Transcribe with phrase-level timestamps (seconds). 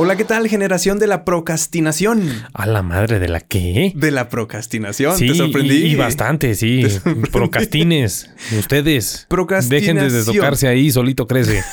[0.00, 0.46] Hola, ¿qué tal?
[0.46, 2.30] Generación de la procrastinación.
[2.54, 3.92] A la madre de la qué?
[3.96, 5.16] De la procrastinación.
[5.18, 5.74] Sí, ¿Te sorprendí?
[5.74, 6.86] Y, y bastante, sí.
[7.32, 8.30] Procrastines.
[8.56, 9.26] Ustedes.
[9.28, 9.96] Procrastinación.
[9.96, 11.64] Dejen de tocarse ahí, solito crece.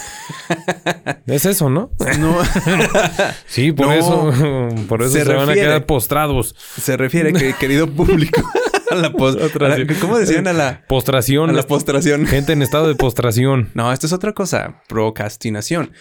[1.28, 1.92] es eso, ¿no?
[2.20, 2.38] No.
[3.48, 3.94] Sí, por No.
[3.94, 6.56] eso, por eso Se se, van a quedar postrados.
[6.82, 8.42] Se refiere, que, querido público,
[8.96, 9.88] a la, pos- Otra a la-.
[10.02, 11.50] ¿Cómo decían a la, Postración.
[11.50, 12.26] a la postración?
[12.28, 13.70] Gente en estado de postración.
[13.76, 15.92] No, esto es otra cosa, procrastinación,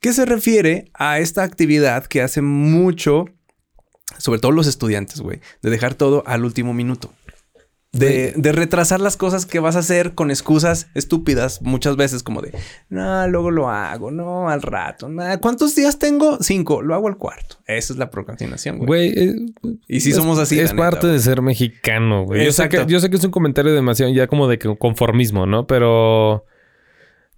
[0.00, 3.26] que se refiere a esta actividad que hace mucho,
[4.18, 7.12] sobre todo los estudiantes, güey, de dejar todo al último minuto.
[7.94, 12.40] De, de retrasar las cosas que vas a hacer con excusas estúpidas muchas veces como
[12.40, 12.50] de,
[12.88, 16.38] no, luego lo hago, no, al rato, no, ¿cuántos días tengo?
[16.40, 17.56] Cinco, lo hago al cuarto.
[17.66, 18.86] Esa es la procrastinación, güey.
[18.86, 19.36] Güey, eh,
[19.88, 21.12] Y es- somos así, Es neta, parte güey.
[21.12, 22.46] de ser mexicano, güey.
[22.46, 25.66] Yo sé, que, yo sé que es un comentario demasiado ya como de conformismo, ¿no?
[25.66, 26.46] Pero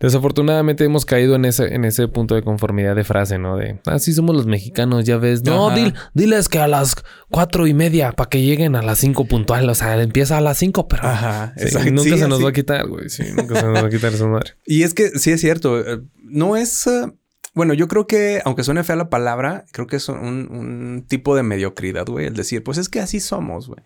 [0.01, 3.57] desafortunadamente hemos caído en ese, en ese punto de conformidad de frase, ¿no?
[3.57, 5.43] De así somos los mexicanos, ya ves.
[5.45, 6.97] No, dil- diles que a las
[7.31, 9.69] cuatro y media para que lleguen a las cinco puntual.
[9.69, 11.91] O sea, empieza a las cinco, pero Ajá, Sí, exacto.
[11.91, 12.43] nunca Sí, se nos así.
[12.45, 13.09] va a quitar, güey.
[13.09, 14.51] Sí, nunca se nos va a quitar esa madre.
[14.67, 15.81] Y es que sí es cierto.
[15.81, 16.87] eh, No es.
[16.87, 17.13] eh,
[17.55, 21.37] bueno, yo creo que, aunque suene fea la palabra, creo que es un, un tipo
[21.37, 22.27] de mediocridad, güey.
[22.27, 23.79] El decir, pues es que así somos, güey.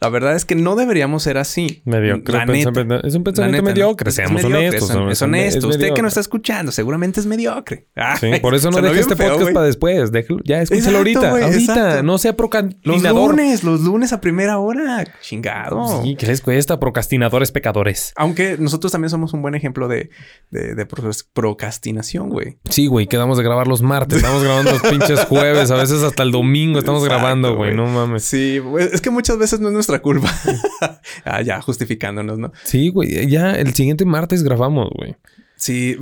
[0.00, 1.82] La verdad es que no deberíamos ser así.
[1.84, 2.38] Mediocre.
[2.46, 3.00] Neta.
[3.06, 4.90] es un pensamiento neta, mediocre, Es- seamos mediocre, honestos.
[4.90, 5.58] Es, es honesto.
[5.70, 7.88] Es Usted que nos está escuchando, seguramente es mediocre.
[8.20, 9.54] Sí, Ay, por eso no deje este feo, podcast güey.
[9.54, 10.12] para después.
[10.12, 11.30] Déjelo, ya, escúchalo ahorita.
[11.30, 11.72] güey, ahorita.
[11.72, 12.02] exacto.
[12.04, 13.30] No sea Los procrastinador.
[13.30, 15.04] lunes, los lunes a primera hora.
[15.20, 16.02] Chingado.
[16.02, 16.78] Sí, ¿qué les cuesta?
[16.78, 18.12] Procrastinadores pecadores.
[18.16, 20.10] Aunque nosotros también somos un buen ejemplo de,
[20.50, 22.58] de, de pro- procrastinación, güey.
[22.70, 24.18] Sí, güey, quedamos de grabar los martes.
[24.18, 25.70] Estamos grabando los pinches jueves.
[25.70, 27.74] A veces hasta el domingo estamos Exacto, grabando, güey.
[27.74, 28.22] No mames.
[28.24, 28.60] Sí,
[28.92, 30.32] es que muchas veces no es nuestra culpa.
[31.24, 32.52] ah, ya, justificándonos, ¿no?
[32.64, 33.28] Sí, güey.
[33.28, 35.16] Ya el siguiente martes grabamos, güey.
[35.56, 35.96] Sí,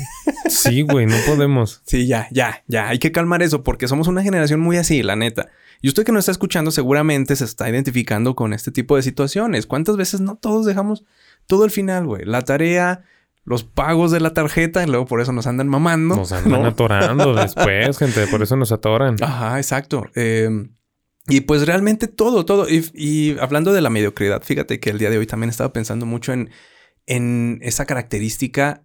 [0.48, 1.06] Sí, güey.
[1.06, 1.82] No podemos.
[1.84, 2.88] sí, ya, ya, ya.
[2.88, 5.48] Hay que calmar eso porque somos una generación muy así, la neta.
[5.80, 9.66] Y usted que nos está escuchando seguramente se está identificando con este tipo de situaciones.
[9.66, 11.04] ¿Cuántas veces no todos dejamos
[11.46, 12.24] todo al final, güey?
[12.24, 13.02] La tarea,
[13.44, 16.16] los pagos de la tarjeta y luego por eso nos andan mamando.
[16.16, 16.68] Nos andan ¿no?
[16.68, 18.26] atorando después, gente.
[18.28, 19.16] Por eso nos atoran.
[19.20, 20.06] Ajá, exacto.
[20.14, 20.48] Eh,
[21.28, 22.68] y pues realmente todo, todo.
[22.68, 26.06] Y, y hablando de la mediocridad, fíjate que el día de hoy también estaba pensando
[26.06, 26.50] mucho en,
[27.06, 28.82] en esa característica,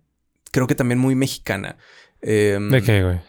[0.52, 1.78] creo que también muy mexicana.
[2.22, 3.20] Eh, ¿De qué, güey?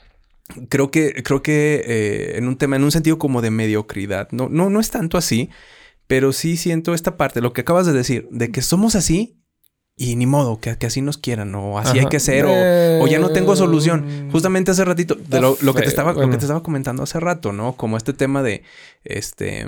[0.68, 4.28] Creo que, creo que eh, en un tema, en un sentido como de mediocridad.
[4.32, 5.50] No, no, no es tanto así,
[6.06, 9.38] pero sí siento esta parte, lo que acabas de decir, de que somos así
[9.98, 13.06] y ni modo, que, que así nos quieran, o así hay que ser, o, o
[13.09, 14.28] ya no tengo solución.
[14.32, 17.19] Justamente hace ratito, de lo, lo que te estaba, lo que te estaba comentando hace
[17.20, 17.72] rato, ¿no?
[17.75, 18.62] Como este tema de
[19.04, 19.66] este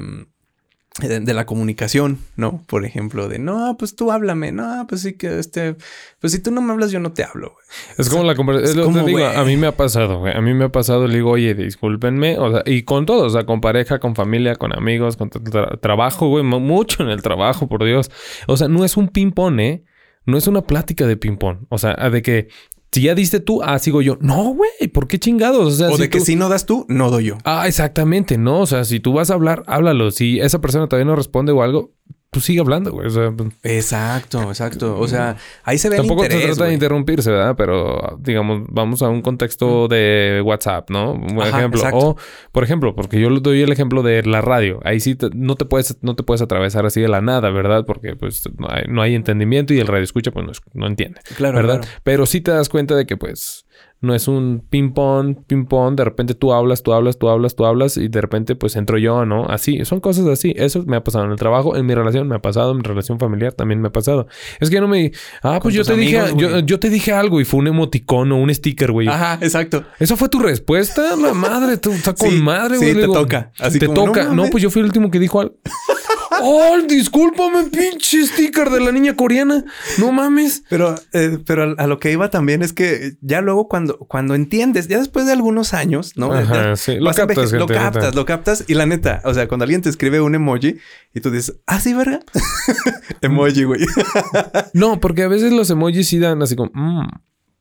[1.00, 2.62] de, de la comunicación, ¿no?
[2.66, 5.76] Por ejemplo, de no, pues tú háblame, no, pues sí que este,
[6.20, 7.64] pues si tú no me hablas, yo no te hablo, güey.
[7.96, 8.80] Es como la conversación.
[8.80, 10.36] Es como, digo, a mí me ha pasado, güey.
[10.36, 12.38] A mí me ha pasado, le digo, oye, discúlpenme.
[12.38, 15.42] O sea, y con todo, o sea, con pareja, con familia, con amigos, con tra-
[15.42, 16.42] tra- trabajo, güey.
[16.44, 18.10] mu- Mucho en el trabajo, por Dios.
[18.48, 19.84] O sea, no es un ping-pong, ¿eh?
[20.30, 21.66] No es una plática de ping-pong.
[21.68, 22.48] O sea, de que
[22.92, 24.18] si ya diste tú, ah, sigo yo.
[24.20, 25.74] No, güey, ¿por qué chingados?
[25.74, 27.38] O sea, O si de que si no das tú, no doy yo.
[27.44, 28.60] Ah, exactamente, ¿no?
[28.60, 30.10] O sea, si tú vas a hablar, háblalo.
[30.10, 31.92] Si esa persona todavía no responde o algo,
[32.30, 33.08] pues sigue hablando, güey.
[33.08, 34.98] O sea, pues, Exacto, exacto.
[34.98, 37.54] O sea, ahí se ve Tampoco el se trata de interrumpirse, ¿verdad?
[37.56, 41.12] Pero, digamos, vamos a un contexto de WhatsApp, ¿no?
[41.14, 41.80] Un buen Ajá, ejemplo.
[41.80, 41.98] exacto.
[41.98, 42.16] O,
[42.52, 44.78] por ejemplo, porque yo le doy el ejemplo de la radio.
[44.84, 47.84] Ahí sí te- no te puedes, no te puedes atravesar así de la nada, ¿verdad?
[47.84, 51.20] Porque pues no hay, no hay entendimiento y el radio escucha, pues no, no entiende.
[51.36, 51.80] Claro, ¿Verdad?
[51.80, 51.94] claro.
[52.04, 53.66] Pero sí te das cuenta de que, pues,
[54.02, 55.94] no es un ping-pong, ping-pong.
[55.94, 58.96] De repente tú hablas, tú hablas, tú hablas, tú hablas y de repente, pues, entro
[58.96, 59.46] yo, ¿no?
[59.46, 59.84] Así.
[59.84, 60.54] Son cosas así.
[60.56, 62.82] Eso me ha pasado en el trabajo, en mi relación me ha pasado, en mi
[62.82, 64.26] relación familiar también me ha pasado.
[64.58, 65.12] Es que yo no me...
[65.42, 66.18] Ah, pues yo te dije...
[66.36, 69.08] Yo, yo te dije algo y fue un emoticón o un sticker, güey.
[69.08, 69.84] Ajá, exacto.
[69.98, 71.16] ¿Eso fue tu respuesta?
[71.16, 72.94] La madre, tú está con Sí, madre, sí, güey.
[72.94, 73.52] te Le digo, toca.
[73.58, 74.24] Así te como, no toca.
[74.24, 74.50] No, mames.
[74.50, 75.56] pues yo fui el último que dijo algo.
[76.42, 79.64] ¡Oh, discúlpame, pinche sticker de la niña coreana!
[79.98, 80.62] No mames.
[80.68, 84.34] Pero, eh, pero a, a lo que iba también es que ya luego cuando, cuando
[84.34, 86.32] entiendes, ya después de algunos años, ¿no?
[86.32, 86.96] Ajá, Ya sí.
[87.00, 88.16] Lo captas, Lo captas, neta.
[88.16, 88.64] lo captas.
[88.68, 90.76] Y la neta, o sea, cuando alguien te escribe un emoji
[91.14, 92.20] y tú dices, ah, sí, verga.
[93.22, 93.80] emoji, güey.
[94.72, 96.70] No, porque a veces los emojis sí dan así como...
[96.74, 97.08] "Mm",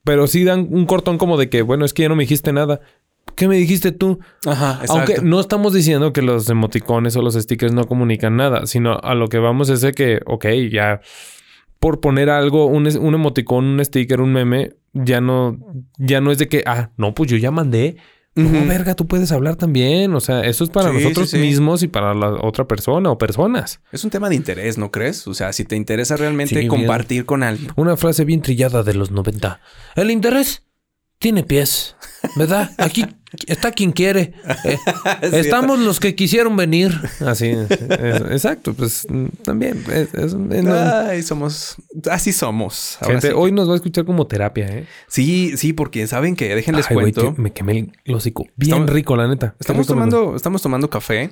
[0.04, 2.54] pero sí dan un cortón como de que, bueno, es que ya no me dijiste
[2.54, 2.80] nada.
[3.36, 4.20] ¿Qué me dijiste tú?
[4.46, 4.94] Ajá, exacto.
[4.94, 9.16] Aunque no estamos diciendo que los emoticones o los stickers no comunican nada, sino a
[9.16, 11.02] lo que vamos es de que, ok, ya
[11.80, 15.58] por poner algo, un, un emoticón, un sticker, un meme, ya no,
[15.98, 17.98] ya no es de que, ah, no, pues yo ya mandé.
[18.36, 20.14] No, verga, tú puedes hablar también.
[20.14, 21.44] O sea, eso es para Sí, nosotros sí, sí.
[21.44, 23.82] mismos y para la otra persona o personas.
[23.92, 25.28] Es un tema de interés, ¿no crees?
[25.28, 26.68] O sea, si te interesa realmente bien.
[26.70, 27.72] compartir con alguien.
[27.76, 29.60] Una frase bien trillada de los 90.
[29.96, 30.64] El interés
[31.20, 31.96] tiene pies,
[32.38, 32.72] ¿verdad?
[32.78, 33.06] Aquí
[33.46, 34.34] está quien quiere.
[34.64, 34.78] Eh,
[35.22, 36.98] estamos los que quisieron venir.
[37.26, 37.70] Así, es-
[38.32, 38.74] exacto.
[38.74, 39.84] Pues mm, también.
[39.92, 40.36] es- es-
[40.68, 41.76] Ay, somos...
[42.10, 42.98] Así somos.
[43.02, 43.34] Ahora Gente, sí.
[43.36, 44.88] hoy nos va a escuchar como terapia, ¿eh?
[45.08, 47.36] Sí, sí, porque saben que déjenles Ay, cuento.
[47.36, 48.46] que me quemé el hocico.
[48.56, 49.56] Bien Estamos- rico, la neta.
[49.60, 51.32] Estamos tomando, estamos tomando café.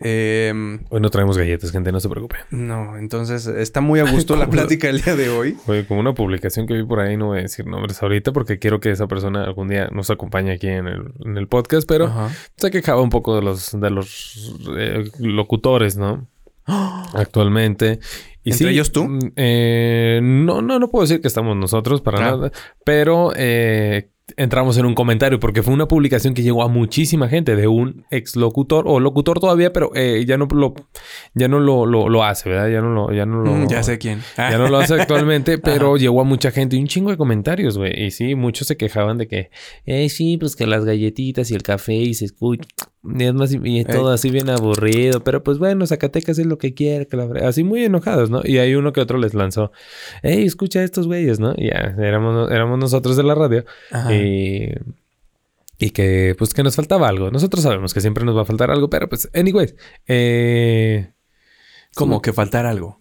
[0.00, 2.36] Em, Hoy no traemos galletas, gente, no se preocupe.
[2.50, 5.52] no, entonces está muy a gusto la plática el día de hoy.
[5.66, 8.58] Fue como una publicación que vi por ahí, no voy a decir nombres ahorita porque
[8.58, 12.06] quiero que esa persona algún día nos acompañe aquí en el, en el podcast, pero
[12.06, 12.30] Ajá.
[12.56, 16.26] se quejaba un poco de los, de los eh, locutores, ¿no?
[17.14, 17.98] Actualmente.
[18.44, 19.04] Y ¿Entre sí, ellos tú?
[19.04, 22.30] mm, eh, no, no, no puedo decir que estamos nosotros para Ah.
[22.32, 22.52] nada,
[22.84, 27.56] pero eh, entramos en un comentario porque fue una publicación que llegó a muchísima gente
[27.56, 30.74] de un ex locutor o locutor todavía, pero eh, ya no lo,
[31.34, 32.68] ya no lo, lo, lo hace, ¿verdad?
[32.68, 34.22] Ya no lo, ya no lo, Mm, ya sé quién.
[34.36, 37.78] ya no lo hace actualmente, pero llegó a mucha gente y un chingo de comentarios,
[37.78, 38.06] güey.
[38.06, 39.50] Y sí, muchos se quejaban de que,
[39.86, 42.68] eh, sí, pues que las galletitas y el café y se escucha.
[43.04, 46.58] Y es más, y es todo así bien aburrido, pero pues bueno, Zacatecas es lo
[46.58, 48.42] que quiere, que así muy enojados, ¿no?
[48.44, 49.72] Y hay uno que otro les lanzó,
[50.22, 51.52] hey, escucha a estos güeyes, ¿no?
[51.56, 53.64] Y ya, éramos, éramos nosotros de la radio.
[53.90, 54.14] Ajá.
[54.14, 54.72] Y,
[55.78, 57.32] y que, pues, que nos faltaba algo.
[57.32, 59.74] Nosotros sabemos que siempre nos va a faltar algo, pero pues, anyways,
[60.06, 61.10] eh,
[61.96, 63.00] Como que faltar algo.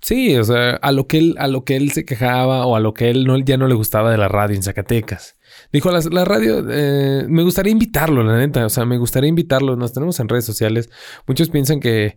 [0.00, 2.80] Sí, o sea, a lo que él, a lo que él se quejaba o a
[2.80, 5.36] lo que él no, ya no le gustaba de la radio en Zacatecas.
[5.72, 8.66] Dijo, la, la radio, eh, me gustaría invitarlo, la neta.
[8.66, 9.76] O sea, me gustaría invitarlo.
[9.76, 10.90] Nos tenemos en redes sociales.
[11.26, 12.14] Muchos piensan que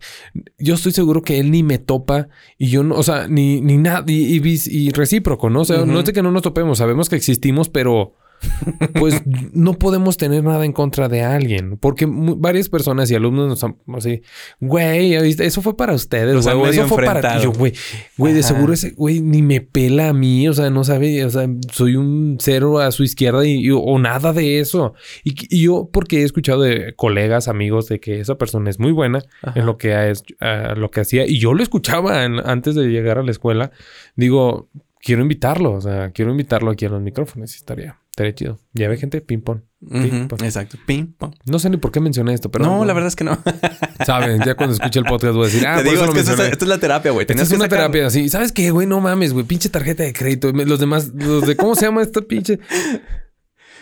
[0.58, 2.28] yo estoy seguro que él ni me topa
[2.58, 5.60] y yo no, o sea, ni, ni nada, y, y vis- y recíproco, ¿no?
[5.62, 8.14] O sea, no es de que no nos topemos, sabemos que existimos, pero
[8.94, 9.22] pues
[9.52, 13.76] no podemos tener nada en contra de alguien, porque varias personas y alumnos nos han
[13.94, 14.22] así,
[14.60, 17.44] güey, eso fue para ustedes, Los güey, eso fue para ti.
[17.44, 17.72] Yo, güey,
[18.16, 21.30] güey, de seguro ese güey ni me pela a mí, o sea, no sabe, o
[21.30, 24.94] sea, soy un cero a su izquierda y, y- o nada de eso.
[25.24, 28.92] Y, y yo, porque he escuchado de colegas, amigos, de que esa persona es muy
[28.92, 29.58] buena Ajá.
[29.58, 32.86] en lo que, ha- ah, lo que hacía, y yo lo escuchaba en- antes de
[32.88, 33.70] llegar a la escuela,
[34.14, 34.68] digo,
[35.00, 38.58] quiero invitarlo, o sea, quiero invitarlo aquí a los micrófonos, y estaría, estaría chido.
[38.72, 39.60] Ya ve gente, ping pong.
[39.78, 40.26] ping.
[40.42, 40.78] Exacto.
[40.86, 41.34] Ping, pong.
[41.44, 43.38] No sé ni por qué mencioné esto, pero no, la verdad es que no.
[44.06, 46.20] Saben, ya cuando escuche el podcast voy a decir, ah, Te digo, es que esto
[46.20, 46.52] es, mencioné.
[46.52, 47.26] esto es la terapia, güey.
[47.28, 48.30] Esta es una terapia así.
[48.30, 48.86] ¿Sabes qué, güey?
[48.86, 49.44] No mames, güey.
[49.44, 50.50] Pinche tarjeta de crédito.
[50.50, 52.58] Los demás, los de cómo se llama esta pinche.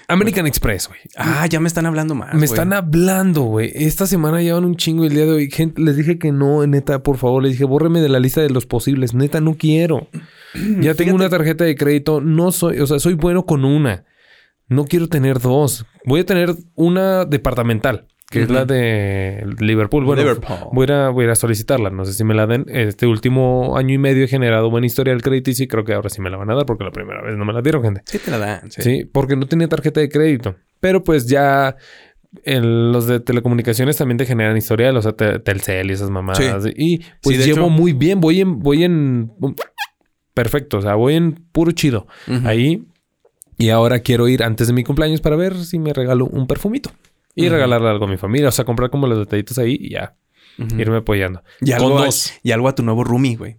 [0.08, 1.00] American Express, güey.
[1.16, 2.34] Ah, ya me están hablando más.
[2.34, 3.70] Me están hablando, güey.
[3.72, 5.50] Esta semana llevan un chingo el día de hoy.
[5.50, 7.44] Gente, les dije que no, neta, por favor.
[7.44, 9.14] Les dije, bórreme de la lista de los posibles.
[9.14, 10.08] Neta, no quiero.
[10.80, 12.20] Ya tengo una tarjeta de crédito.
[12.20, 14.04] No soy, o sea, soy bueno con una.
[14.69, 15.84] No quiero tener dos.
[16.06, 20.05] Voy a tener una departamental, que es la de Liverpool.
[20.05, 20.56] Bueno, Liverpool.
[20.72, 21.90] Voy, a, ir a- voy a ir a solicitarla.
[21.90, 22.64] No sé si me la den.
[22.69, 25.93] Este último año y medio he generado buena historia del crédito y sí creo que
[25.94, 27.82] ahora sí me la van a dar porque la primera vez no me la dieron,
[27.82, 28.02] gente.
[28.06, 28.70] Sí, te la dan.
[28.70, 28.82] Sí.
[28.82, 30.56] Sí, porque no tenía tarjeta de crédito.
[30.81, 31.76] Pero pues ya
[32.43, 36.66] el- los de telecomunicaciones también te generan historial, o sea, te- Telcel y esas mamadas.
[36.75, 39.31] Y pues Sí, llevo hecho- muy bien, voy en, voy en
[40.33, 42.06] perfecto, o sea, voy en puro chido.
[42.44, 42.83] Ahí.
[43.56, 46.90] Y ahora quiero ir antes de mi cumpleaños para ver si me regalo un perfumito.
[47.34, 48.49] Y regalarle algo a mi familia.
[48.49, 50.16] O sea, comprar como los detallitos ahí y ya.
[50.56, 51.42] Irme apoyando.
[51.61, 52.08] Y Con algo, a,
[52.42, 53.58] y algo a tu nuevo roomie, güey.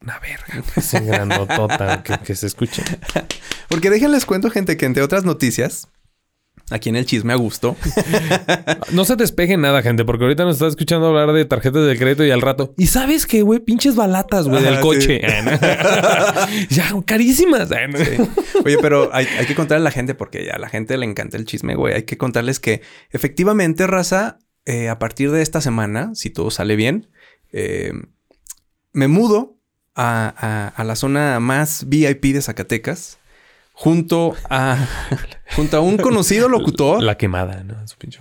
[0.00, 0.64] Una verga.
[0.76, 2.82] Ese granotota que, que se escuche.
[3.68, 5.88] Porque déjenles cuento, gente, que entre otras noticias,
[6.70, 7.76] aquí en el chisme a gusto,
[8.92, 12.24] No se despeje nada, gente, porque ahorita nos está escuchando hablar de tarjetas de crédito
[12.24, 12.74] y al rato.
[12.76, 13.60] ¿Y sabes qué, güey?
[13.60, 15.20] Pinches balatas, güey, del Ajá, coche.
[16.70, 17.68] ya, carísimas.
[18.64, 21.06] Oye, pero hay, hay que contarle a la gente porque ya a la gente le
[21.06, 21.94] encanta el chisme, güey.
[21.94, 26.76] Hay que contarles que efectivamente, raza, eh, a partir de esta semana, si todo sale
[26.76, 27.08] bien,
[27.52, 27.92] eh,
[28.92, 29.58] me mudo
[29.94, 33.18] a, a- a la zona más VIP de Zacatecas,
[33.82, 34.76] junto a,
[35.56, 37.02] junto a un conocido locutor.
[37.02, 37.74] La quemada, ¿no?
[37.88, 38.20] Su pinche.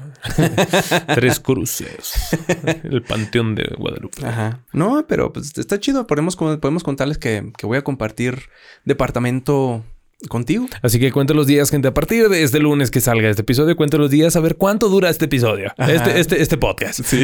[1.14, 2.36] Tres cruces.
[2.84, 4.26] El panteón de Guadalupe.
[4.26, 4.62] Ajá.
[4.74, 6.08] No, pero pues está chido.
[6.08, 8.40] Podemos, podemos contarles que, que voy a compartir
[8.86, 9.86] departamento
[10.30, 10.68] contigo.
[10.84, 11.88] Así que cuenta los días, gente.
[11.88, 14.88] A partir de este lunes que salga este episodio, cuenta los días a ver cuánto
[14.88, 15.74] dura este episodio.
[15.80, 17.02] Este, este, este podcast.
[17.04, 17.24] Sí.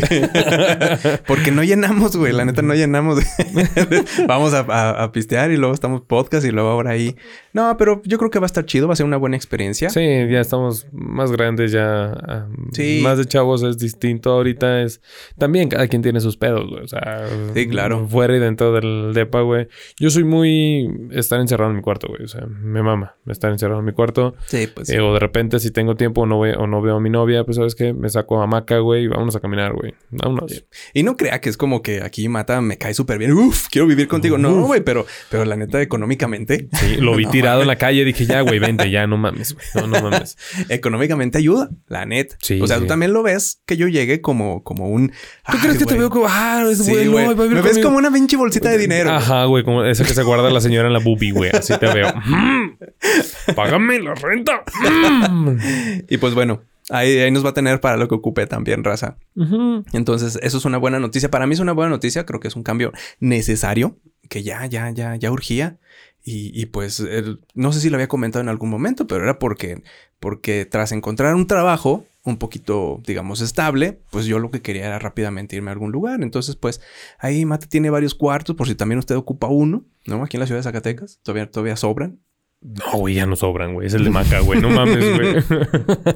[1.27, 2.33] Porque no llenamos, güey.
[2.33, 3.19] La neta no llenamos.
[4.27, 7.15] Vamos a, a- a pistear y luego estamos podcast y luego ahora ahí.
[7.57, 9.89] No, pero yo creo que va a estar chido, va a ser una buena experiencia.
[9.89, 12.11] Sí, ya estamos más grandes, ya.
[12.13, 12.99] ah, Sí.
[13.03, 14.31] Más de chavos es distinto.
[14.31, 15.01] Ahorita es.
[15.39, 16.83] También cada quien tiene sus pedos, güey.
[16.83, 17.25] O sea.
[17.53, 18.07] Sí, claro.
[18.07, 19.67] Fuera y dentro del depa, güey.
[19.99, 20.87] Yo soy muy.
[21.11, 22.23] Estar encerrado en mi cuarto, güey.
[22.23, 24.35] O sea, me mama estar encerrado en mi cuarto.
[24.45, 24.89] Sí, pues.
[24.89, 27.09] Eh, o de repente, si tengo tiempo o no, ve- o no veo a mi
[27.09, 29.93] novia, pues sabes qué, me saco a Maca, güey, y vámonos a caminar, güey.
[30.11, 30.63] Vámonos.
[30.93, 33.31] Y no crea que es como que aquí mata, me cae súper bien.
[33.33, 34.37] Uf, quiero vivir contigo.
[34.37, 38.03] No, güey, pero, pero la neta, económicamente, Sí, lo vi No, tirado en la calle,
[38.03, 39.65] dije, ya, güey, vente, ya, no mames, güey.
[39.75, 40.37] No, no mames.
[40.69, 42.35] económicamente ayuda, la neta.
[42.41, 42.83] Sí, o sea, sí.
[42.83, 45.13] tú también lo ves que yo llegue como, como un.
[45.49, 47.49] ¿Tú crees que te veo como, ah, es Sí, bueno, güey.
[47.49, 49.11] Me ves como una pinche bolsita de dinero.
[49.11, 51.51] Ajá, güey, como esa que se guarda la señora en la boobie, güey.
[51.51, 52.13] Así te veo.
[52.27, 54.63] Mm, Págame la renta.
[55.29, 55.57] Mm.
[56.09, 59.17] Y pues bueno, ahí, ahí nos va a tener para lo que ocupe también, raza.
[59.93, 61.29] Entonces, eso es una buena noticia.
[61.29, 62.25] Para mí es una buena noticia.
[62.25, 63.97] Creo que es un cambio necesario
[64.29, 65.77] que ya, ya, ya, ya urgía.
[66.29, 69.39] Y, y pues el- no sé si lo había comentado en algún momento, pero era
[69.39, 69.81] porque,
[70.19, 74.99] porque tras encontrar un trabajo un poquito, digamos, estable, pues yo lo que quería era
[74.99, 76.21] rápidamente irme a algún lugar.
[76.21, 76.81] Entonces, pues
[77.19, 80.21] ahí Mate tiene varios cuartos, por si también usted ocupa uno, ¿no?
[80.21, 82.19] Aquí en la ciudad de Zacatecas, todavía, todavía sobran.
[82.59, 83.87] No, güey, ya no sobran, güey.
[83.87, 84.59] Es el de Maca, güey.
[84.59, 85.35] No mames, güey.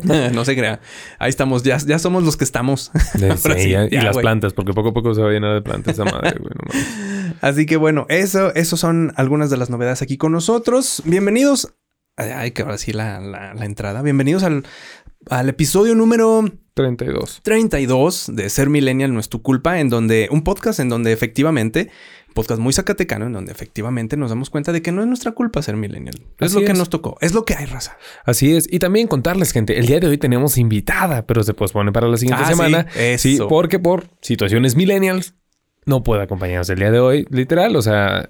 [0.34, 0.82] no se crea.
[1.20, 2.92] Ahí estamos, ya, ya somos los que estamos.
[3.14, 3.28] Sí,
[3.58, 4.24] sí, ya- y las güey.
[4.24, 6.52] plantas, porque poco a poco se va a llenar de plantas esa madre, güey.
[6.56, 7.11] No mames.
[7.42, 11.02] Así que bueno, eso, eso son algunas de las novedades aquí con nosotros.
[11.06, 11.74] Bienvenidos.
[12.16, 14.04] Ay, que ahora sí la, la- la entrada.
[14.04, 14.64] Bienvenidos al,
[15.28, 16.46] al episodio número
[16.76, 17.40] 32.
[17.44, 21.90] 32 de Ser Millennial No es tu culpa, en donde un podcast en donde efectivamente,
[22.36, 25.64] podcast muy zacatecano, en donde efectivamente nos damos cuenta de que no es nuestra culpa
[25.64, 26.22] ser millennial.
[26.40, 26.78] Es Así lo que es.
[26.78, 27.98] nos tocó, es lo que hay, raza.
[28.24, 28.68] Así es.
[28.72, 32.18] Y también contarles, gente, el día de hoy tenemos invitada, pero se pospone para la
[32.18, 32.86] siguiente Ah, sí, semana.
[32.96, 33.22] eso.
[33.24, 35.34] Sí, porque por situaciones millennials
[35.86, 37.76] no puede acompañarnos el día de hoy, literal.
[37.76, 38.28] O sea,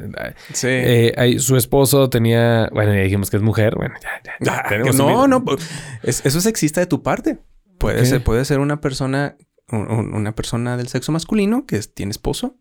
[0.54, 0.68] Sí.
[0.70, 3.76] eh, ahí su esposo tenía, bueno, ya dijimos que es mujer.
[3.76, 5.70] Bueno, ya, ya, ya Ah, no, no, pues,
[6.04, 7.40] es- eso es sexista de tu parte.
[7.78, 9.36] Puede ser, puede ser una persona,
[9.72, 12.58] un- un- una persona del sexo masculino que tiene esposo.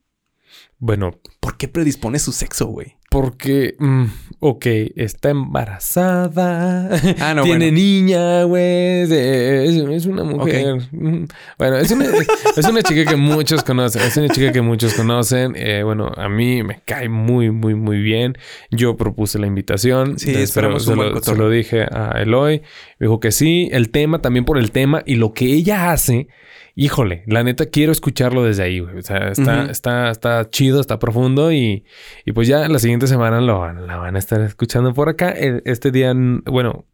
[0.81, 2.97] Bueno, ¿Por qué predispone su sexo, güey?
[3.11, 4.05] porque, mm,
[4.39, 6.89] ok, está embarazada,
[7.21, 7.73] Ah, no, tiene bueno.
[7.77, 10.77] niña, güey, es, es una mujer.
[10.93, 11.25] Mm,
[11.59, 12.05] Bueno, es una,
[12.57, 15.55] es una chica que muchos conocen, es una chica que muchos conocen.
[15.57, 18.39] Eh, bueno, a mí me cae muy, muy, muy bien.
[18.71, 20.19] Yo propuse la invitación.
[20.19, 22.61] Sí, Se esperamos lo- un se, buen lo, se dije a Eloy.
[22.99, 26.29] Me dijo que sí, el tema, también por el tema y lo que ella hace.
[26.83, 28.97] Híjole, la neta quiero escucharlo desde ahí, güey.
[28.97, 31.85] O sea, está, está, está chido, está profundo y,
[32.25, 35.29] y pues ya la siguiente semana lo van, la van a estar escuchando por acá.
[35.29, 36.15] Este día,
[36.47, 36.87] bueno,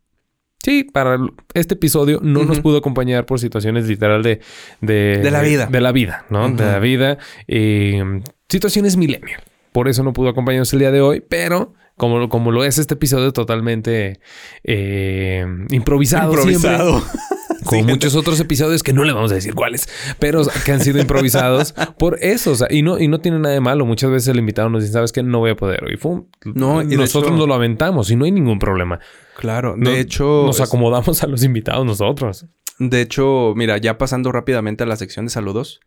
[0.61, 1.19] sí, para
[1.55, 4.41] este episodio no nos pudo acompañar por situaciones literal de...
[4.81, 5.67] De, De la vida.
[5.67, 6.51] De la vida, ¿no?
[6.51, 7.19] De la vida.
[7.47, 8.03] eh,
[8.49, 9.41] situaciones millennial.
[9.71, 11.75] Por eso no pudo acompañarnos el día de hoy, pero...
[11.97, 14.21] Como, como lo es este episodio totalmente
[14.65, 16.77] eh, improvisado, siempre.
[17.67, 20.81] Como Sí, muchos otros episodios que no le vamos a decir cuáles, pero que han
[20.81, 22.53] sido improvisados por eso.
[22.53, 23.85] O sea, y no, y no tiene nada de malo.
[23.85, 25.23] Muchas veces el invitado nos dice, ¿sabes qué?
[25.23, 25.85] No voy a poder.
[25.93, 29.01] Y fue No, y nosotros hecho- nos lo aventamos y no hay ningún problema.
[29.39, 32.47] Claro, de hecho, Nos acomodamos a los invitados nosotros.
[32.79, 35.81] de hecho, mira, ya pasando rápidamente a la sección de saludos,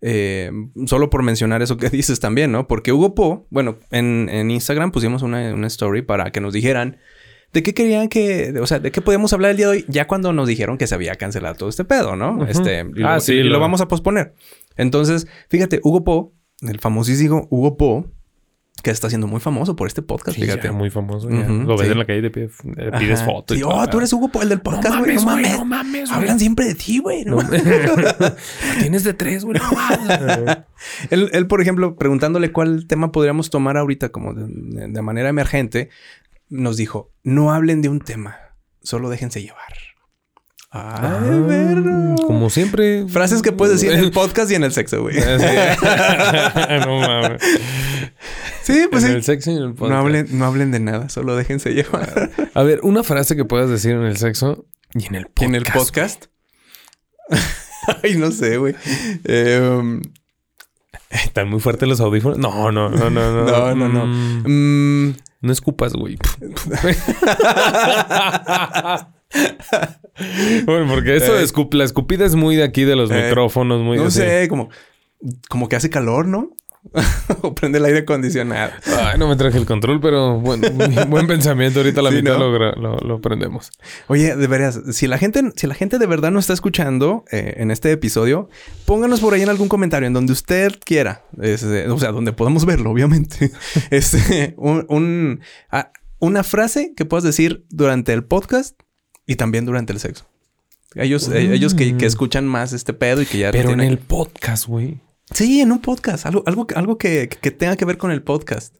[0.00, 0.50] eh,
[0.86, 2.66] solo por mencionar eso que dices también, ¿no?
[2.66, 6.98] Porque Hugo Po, bueno, en, en Instagram pusimos una, una story para que nos dijeran
[7.52, 10.06] de qué querían que, o sea, de qué podíamos hablar el día de hoy, ya
[10.06, 12.44] cuando nos dijeron que se había cancelado todo este pedo, ¿no?
[12.46, 14.34] Este, y lo, Ah, sí, y lo lo- vamos a posponer.
[14.76, 16.32] Entonces, fíjate, Hugo Po,
[16.62, 18.06] el famosísimo Hugo Po,
[18.82, 20.68] que está siendo muy famoso por este podcast, Sí, fíjate.
[20.68, 21.28] ya, muy famoso.
[21.30, 21.92] lo ves sí.
[21.92, 23.56] en la calle y te pides, fotos.
[23.56, 25.14] Sí, oh, tú eres Hugo Po, el del podcast, güey.
[25.16, 25.52] No, mames.
[25.58, 26.10] no mames.
[26.10, 27.24] Hablan siempre de ti, güey.
[27.24, 27.38] No.
[28.80, 29.60] Tienes de tres, güey.
[31.10, 35.90] Él, él, por ejemplo, preguntándole cuál tema podríamos tomar ahorita como de manera emergente,
[36.52, 38.36] nos dijo, no hablen de un tema,
[38.82, 39.72] solo déjense llevar.
[40.70, 42.14] Ay, Ah, verga.
[42.26, 43.06] Como siempre.
[43.08, 45.16] Frases que puedes decir en el podcast y en el sexo, güey.
[46.86, 47.42] no mames.
[48.62, 49.16] Sí, pues en sí.
[49.16, 49.98] el sexo y en el No podcast.
[49.98, 52.30] hablen, no hablen de nada, solo déjense llevar.
[52.54, 55.42] A ver, una frase que puedas decir en el sexo y en el podcast.
[55.48, 56.24] en el podcast.
[58.02, 58.74] Ay, no sé, güey.
[59.24, 60.00] Eh, um,
[61.10, 62.38] ¿Están muy fuertes los audífonos?
[62.38, 63.44] No, no, no, no, no.
[63.44, 64.06] No, no, no.
[64.06, 66.16] Mm, mm, no escupas, güey.
[70.66, 71.46] bueno, porque esto de Eh.
[71.46, 74.70] escup- la escupida es muy de aquí de los Eh, micrófonos, muy no sé, como,
[75.48, 76.50] como que hace calor, ¿no?
[77.42, 78.72] o prende el aire acondicionado.
[78.86, 80.68] Ay, no me traje el control, pero bueno,
[81.08, 81.80] buen pensamiento.
[81.80, 82.50] Ahorita a la Sí, mitad ¿no?
[82.50, 83.70] lo, lo, lo prendemos.
[84.08, 87.54] Oye, de veras, si la gente, si la gente de verdad no está escuchando eh,
[87.58, 88.48] en este episodio,
[88.84, 92.64] pónganos por ahí en algún comentario en donde usted quiera, este, o sea, donde podamos
[92.66, 93.52] verlo, obviamente.
[93.90, 95.40] Este, un, un-
[96.18, 98.78] una frase que puedas decir durante el podcast
[99.26, 100.26] y también durante el sexo.
[100.94, 103.98] Ellos, eh, ellos que, que escuchan más este pedo y que ya Pero en el
[103.98, 105.00] podcast, güey.
[105.34, 106.26] Sí, en un podcast.
[106.26, 108.74] Algo, algo, algo que, que tenga que ver con el podcast.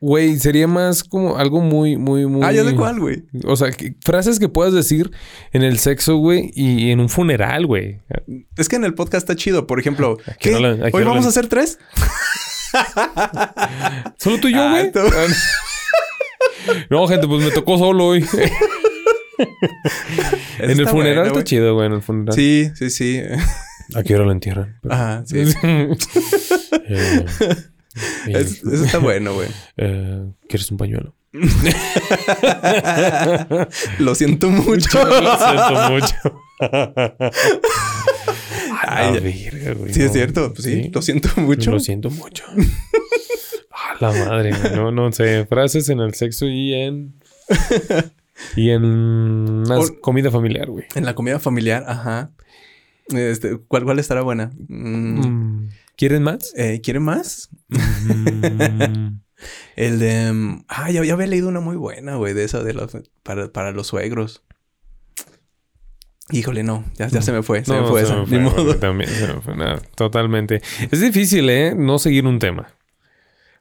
[0.00, 2.42] Güey, sería más como algo muy, muy, muy.
[2.44, 3.24] Ah, ya sé cuál, güey.
[3.46, 5.10] O sea, que- frases que puedas decir
[5.52, 8.02] en el sexo, güey, y en un funeral, güey.
[8.58, 9.66] Es que en el podcast está chido.
[9.66, 10.50] Por ejemplo, Aquí ¿qué?
[10.52, 11.78] no la- aquí ¿Hoy no vamos la- a hacer tres?
[14.18, 14.92] ¿Solo tú y yo, Ah, güey?
[14.92, 14.98] tú.
[16.90, 18.26] no, gente, pues me tocó solo hoy.
[20.58, 22.34] en el funeral bueno, está chido, güey, en el funeral.
[22.34, 23.22] Sí, sí, sí.
[23.94, 24.78] ¿A qué hora lo entierran?
[24.88, 25.40] Ajá, sí.
[25.62, 25.90] Eh,
[28.26, 29.48] Es- eso está bueno, güey.
[29.76, 31.14] eh, ¿Quieres un pañuelo?
[33.98, 35.04] Lo siento mucho.
[35.04, 36.14] Lo siento mucho.
[38.86, 39.92] Ay, A verga, güey.
[39.92, 40.06] sí, no.
[40.06, 40.52] es cierto.
[40.52, 41.70] Pues sí, lo siento mucho.
[41.70, 42.44] Lo siento mucho.
[43.70, 44.74] A la madre, güey.
[44.74, 45.46] No, no sé.
[45.46, 47.14] Frases en el sexo y en.
[48.56, 50.84] Y en una comida familiar, güey.
[50.94, 52.32] En la comida familiar, ajá.
[53.08, 54.50] Este, ¿cuál, ¿Cuál estará buena?
[54.68, 55.68] Mm, Mm.
[55.96, 56.52] ¿Quieren más?
[56.56, 57.50] eh, ¿Quiere más?
[57.68, 59.20] Mm.
[59.76, 60.62] El de...
[60.68, 62.96] Ah, ya, ya había leído una muy buena, güey, de esa de los...
[63.22, 64.42] Para, para los suegros.
[66.30, 66.84] Híjole, no.
[66.96, 67.64] Ya, ya se me fue.
[67.64, 68.16] Se me fue se esa.
[68.20, 68.76] me fue, Ni güey, modo.
[68.76, 69.54] También se me fue.
[69.94, 70.62] Totalmente.
[70.90, 71.74] Es difícil, ¿eh?
[71.76, 72.68] No seguir un tema.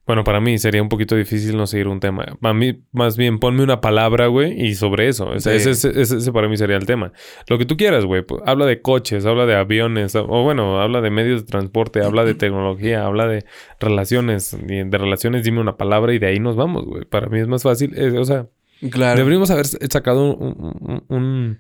[0.05, 2.25] Bueno, para mí sería un poquito difícil no seguir un tema.
[2.41, 5.27] Para mí, más bien, ponme una palabra, güey, y sobre eso.
[5.29, 5.69] O sea, Sí.
[5.69, 7.13] ese, ese- ese- para mí sería el tema.
[7.48, 8.22] Lo que tú quieras, güey.
[8.22, 12.25] Pues, habla de coches, habla de aviones, o bueno, habla de medios de transporte, habla
[12.25, 13.45] de tecnología, habla de
[13.79, 14.53] relaciones.
[14.67, 17.05] Y de relaciones dime una palabra y de ahí nos vamos, güey.
[17.05, 17.93] Para mí es más fácil.
[17.98, 18.48] eh, o sea,
[18.91, 19.17] Claro.
[19.17, 21.57] deberíamos haber sacado un, un,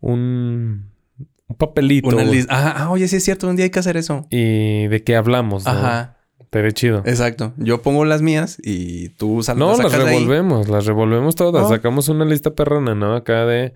[0.00, 0.90] un,
[1.58, 2.08] papelito.
[2.08, 2.84] Una lista.
[2.84, 3.48] Ah, oye, sí es cierto.
[3.48, 4.26] Un día hay que hacer eso.
[4.30, 5.66] Y de qué hablamos.
[5.66, 6.16] Ajá.
[6.52, 7.02] Ve chido.
[7.06, 7.54] Exacto.
[7.58, 10.18] Yo pongo las mías y tú sal- No, las sacas de ahí.
[10.18, 11.62] revolvemos, las revolvemos todas.
[11.62, 11.68] No.
[11.68, 13.14] Sacamos una lista perrona, ¿no?
[13.14, 13.72] Acá de,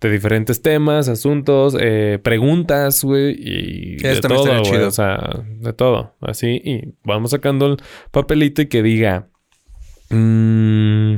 [0.00, 4.72] de diferentes temas, asuntos, eh, preguntas, güey, y Eso de también todo, estaría güey.
[4.72, 4.88] chido.
[4.88, 6.16] O sea, de todo.
[6.20, 7.76] Así, y vamos sacando el
[8.10, 9.28] papelito y que diga...
[10.10, 11.16] mm,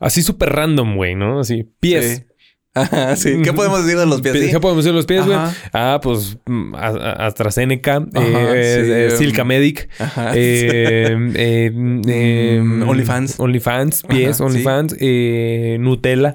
[0.00, 1.40] así súper random, güey, ¿no?
[1.40, 2.24] Así, pies.
[2.26, 2.31] Sí.
[2.74, 3.42] Ajá, sí.
[3.42, 4.50] ¿Qué podemos decir de los pies?
[4.50, 5.36] ¿Qué podemos decir de los pies, güey?
[5.72, 10.32] Ah, pues mm, AstraZeneca, Ajá, eh, sí, eh, em, Silca Medic, Ajá.
[10.34, 11.70] eh, eh,
[12.06, 13.38] eh, Mm, OnlyFans.
[13.38, 14.42] OnlyFans, pies, sí.
[14.42, 16.34] OnlyFans, eh, Nutella.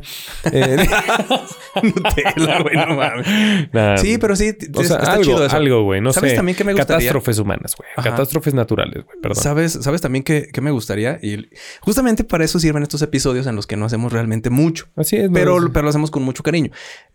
[0.51, 0.77] Eh,
[1.83, 3.27] Nutella, güey, no mames.
[3.73, 5.55] nah, Sí, pero sí, o sea, está algo, chido eso.
[5.55, 6.35] algo, güey, no ¿Sabes sé.
[6.37, 6.97] también qué me gustaría?
[7.09, 7.89] Catástrofes humanas, güey.
[7.95, 9.41] Catástrofes naturales, güey, perdón.
[9.43, 11.19] ¿Sabes, ¿Sabes también que, que me gustaría?
[11.21, 11.47] Y
[11.81, 14.85] justamente para eso sirven estos episodios en los que no hacemos realmente mucho.
[14.95, 16.69] Así es, Pero, no, pero lo hacemos con mucho cariño.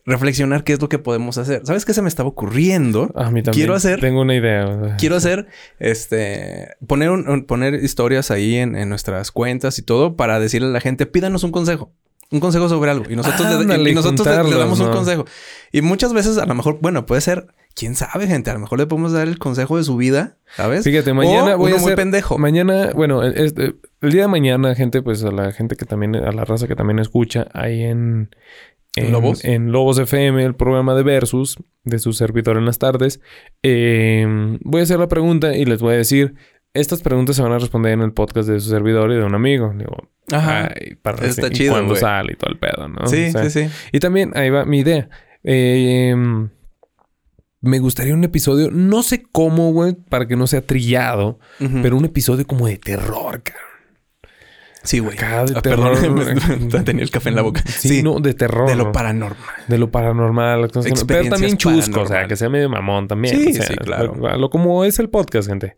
[0.04, 1.62] Reflexionar qué es lo que podemos hacer.
[1.64, 3.12] ¿Sabes qué se me estaba ocurriendo?
[3.14, 3.52] a mí también.
[3.52, 4.96] quiero hacer- Tengo una idea.
[4.98, 5.46] Quiero hacer,
[5.78, 10.70] este, poner, un- poner historias ahí en, en nuestras cuentas y todo para decirle a
[10.72, 11.92] la gente, pídanos un consejo.
[12.30, 13.04] Un consejo sobre algo.
[13.10, 15.26] Y nosotros, le, y nosotros damos un consejo.
[15.70, 18.50] Y muchas veces, a lo mejor, bueno, puede ser, quién sabe, gente.
[18.50, 20.82] A lo mejor le podemos dar el consejo de su vida, ¿sabes?
[20.82, 21.96] Fíjate, mañana O voy a muy hacer...
[21.96, 22.38] pendejo.
[22.38, 26.32] Mañana, bueno, este, el día de mañana, gente, pues a la gente que también, a
[26.32, 28.34] la raza que también escucha, ahí en...
[28.96, 29.44] En ¿Lobos?
[29.44, 33.20] En Lobos FM, el programa de Versus, de su servidor en las tardes.
[33.62, 36.34] eh, voy a hacer la pregunta y les voy a decir...
[36.74, 39.34] Estas preguntas se van a responder en el podcast de su servidor y de un
[39.34, 39.74] amigo.
[39.76, 40.68] Digo, Ajá.
[40.74, 42.00] ay, para Está y chido, cuándo güey.
[42.00, 43.06] sale y todo el pedo, ¿no?
[43.08, 43.70] sí, O sea, sí, sí.
[43.92, 45.10] y también, ahí va mi idea.
[45.44, 46.14] Eh,
[47.60, 51.38] me gustaría un episodio, no sé cómo, güey, para que no sea trillado,
[51.82, 53.71] pero un episodio como de terror, cabrón.
[54.82, 55.16] Sí, güey.
[55.16, 55.98] Acá de Ah, terror.
[56.00, 57.62] Perdón, tenía el café en la boca.
[57.66, 58.68] Sí, Sí, no, de terror.
[58.68, 58.92] de lo ¿no?
[58.92, 59.38] paranormal.
[59.68, 60.62] De lo paranormal.
[60.74, 63.36] no- Pero también chusco, o sea, que sea medio mamón también.
[63.36, 64.14] Sí, o sea, sí, claro.
[64.14, 65.76] Lo, lo como es el podcast, gente.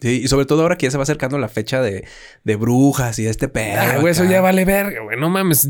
[0.00, 2.04] Sí, y sobre todo ahora que ya se va acercando la fecha de,
[2.42, 3.80] de brujas y este pedo.
[3.80, 5.18] Ah, güey, eso ya vale verga, güey.
[5.18, 5.66] No mames.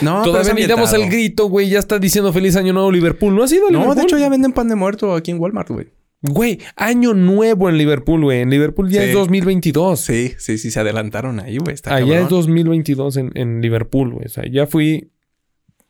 [0.00, 1.68] No, Todavía ni damos el grito, güey.
[1.70, 3.34] Ya está diciendo feliz año nuevo Liverpool.
[3.34, 3.96] ¿No ha sido No, Liverpool?
[3.96, 5.88] de hecho ya venden pan de muerto aquí en Walmart, güey.
[6.26, 8.40] Güey, año nuevo en Liverpool, güey.
[8.40, 9.08] En Liverpool ya Sí.
[9.08, 10.00] es 2022.
[10.00, 11.74] Sí, sí, sí, se adelantaron ahí, güey.
[11.74, 12.28] Está Allá es cabrón.
[12.40, 14.24] 2022 en, en Liverpool, güey.
[14.26, 15.10] O sea, ya fui...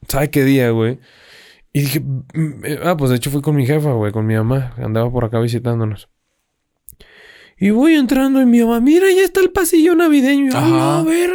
[0.09, 0.99] ¿Sabe qué día, güey?
[1.73, 2.01] Y dije...
[2.01, 4.11] mm, eh, Ah, pues de hecho fui con mi jefa, güey.
[4.11, 4.75] Con mi mamá.
[4.77, 6.09] Andaba por acá visitándonos.
[7.57, 8.81] Y voy entrando y mi mamá...
[8.81, 10.47] Mira, ya está el pasillo navideño.
[10.47, 10.99] Y yo, Ajá.
[10.99, 11.31] "A ver...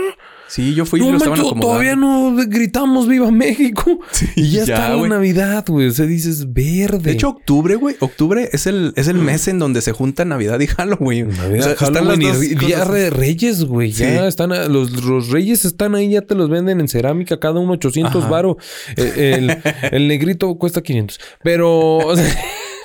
[0.49, 1.67] Sí, yo fui y No, lo estaban acomodando.
[1.67, 3.99] todavía no gritamos ¡Viva México!
[4.35, 5.07] y ya, está la.
[5.07, 5.87] Navidad, güey.
[5.87, 6.99] O sea, dices verde.
[6.99, 7.95] De hecho, octubre, güey.
[7.99, 11.29] Octubre es el, es el mes en donde se junta Navidad y Halloween.
[11.29, 13.91] Navidad, O sea, están Halloween las y Día de Reyes, güey.
[13.91, 14.27] Ya Sí.
[14.27, 14.51] están...
[14.51, 16.09] a- los, los Reyes están ahí.
[16.09, 17.39] Ya te los venden en cerámica.
[17.39, 18.29] Cada uno 800 Ajá.
[18.29, 18.57] varo.
[18.97, 19.57] Eh, el,
[19.91, 21.19] el negrito cuesta 500.
[21.43, 21.97] Pero...
[21.97, 22.25] o sea,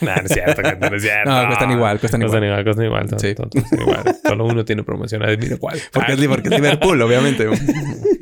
[0.00, 1.30] no, no es cierto, gente, no es cierto.
[1.30, 2.30] No, cuestan igual, cuestan igual.
[2.30, 3.08] Cuestan igual, cuestan igual.
[3.20, 3.34] Sí.
[3.34, 4.16] todos cuestan igual.
[4.26, 5.22] Solo uno tiene promoción.
[5.22, 5.78] Adivina cuál.
[5.92, 7.46] Porque es, porque es Liverpool, obviamente.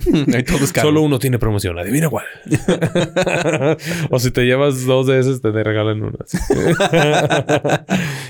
[0.81, 1.79] Solo uno tiene promoción.
[1.79, 2.25] Adivina cuál.
[4.11, 6.19] o si te llevas dos de esos, te regalan una.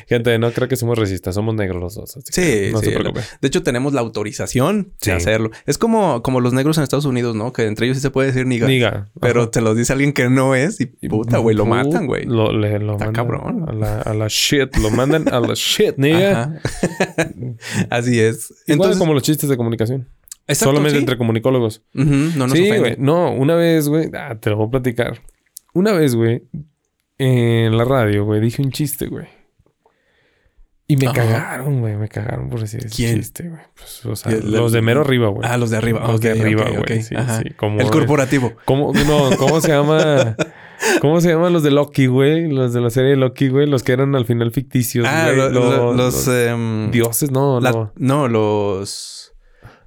[0.09, 1.35] Gente, no creo que somos racistas.
[1.35, 2.17] Somos negros los dos.
[2.17, 2.87] así que Sí, no sí.
[2.87, 3.21] se preocupe.
[3.41, 5.11] De hecho, tenemos la autorización Sí.
[5.11, 5.51] de hacerlo.
[5.67, 7.53] Es como, como los negros en Estados Unidos, ¿no?
[7.53, 8.67] Que entre ellos sí se puede decir niga.
[8.67, 9.09] Niga.
[9.21, 9.51] Pero Ajá.
[9.51, 12.25] te lo dice alguien que no es y puta, güey, lo matan, güey.
[12.27, 13.69] Lo, le- lo Está cabrón.
[13.69, 14.77] A la, a la shit.
[14.77, 16.61] Lo mandan a la shit, nigga.
[17.91, 18.51] Así es.
[18.51, 20.09] Igual Entonces, como los chistes de comunicación.
[20.47, 21.01] exacto, Solamente sí.
[21.03, 21.83] entre comunicólogos.
[21.95, 22.05] Ujú,
[22.37, 22.97] no nos sí, güey.
[22.99, 24.11] No, una vez, güey.
[24.15, 25.23] Ah, te lo voy a platicar.
[25.75, 26.43] Una vez, güey.
[27.19, 28.41] En la radio, güey.
[28.41, 29.27] Dije un chiste, güey.
[30.89, 31.15] Y me Ajá.
[31.15, 31.97] cagaron, güey.
[31.97, 33.17] Me cagaron por decir ese ¿Quién?
[33.17, 33.63] chiste, güey.
[33.75, 34.51] Pues, o sea, ¿Quién?
[34.53, 35.49] los de mero arriba, güey.
[35.49, 36.07] Ah, los de arriba.
[36.07, 36.79] Los de arriba, güey.
[36.79, 36.91] ok.
[37.03, 37.39] Sí, Ajá.
[37.41, 37.51] sí.
[37.57, 38.53] Como El corporativo.
[38.67, 40.37] ¿Cómo, no, ¿cómo se llama?
[41.01, 42.49] ¿Cómo se llaman los de Loki, güey?
[42.49, 43.67] Los de la serie de Loki, güey.
[43.67, 45.37] Los que eran al final ficticios, Ah, güey.
[45.37, 47.93] lo- lo- Los, em, dioses, no, la- no.
[47.97, 49.33] no, los...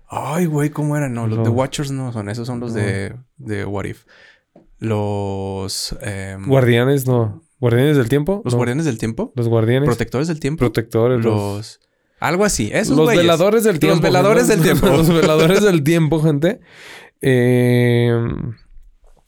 [0.08, 1.14] Ay, güey, ¿cómo eran?
[1.14, 2.30] No, los Los- de Watchers no son.
[2.30, 2.80] Esos son los No.
[2.82, 4.06] de, de What If.
[4.80, 5.96] Los...
[6.02, 7.42] em, Guardianes, no.
[7.60, 8.42] ¿Guardianes del tiempo?
[8.44, 8.58] los No.
[8.58, 9.32] guardianes del tiempo.
[9.36, 9.88] Los guardianes.
[9.88, 10.60] Protectores del tiempo.
[10.60, 11.24] protectores.
[11.24, 11.80] Los, los...
[12.20, 12.70] Algo así.
[12.74, 13.24] Esos los güeyes.
[13.24, 13.96] veladores del tiempo.
[13.96, 14.54] Los veladores ¿no?
[14.56, 14.88] del tiempo.
[14.98, 16.60] los veladores del tiempo, gente.
[17.22, 18.14] Eh,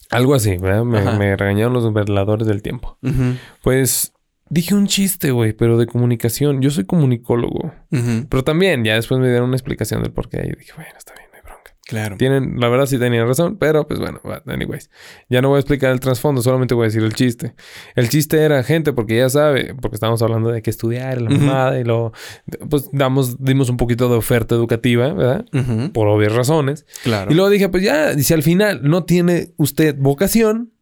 [0.10, 0.84] algo así, ¿verdad?
[0.84, 2.98] Me, regañaron los veladores del tiempo.
[3.62, 4.14] Pues
[4.50, 6.62] dije un chiste, güey, pero de comunicación.
[6.62, 7.74] Yo soy comunicólogo.
[7.90, 10.38] Pero también, ya después me dieron una explicación del por qué.
[10.46, 11.27] Y dije, bueno, está bien.
[11.88, 12.18] Claro.
[12.18, 14.90] Tienen, la verdad sí tenían razón, pero pues bueno, anyways.
[15.30, 17.56] Ya no voy a explicar el trasfondo, solamente voy a decir el chiste.
[17.96, 21.40] El chiste era, gente, porque ya sabe, porque estamos hablando de que estudiar, la Ujú.
[21.40, 22.12] mamada y lo...
[22.70, 25.46] Pues damos, dimos un poquito de oferta educativa, ¿verdad?
[25.94, 26.86] Por obvias razones.
[27.04, 27.32] Claro.
[27.32, 30.74] Y luego dije, pues ya, dice al final, no tiene usted vocación.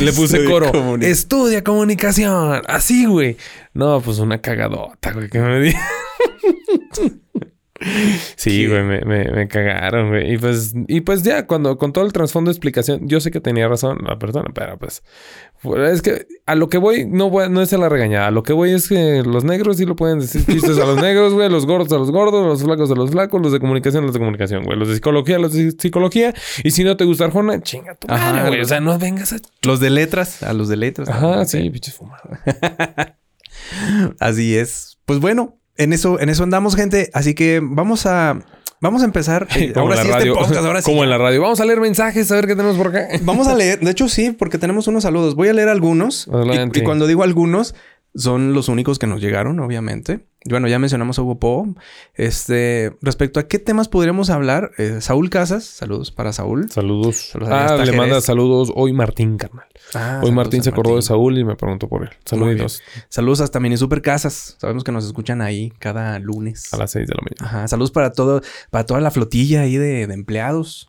[0.00, 0.96] Le puse coro.
[1.00, 2.62] Estudia comunicación.
[2.68, 3.36] Así, güey.
[3.74, 5.74] No, pues una cagadota, güey, que me di.
[8.36, 10.34] Sí, güey, me, me, me cagaron, güey.
[10.34, 13.40] Y pues, y pues ya, cuando con todo el trasfondo de explicación, yo sé que
[13.40, 15.02] tenía razón la persona, pero pues
[15.86, 18.26] es que a lo que voy, no voy, no es a la regañada.
[18.26, 21.00] A lo que voy es que los negros sí lo pueden decir chistes a los
[21.00, 24.02] negros, güey, los gordos a los gordos, los flacos a los flacos, los de comunicación
[24.02, 26.34] a los de comunicación, güey, los de psicología a los de psicología.
[26.64, 28.60] Y si no te gusta Arjona, chinga tu Ajá, madre, güey.
[28.62, 29.36] O sea, no vengas a.
[29.62, 31.08] Los de letras, a los de letras.
[31.08, 32.38] Ajá, sí, pinches fumados.
[34.18, 34.98] Así es.
[35.04, 37.10] Pues bueno, en eso, en eso andamos, gente.
[37.14, 38.38] Así que vamos a,
[38.80, 39.48] vamos a empezar.
[39.56, 40.34] eh, ahora en sí, la este radio.
[40.34, 40.90] podcast, ahora sí.
[40.90, 41.40] Como en la radio.
[41.40, 43.08] Vamos a leer mensajes, a ver qué tenemos por acá.
[43.22, 43.80] Vamos a leer.
[43.80, 45.34] De hecho, sí, porque tenemos unos saludos.
[45.34, 46.28] Voy a leer algunos.
[46.74, 47.74] Y cuando digo algunos,
[48.14, 50.26] son los únicos que nos llegaron, obviamente.
[50.48, 51.74] Bueno, ya mencionamos a Hugo Po.
[52.14, 56.70] Este, respecto a qué temas podríamos hablar, eh, Saúl Casas, saludos para Saúl.
[56.70, 57.30] Saludos.
[57.32, 59.66] Saludos ah, le manda saludos hoy Martín, carnal.
[59.94, 61.02] Ah, Hoy Martín se acordó de.
[61.02, 62.08] Saúl y me preguntó por él.
[62.08, 62.20] Bien.
[62.24, 64.56] Saludos Saludos hasta Mini Super Casas.
[64.58, 66.72] Sabemos que nos escuchan ahí cada lunes.
[66.74, 67.58] a las 6 de la mañana.
[67.58, 70.88] Ajá, saludos para todo, para toda la flotilla ahí de, de empleados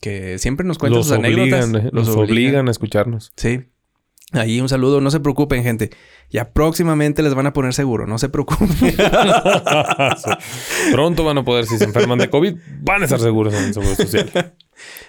[0.00, 1.64] que siempre nos cuentan Los sus anécdotas.
[1.64, 3.32] obligan, eh, los obligan a escucharnos.
[3.36, 3.64] Sí.
[4.34, 5.90] Ahí un saludo, no se preocupen, gente.
[6.30, 8.68] Ya próximamente les van a poner seguro, no se preocupen.
[10.92, 13.74] Pronto van a poder, si se enferman de COVID, van a estar seguros en el
[13.74, 14.54] Seguro Social.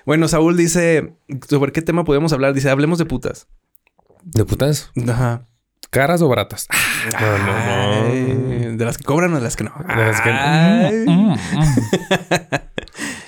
[0.06, 1.16] bueno, Saúl dice,
[1.48, 2.54] ¿sobre qué tema podemos hablar?
[2.54, 3.48] Dice, hablemos de putas.
[4.24, 4.92] ¿De putas?
[5.08, 5.48] Ajá.
[5.90, 6.68] ¿Caras o baratas?
[7.14, 7.54] No, no, no.
[8.12, 9.72] Ay, De las que cobran o de las que no.
[9.88, 11.06] De las que- Ay.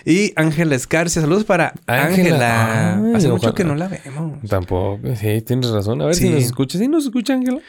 [0.08, 0.14] Mm, mm.
[0.14, 2.96] Y Ángela Escarcia, saludos para Ángela.
[2.96, 3.54] Ay, Hace mucho ojalá.
[3.56, 4.40] que no la vemos.
[4.50, 5.00] Tampoco.
[5.16, 6.02] Sí, tienes razón.
[6.02, 6.78] A ver si nos escucha.
[6.78, 7.60] ¿Sí nos escucha, Ángela?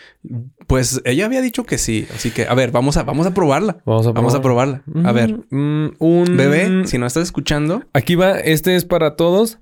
[0.66, 3.78] Pues ella había dicho que sí, así que a ver, vamos a vamos a probarla.
[3.84, 4.82] Vamos a Vamos a probarla.
[5.04, 6.36] A ver, Mm, un...
[6.36, 8.38] bebé, si no estás escuchando, Aquí va.
[8.38, 9.58] Este es para todos,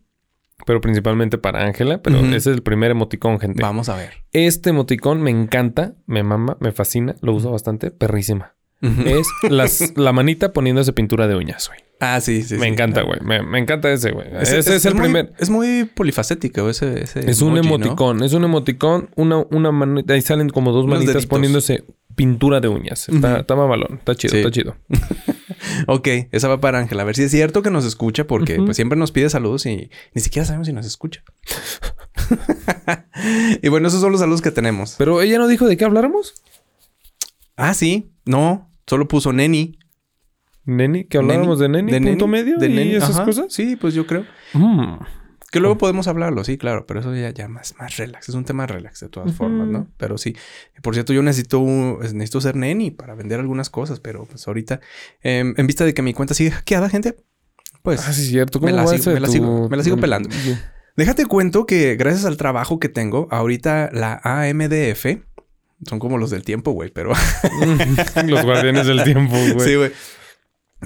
[0.67, 2.03] pero principalmente para Ángela.
[2.03, 3.63] Pero ese es el primer emoticón, gente.
[3.63, 4.25] vamos a ver.
[4.33, 7.15] Este emoticón me encanta, me mama, me fascina.
[7.23, 7.91] Lo uso bastante.
[7.91, 8.56] Perrísima.
[8.83, 11.81] Es las, la manita poniéndose pintura de uñas, güey.
[11.99, 12.55] Ah, sí, sí.
[12.57, 12.73] me sí.
[12.73, 13.21] encanta, güey.
[13.23, 14.27] Me, me encanta ese, güey.
[14.41, 15.33] Ese- Ese, es, el primer.
[15.39, 17.03] Es muy polifacético ese.
[17.05, 17.75] ese Es un emoji, ¿no?
[17.77, 18.23] emoticón.
[18.23, 19.09] Es un emoticón.
[19.17, 20.13] Una, una manita.
[20.13, 21.31] Ahí salen como dos Unos manitas deditos.
[21.31, 21.85] poniéndose
[22.15, 23.09] pintura de uñas.
[23.09, 23.95] Está, está mamalón.
[23.99, 24.39] Está chido, Sí.
[24.39, 24.77] está chido.
[25.89, 27.03] Ok, esa va para Ángela.
[27.03, 29.91] A ver si es cierto que nos escucha, porque pues siempre nos pide saludos y
[30.15, 31.23] ni siquiera sabemos si nos escucha.
[33.63, 34.95] y bueno, esos son los saludos que tenemos.
[34.99, 36.35] Pero ella no dijo de qué habláramos.
[37.57, 38.13] Ah, sí.
[38.25, 39.79] No, solo puso Neni.
[40.65, 43.25] Neni, que habláramos de Neni, punto medio de y Neni, esas ajá.
[43.25, 43.47] cosas.
[43.51, 44.25] Sí, pues yo creo.
[44.53, 44.97] Mm.
[45.53, 48.29] Que luego podemos hablarlo, sí, claro, pero eso ya, ya más, más relax.
[48.29, 49.89] Es un tema relax de todas formas, ¿no?
[49.97, 50.35] Pero sí.
[50.83, 51.61] Por cierto, yo necesito,
[52.03, 54.81] necesito ser neni para vender algunas cosas, pero pues ahorita,
[55.23, 57.17] em, en vista de que mi cuenta sigue hackeada, gente,
[57.83, 58.59] pues Ah, sí, es cierto.
[58.59, 60.29] ¿Cómo me la sigo- me la sigo- me la sigo pelando.
[60.97, 65.23] Déjate cuento que gracias al trabajo que tengo, ahorita la AMDF
[65.85, 67.13] Son como los del tiempo, güey, pero...
[68.27, 69.61] los guardianes del tiempo, güey.
[69.61, 69.93] Sí, güey.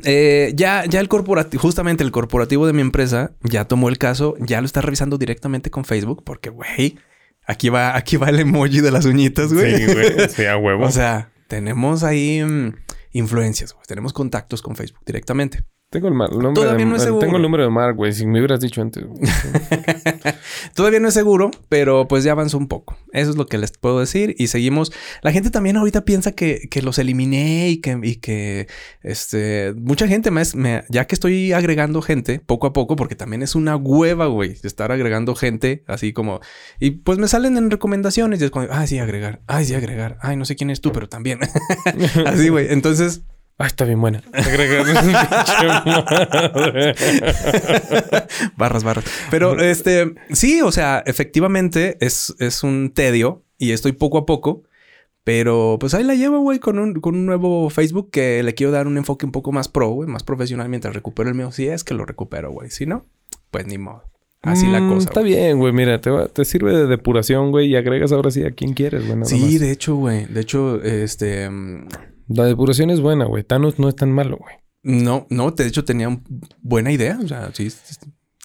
[0.05, 4.37] Eh, ya, ya el corporativo, justamente el corporativo de mi empresa ya tomó el caso,
[4.39, 6.99] ya lo está revisando directamente con Facebook, porque, güey,
[7.45, 9.77] aquí va, aquí va el emoji de las uñitas, güey.
[9.77, 10.29] Sí, güey.
[10.29, 10.85] Sí, a huevo.
[10.85, 12.75] o sea, tenemos ahí mm,
[13.13, 13.85] influencias, güey.
[13.87, 15.65] Tenemos contactos con Facebook directamente.
[15.91, 17.19] Tengo el, nombre Todavía de, no es seguro.
[17.19, 18.13] Tengo el número de Mark, güey.
[18.13, 19.05] Si me hubieras dicho antes.
[20.75, 22.97] Todavía no es seguro, pero pues ya avanzó un poco.
[23.13, 24.37] Eso es lo que les puedo decir.
[24.39, 24.93] Y seguimos.
[25.23, 28.69] La gente también ahorita piensa que, que los eliminé y que, y que
[29.03, 33.57] este, mucha gente me- ya que estoy agregando gente poco a poco, porque también es
[33.57, 36.39] una hueva, güey, estar agregando gente así como.
[36.79, 40.19] Y pues me salen en recomendaciones y es como, ay, sí, agregar, ay, sí, agregar,
[40.23, 41.41] ay, no sé quién es tú, pero también.
[42.27, 42.73] así, güey.
[42.73, 43.23] Entonces,
[43.63, 44.23] Ay, está bien buena.
[48.57, 49.05] Barras, barras.
[49.31, 54.63] Pero este, sí, o sea, efectivamente es, es un tedio y estoy poco a poco.
[55.23, 58.73] Pero pues ahí la llevo, güey, con un, con un nuevo Facebook que le quiero
[58.73, 61.53] dar un enfoque un poco más pro, güey, más profesional mientras recupero el mío.
[61.53, 62.71] Si es que lo recupero, güey.
[62.71, 63.05] Si no,
[63.51, 64.05] pues ni modo.
[64.43, 65.09] Así la Mm, cosa.
[65.11, 65.75] Está bien, güey.
[65.75, 67.69] Mira, te, va- te sirve de depuración, güey.
[67.69, 69.23] Y agregas ahora sí a quien quieres, güey.
[69.27, 70.25] Sí, de hecho, güey.
[70.25, 71.51] De hecho, este.
[72.33, 73.43] La depuración es buena, güey.
[73.43, 74.55] Thanos no es tan malo, güey.
[74.83, 76.09] No, no, de hecho tenía
[76.63, 77.19] buena idea.
[77.23, 77.73] O sea, sí.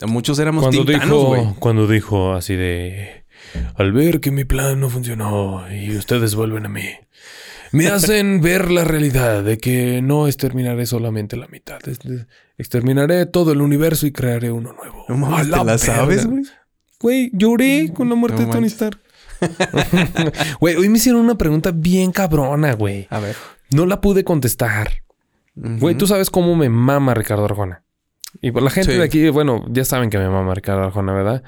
[0.07, 1.45] Muchos éramos Cuando Team Thanos, güey.
[1.59, 3.25] cuando dijo así de...
[3.75, 6.83] Al ver que mi plan no funcionó y ustedes vuelven a mí,
[7.71, 11.79] me hacen ver la realidad de que no exterminaré solamente la mitad.
[12.57, 15.05] Exterminaré todo el universo y crearé uno nuevo.
[15.07, 16.43] No mames, ¡A la ¿te la sabes, güey?
[16.99, 18.67] Güey, lloré con la muerte No de Tony.
[18.67, 18.99] Stark.
[20.59, 23.05] Güey, hoy me hicieron una pregunta bien cabrona, güey.
[23.11, 23.35] A ver.
[23.71, 25.03] No la pude contestar.
[25.55, 27.83] Güey, tú sabes cómo me mama Ricardo Arjona.
[28.41, 28.97] Y por la gente Sí.
[28.97, 31.43] de aquí, bueno, ya saben que me mama Ricardo Arjona, ¿verdad?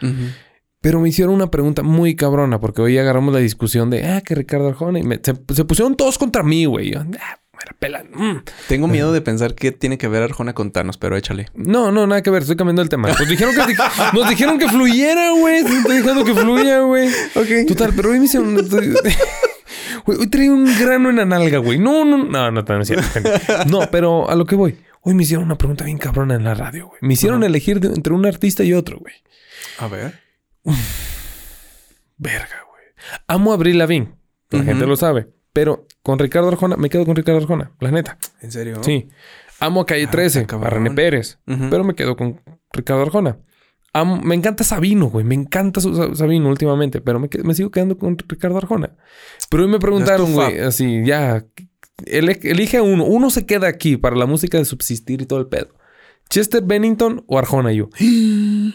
[0.79, 4.35] Pero me hicieron una pregunta muy cabrona porque hoy agarramos la discusión de, ah, que
[4.35, 4.99] Ricardo Arjona.
[4.99, 6.91] Y me- se, se pusieron todos contra mí, güey.
[6.93, 8.07] Yo, ah, me la pelan.
[8.13, 8.43] Mm.
[8.69, 11.47] Tengo miedo de pensar que tiene que ver Arjona con Thanos, pero échale.
[11.55, 12.43] No, no, nada que ver.
[12.43, 13.09] Estoy cambiando el tema.
[13.17, 13.75] Pues dijeron que,
[14.17, 15.57] nos dijeron que fluyera, güey.
[15.65, 17.09] Estoy dejando que fluya, güey.
[17.35, 17.67] Ok.
[17.67, 18.55] Total, pero hoy me hicieron...
[20.07, 21.77] Güey, hoy traía un grano en la nalga, güey.
[21.77, 23.07] No, no, no, no, no es cierto.
[23.09, 23.29] gente.
[23.67, 24.77] No, pero a lo que voy.
[25.01, 26.97] Hoy me hicieron una pregunta bien cabrona en la radio, güey.
[27.01, 29.13] Me hicieron elegir de- entre un artista y otro, güey.
[29.79, 30.19] A ver.
[32.17, 32.83] Verga, güey.
[33.27, 34.13] Amo a Abril Lavigne.
[34.49, 35.29] La gente lo sabe.
[35.53, 37.71] Pero con Ricardo Arjona, me quedo con Ricardo Arjona.
[37.79, 38.17] La neta.
[38.41, 38.81] ¿En serio?
[38.83, 39.09] Sí.
[39.59, 40.83] Amo a Calle Ah, 13, está a cabrón.
[40.85, 41.39] René Pérez.
[41.45, 42.41] Pero me quedo con
[42.71, 43.37] Ricardo Arjona.
[43.93, 45.25] Amo- me encanta Sabino, güey.
[45.25, 47.01] Me encanta su- Sabino últimamente.
[47.01, 48.95] Pero me, sigo quedando con Ricardo Arjona.
[49.49, 51.45] Pero hoy me preguntaron, güey, así, ya.
[52.05, 53.05] ele- elige a uno.
[53.05, 55.69] Uno se queda aquí para la música de subsistir y todo el pedo.
[56.29, 57.71] Chester Bennington o Arjona.
[57.71, 57.89] Yo.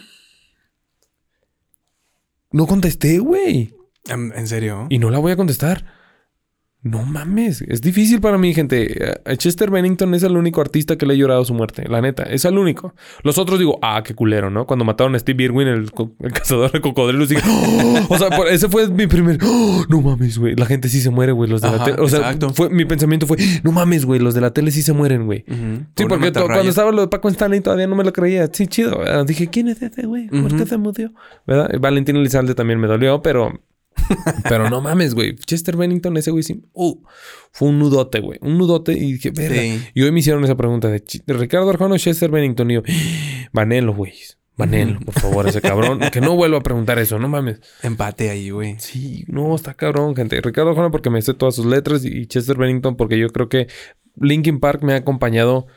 [2.51, 3.73] No contesté, güey.
[4.07, 4.85] ¿En serio?
[4.89, 5.85] Y no la voy a contestar.
[6.83, 9.13] No mames, es difícil para mí, gente.
[9.25, 12.23] A Chester Bennington es el único artista que le he llorado su muerte, la neta,
[12.23, 12.93] es el único.
[13.23, 14.65] Los otros digo, ah, qué culero, ¿no?
[14.67, 17.99] Cuando mataron a Steve Irwin, el, el cazador de cocodrilos, dije, "Oh".
[18.09, 21.31] o sea, ese fue mi primer, "Oh, no mames, güey, la gente sí se muere,
[21.31, 22.01] güey, los de la tele.
[22.01, 22.49] O sea, exacto.
[22.49, 25.45] fue, mi pensamiento fue, no mames, güey, los de la tele sí se mueren, güey.
[25.95, 28.49] Sí, porque cuando estaba lo de Paco Stanley todavía no me lo creía.
[28.51, 28.99] Sí, chido.
[29.25, 30.27] Dije, ¿quién es ese güey?
[30.27, 31.13] ¿Por qué se murió?
[31.47, 31.69] ¿Verdad?
[31.79, 33.53] Valentín Elizalde también me dolió, pero...
[34.49, 35.35] pero no mames, güey.
[35.35, 36.61] Chester Bennington, ese güey sí...
[36.73, 37.01] Uh,
[37.51, 38.39] fue un nudote, güey.
[38.41, 39.61] Un nudote y dije, verga.
[39.61, 39.81] Sí.
[39.93, 42.71] Y hoy me hicieron esa pregunta de, Ricardo Arjona o Chester Bennington.
[42.71, 42.81] Y yo,
[43.51, 44.13] Vanelo, güey.
[44.55, 45.99] Vanelo, por favor, ese cabrón.
[46.11, 47.59] que no vuelva a preguntar eso, no mames.
[47.81, 48.75] Empate ahí, güey.
[48.79, 50.39] Sí, no, está cabrón, gente.
[50.41, 53.67] Ricardo Arjona porque me sé todas sus letras y Chester Bennington porque yo creo que
[54.15, 55.67] Linkin Park me ha acompañado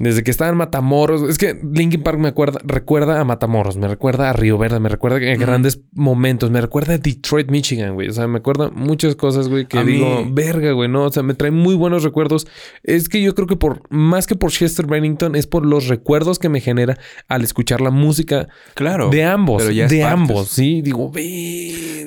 [0.00, 1.22] desde que estaba en Matamoros.
[1.28, 4.88] Es que Linkin Park me acuerda, recuerda a Matamoros, me recuerda a Río Verde, me
[4.88, 8.08] recuerda a grandes momentos, me recuerda a Detroit, Michigan, güey.
[8.08, 11.12] O sea, me acuerda muchas cosas, güey, que A mí- digo, verga, güey, no, o
[11.12, 12.46] sea, me trae muy buenos recuerdos.
[12.82, 16.38] Es que yo creo que por, más que por Chester Bennington, es por los recuerdos
[16.38, 16.96] que me genera
[17.28, 19.10] al escuchar la música Claro.
[19.10, 20.80] de ambos, pero ya de ambos, sí.
[20.80, 21.12] Digo.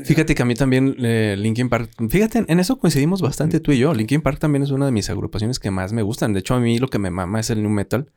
[0.06, 3.78] Fíjate que a mí también eh, Linkin Park, fíjate, en eso coincidimos bastante tú y
[3.78, 3.94] yo.
[3.94, 6.34] Linkin Park también es una de mis agrupaciones que más me gustan.
[6.34, 8.12] De hecho, a mí lo que me mama es el new metal.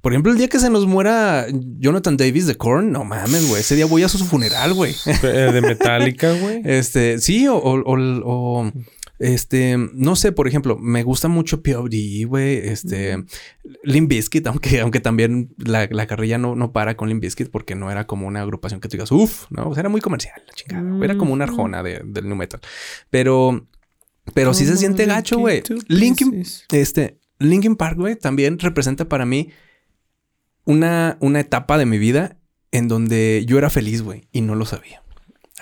[0.00, 1.46] Por ejemplo, el día que se nos muera
[1.78, 3.60] Jonathan Davis de Korn, no mames, güey.
[3.60, 4.94] Ese día voy a su funeral, güey.
[5.06, 6.60] Eh, de Metallica, güey.
[6.64, 8.22] Este, sí, o, o, o-
[8.64, 8.72] o,
[9.20, 13.22] este, no sé, por ejemplo, me gusta mucho POD, güey, este,
[13.84, 17.76] Limp Bizkit, aunque, aunque también la, la carrilla no, no para con Limp Bizkit porque
[17.76, 20.42] no era como una agrupación que tú digas, uff, no, o sea, era muy comercial,
[20.44, 21.04] la chingada, güey.
[21.04, 22.60] era como una arjona de- del new metal.
[23.10, 23.68] Pero,
[24.34, 25.62] pero sí se siente gacho, güey.
[25.86, 29.50] Linkin, este, Linkin Park, también representa para mí
[30.64, 32.38] una, una etapa de mi vida
[32.70, 35.01] en donde yo era feliz, güey, y no lo sabía.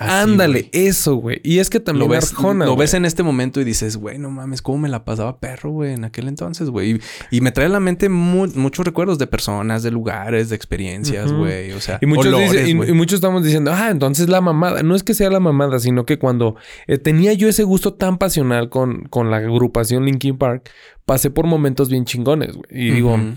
[0.01, 0.85] Así, Ándale, güey.
[0.87, 1.39] eso, güey.
[1.43, 2.85] Y es que también Lo ves, Arjona, lo güey.
[2.85, 5.93] ves en este momento y dices, güey, no mames, cómo me la pasaba perro, güey,
[5.93, 6.91] en aquel entonces, güey.
[6.91, 10.55] Y, y me trae a la mente mu- muchos recuerdos de personas, de lugares, de
[10.55, 11.71] experiencias, güey.
[11.73, 12.89] O sea, Y muchos, olores, dicen- y- güey.
[12.89, 14.81] y, muchos estamos diciendo, ah, entonces la mamada.
[14.83, 16.55] No es que sea la mamada, sino que cuando
[16.87, 20.69] eh, tenía yo ese gusto tan pasional con, con la agrupación Linkin Park,
[21.05, 22.65] pasé por momentos bien chingones, güey.
[22.71, 23.33] Y digo, Ujú.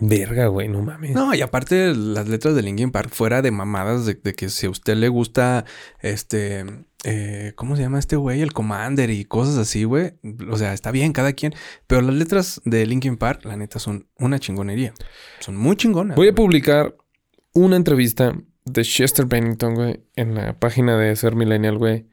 [0.00, 1.12] Verga, güey, no mames.
[1.12, 4.66] No, y aparte las letras de Linkin Park fuera de mamadas de, de que si
[4.66, 5.64] a usted le gusta
[6.00, 6.64] este
[7.04, 8.40] eh, ¿cómo se llama este güey?
[8.40, 10.14] El Commander y cosas así, güey.
[10.50, 11.54] O sea, está bien cada quien,
[11.86, 14.94] pero las letras de Linkin Park, la neta son una chingonería.
[15.38, 16.16] Son muy chingonas.
[16.16, 16.96] Voy a publicar
[17.54, 22.06] una entrevista de Chester Bennington, güey, en la página de Ser Millennial, güey.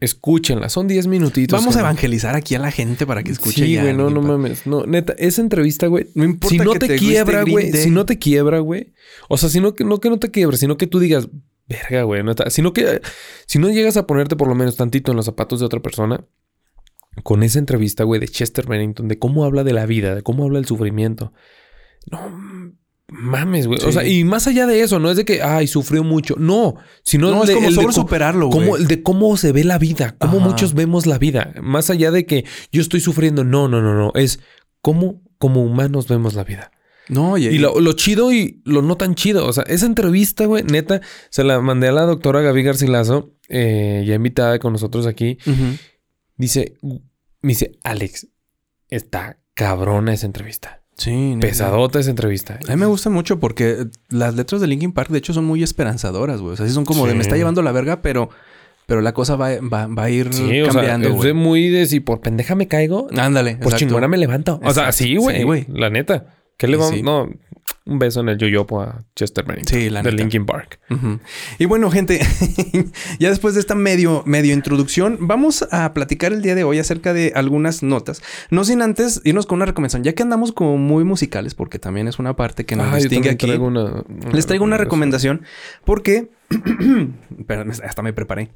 [0.00, 1.58] Escúchenla, son 10 minutitos.
[1.58, 4.20] Vamos a evangelizar aquí a la gente para que escuche Sí, ya güey, no, no
[4.20, 4.66] mames.
[4.66, 6.08] No, neta, esa entrevista, güey.
[6.14, 7.72] No importa Si no que te, quiebra, güey.
[7.72, 8.92] Si no te quiebra, güey.
[9.28, 11.28] O sea, si no que no que no te quiebra, sino que tú digas,
[11.68, 12.22] verga, güey.
[12.22, 13.00] neta", Sino que
[13.46, 16.24] si no llegas a ponerte por lo menos tantito en los zapatos de otra persona,
[17.22, 20.44] con esa entrevista, güey, de Chester Bennington, de cómo habla de la vida, de cómo
[20.44, 21.32] habla del sufrimiento.
[22.10, 22.18] No
[23.08, 23.78] mames, güey.
[23.84, 26.36] O sea, y más allá de eso, no es de que, ay, sufrió mucho.
[26.38, 28.82] No, sino No, es de- como el de sobre co- superarlo, cómo- güey.
[28.82, 30.46] el de cómo se ve la vida, cómo Ajá.
[30.48, 31.52] muchos vemos la vida.
[31.62, 34.12] Más allá de que yo estoy sufriendo, no, no, no, no.
[34.14, 34.40] Es
[34.80, 36.70] cómo como humanos vemos la vida.
[37.10, 39.46] No, y, Y lo, lo chido y lo no tan chido.
[39.46, 44.04] O sea, esa entrevista, güey, neta, se la mandé a la doctora Gaby Garcilaso, eh,
[44.06, 45.36] ya invitada con nosotros aquí.
[46.36, 46.78] Dice,
[47.42, 48.28] me dice, Alex,
[48.88, 50.82] está cabrona esa entrevista.
[50.96, 51.36] Sí.
[51.40, 52.58] Pesadota esa entrevista.
[52.68, 55.62] A mí me gusta mucho porque las letras de Linkin Park, de hecho, son muy
[55.62, 56.52] esperanzadoras, güey.
[56.54, 58.30] O sea, sí son como de me está llevando la verga, pero,
[58.86, 61.32] pero la cosa va, va, va a ir Sí, o sea, cambiando, es de güey.
[61.32, 63.52] muy de si por pendeja me caigo, Ándale.
[63.56, 63.78] por exacto.
[63.78, 64.60] chingona me levanto.
[64.62, 65.38] O sea, sí, güey.
[65.38, 65.66] Sí, güey.
[65.68, 66.26] la neta.
[66.56, 66.94] ¿Qué le vamos?
[66.94, 67.02] sí.
[67.02, 67.28] No,
[67.86, 69.78] un beso en el yoyopo a Chester Bennington.
[69.78, 70.22] Sí, la De neta.
[70.22, 70.78] Linkin Park.
[71.58, 72.20] Y bueno, gente,
[73.18, 77.12] ya después de esta medio, medio introducción, vamos a platicar el día de hoy acerca
[77.12, 78.22] de algunas notas.
[78.50, 82.08] No sin antes irnos con una recomendación, ya que andamos como muy musicales, porque también
[82.08, 83.46] es una parte que nos Ah, distingue aquí.
[83.46, 85.42] traigo una- una Les traigo una recomendación
[85.84, 86.30] porque...
[87.84, 88.50] Hasta me preparé.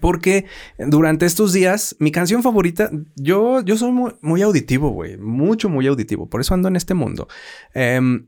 [0.00, 0.46] Porque
[0.78, 5.16] durante estos días, mi canción favorita, yo, yo soy muy, muy auditivo, güey.
[5.18, 6.28] Mucho, muy auditivo.
[6.28, 7.28] Por eso ando en este mundo.
[7.74, 8.26] Em,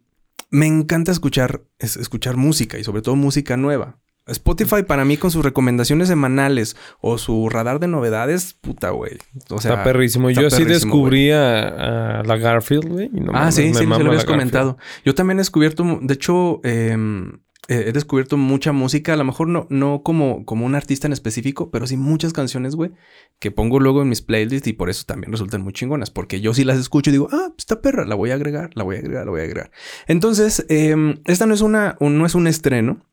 [0.51, 3.99] me encanta escuchar, es- escuchar música y sobre todo música nueva.
[4.27, 9.19] Spotify para mí con sus recomendaciones semanales o su radar de novedades, puta, güey.
[9.51, 10.31] O sea, está perrísimo.
[10.31, 13.11] está Yo sí perrísimo, descubrí a, a la Garfield, güey.
[13.11, 14.39] no ah, sí, me sí, sí, mama lo habías Garfield.
[14.53, 14.79] comentado.
[15.05, 17.33] Yo también he descubierto, de hecho, em,
[17.69, 21.13] eh, he descubierto mucha música, a lo mejor no, no como, como un artista en
[21.13, 22.93] específico, pero sí muchas canciones, güey,
[23.39, 26.53] que pongo luego en mis playlists y por eso también resultan muy chingonas, porque yo
[26.55, 28.99] sí las escucho y digo, ah, esta perra, la voy a agregar, la voy a
[28.99, 29.71] agregar, la voy a agregar.
[30.07, 33.07] Entonces, em, esta no es una, un- no es un estreno.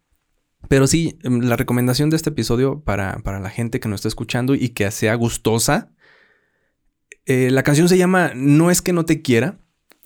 [0.70, 4.10] Pero sí, em, la recomendación de este episodio para, para la gente que nos está
[4.10, 5.92] escuchando y que sea gustosa.
[7.26, 9.60] eh, la canción se llama No es que no te quiera.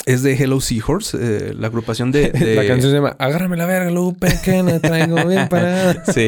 [0.05, 3.65] Es de Hello Seahorse, eh, la agrupación de, de- La canción se llama Agárrame la
[3.65, 6.03] verga, Lupe, que me traigo bien parada.
[6.13, 6.27] Sí.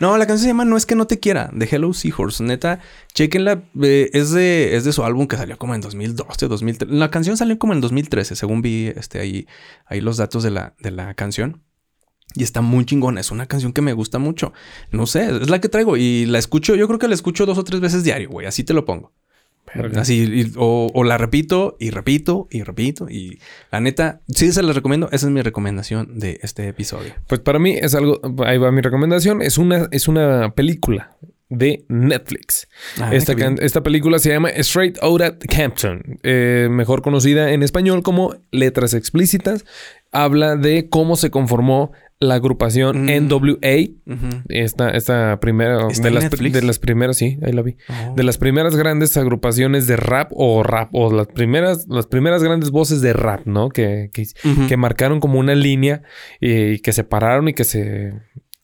[0.00, 2.42] no, la canción se llama No es que no te quiera, de Hello Seahorse.
[2.42, 2.80] Neta,
[3.14, 3.62] chequenla.
[3.82, 6.92] eh, es, de, es de su álbum que salió como en 2012, 2013.
[6.94, 9.46] La canción salió como en 2013, según vi este, ahí,
[9.86, 11.62] ahí los datos de la, de la canción.
[12.34, 13.20] Y está muy chingona.
[13.20, 14.52] Es una canción que me gusta mucho.
[14.90, 16.74] No sé, es la que traigo y la escucho.
[16.74, 18.48] Yo creo que la escucho dos o tres veces diario, güey.
[18.48, 19.12] Así te lo pongo.
[19.74, 20.00] Verga.
[20.02, 23.08] Así, y- o, o la repito y repito y repito.
[23.08, 23.38] Y
[23.70, 25.08] la neta, sí se la recomiendo.
[25.12, 27.14] Esa es mi recomendación de este episodio.
[27.26, 31.16] Pues para mí es algo, ahí va mi recomendación, es una, es una película
[31.50, 32.68] de Netflix.
[33.00, 38.34] Ah, esta, esta película se llama Straight Outta Compton, eh, mejor conocida en español como
[38.50, 39.64] Letras Explícitas.
[40.10, 43.10] Habla de cómo se conformó la agrupación Mm.
[43.28, 43.90] NWA.
[44.06, 44.42] Ujú.
[44.48, 47.76] Esta, esta primera ¿Está de las, de las primeras, sí, ahí la vi.
[47.88, 48.14] Oh.
[48.14, 52.70] De las primeras grandes agrupaciones de rap o rap, o las primeras, las primeras grandes
[52.70, 53.68] voces de rap, ¿no?
[53.68, 54.24] Que, que,
[54.68, 56.02] que marcaron como una línea
[56.40, 58.12] y que se pararon y que se,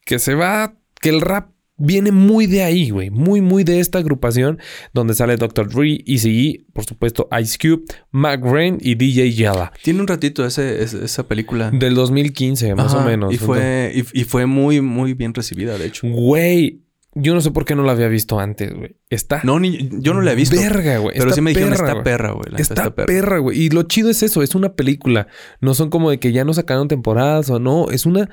[0.05, 1.49] que se va, que el rap
[1.81, 4.59] viene muy de ahí, güey, muy, muy de esta agrupación
[4.93, 5.69] donde sale Dr.
[5.69, 9.71] Dre, Eazy-E, por supuesto Ice Cube, Mac Rain y DJ Yella.
[9.83, 11.71] Tiene un ratito ese, ese- esa película.
[11.71, 13.33] Del 2015, más o menos.
[13.33, 16.07] Y fue, y, y fue muy, muy bien recibida, de hecho.
[16.07, 16.81] Güey,
[17.13, 18.95] yo no sé por qué no la había visto antes, güey.
[19.09, 20.55] Está No, ni, yo no la he visto.
[20.55, 21.15] Verga, güey.
[21.17, 22.45] pero Está sí me dijeron, perra, está perra, güey.
[22.57, 23.59] Está, perra, güey.
[23.63, 25.27] Y lo chido es eso, es una película.
[25.59, 27.89] No son como de que ya no sacaron temporadas o no.
[27.89, 28.29] Es una.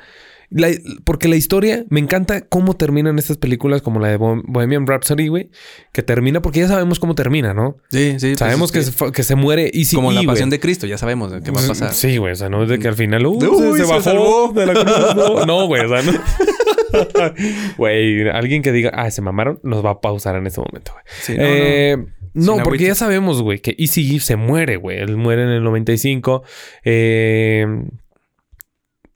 [0.51, 0.71] La-
[1.05, 5.29] porque la historia, me encanta cómo terminan estas películas como la de Bohem- Bohemian Rhapsody,
[5.29, 5.51] güey.
[5.93, 7.77] Que termina, porque ya sabemos cómo termina, ¿no?
[7.91, 8.29] Sí, sí.
[8.29, 10.87] pues sabemos que, se, fue- que se muere y sí, Como la pasión de Cristo,
[10.87, 11.93] ya sabemos qué va a pasar.
[11.93, 12.33] Sí, güey.
[12.33, 14.53] O sea, no es de que al final uh, Uy, se, se se bajó salvó.
[14.55, 15.15] de la cruz.
[15.17, 15.85] No, no, güey.
[15.85, 16.13] O sea, no.
[17.77, 21.05] Güey, alguien que diga, ah, se mamaron, nos va a pausar en este momento, güey.
[21.21, 21.97] Sí, no, Eh,
[22.35, 24.99] no, Sin porque ya sabemos, güey, que Easy se muere, güey.
[24.99, 26.43] Él muere en el 95.
[26.85, 27.67] Eh,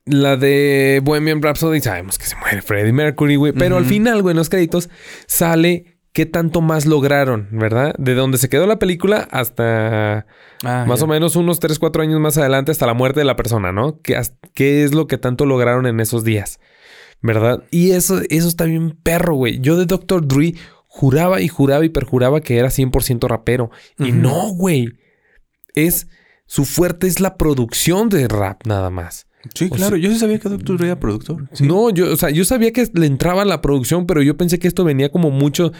[0.05, 3.53] la de Bohemian Rhapsody, sabemos que se muere Freddie Mercury, güey.
[3.53, 4.91] Pero al final, güey, en los créditos
[5.27, 7.95] sale qué tanto más lograron, ¿verdad?
[7.99, 10.27] De donde se quedó la película hasta
[10.65, 13.37] Ah, más o menos unos 3, 4 años más adelante hasta la muerte de la
[13.37, 14.01] persona, ¿no?
[14.01, 14.21] ¿Qué,
[14.55, 16.61] qué es lo que tanto lograron en esos días?
[17.21, 17.65] ¿Verdad?
[17.71, 19.61] Y eso, eso está bien perro, güey.
[19.61, 20.27] Yo de Dr.
[20.27, 20.55] Dre
[20.87, 23.71] juraba y juraba y perjuraba que era 100% rapero.
[23.99, 24.89] Y no, güey.
[25.75, 26.09] Es...
[26.47, 29.27] Su fuerte es la producción de rap nada más.
[29.55, 29.97] Sí, o claro.
[29.97, 31.49] Yo sí sabía que Doctor era productor.
[31.53, 31.67] Sí.
[31.67, 34.59] No, yo, o sea, yo sabía que le entraba a la producción, pero yo pensé
[34.59, 35.73] que esto venía como mucho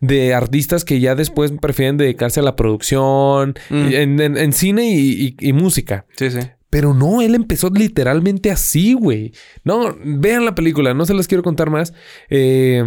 [0.00, 3.74] de artistas que ya después prefieren dedicarse a la producción, Mm.
[3.92, 6.06] en, en- en cine y- y- y música.
[6.16, 6.38] Sí, sí.
[6.70, 9.32] Pero no, él empezó literalmente así, güey.
[9.62, 11.92] No, vean la película, no se las quiero contar más.
[12.30, 12.82] Eh,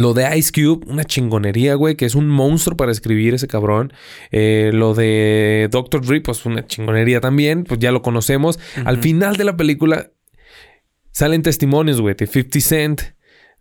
[0.00, 3.92] lo de Ice Cube, una chingonería, güey, que es un monstruo para escribir ese cabrón.
[4.30, 6.04] Eh, lo de Dr.
[6.04, 8.58] Dre, pues una chingonería también, pues ya lo conocemos.
[8.86, 10.10] Al final de la película
[11.10, 13.02] salen testimonios, güey, de 50 Cent.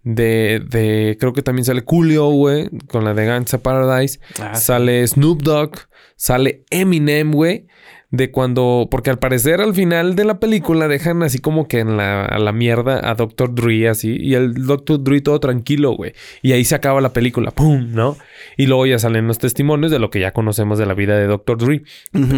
[0.01, 4.21] De, de, creo que también sale Coolio, güey, con la de Gangsta Paradise.
[4.39, 4.55] Ah.
[4.55, 5.71] Sale Snoop Dogg,
[6.15, 7.67] sale Eminem, güey.
[8.11, 11.95] De cuando, porque al parecer al final de la película dejan así como que en
[11.95, 13.53] la, a la mierda a Dr.
[13.53, 14.17] Dre así.
[14.19, 15.03] Y el Dr.
[15.03, 16.13] Dre todo tranquilo, güey.
[16.41, 17.91] Y ahí se acaba la película, ¡pum!
[17.91, 18.17] ¿No?
[18.57, 21.27] Y luego ya salen los testimonios de lo que ya conocemos de la vida de
[21.27, 21.57] Dr.
[21.59, 21.83] Dre.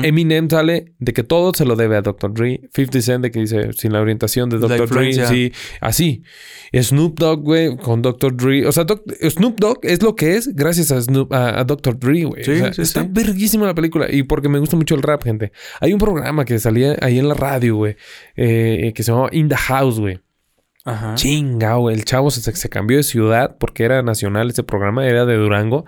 [0.03, 2.33] Eminem sale de que todo se lo debe a Dr.
[2.33, 2.61] Dre.
[2.73, 4.89] 50 Cent de que dice sin la orientación de Dr.
[4.89, 5.13] Dre.
[5.13, 6.23] Sí, así.
[6.73, 8.35] Snoop Dogg, güey, con Dr.
[8.35, 8.65] Dre.
[8.67, 11.97] O sea, Doc- Snoop Dogg es lo que es gracias a, Snoop, a, a Dr.
[11.99, 12.43] Dre, güey.
[12.43, 13.07] Sí, O sea, sí, está sí.
[13.11, 14.07] verguísima la película.
[14.09, 15.51] Y porque me gusta mucho el rap, gente.
[15.79, 17.95] Hay un programa que salía ahí en la radio, güey,
[18.35, 20.19] eh, que se llamaba In the House, güey.
[20.83, 21.15] Ajá.
[21.15, 21.95] Chinga, güey.
[21.95, 25.85] El chavo se, se cambió de ciudad porque era nacional ese programa, era de Durango.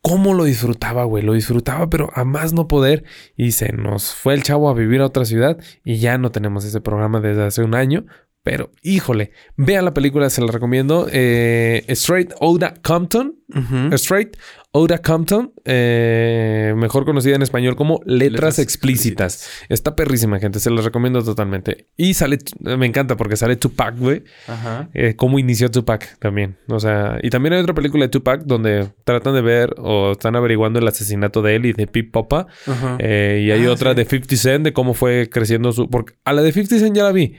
[0.00, 1.24] ¿Cómo lo disfrutaba, güey?
[1.24, 3.04] Lo disfrutaba, pero a más no poder.
[3.36, 6.64] Y se nos fue el chavo a vivir a otra ciudad y ya no tenemos
[6.64, 8.06] ese programa desde hace un año.
[8.44, 11.08] Pero, híjole, vean la película, se la recomiendo.
[11.12, 13.36] Eh, Straight Oda Compton.
[13.54, 13.94] Ujú.
[13.96, 14.36] Straight
[14.80, 19.50] Oda Compton, eh, mejor conocida en español como Letras, Letras explícitas.
[19.68, 21.88] Está perrísima, gente, se la recomiendo totalmente.
[21.96, 24.22] Y sale, me encanta porque sale Tupac, güey.
[24.46, 24.88] Ajá.
[24.94, 26.58] Eh, cómo inició Tupac también.
[26.68, 30.36] O sea, y también hay otra película de Tupac donde tratan de ver o están
[30.36, 32.46] averiguando el asesinato de él y de Pip Popa.
[32.66, 32.96] Ajá.
[33.00, 33.96] Eh, y hay Ah, otra sí.
[33.96, 35.90] de 50 Cent de cómo fue creciendo su.
[35.90, 37.34] Porque a la de 50 Cent ya la vi.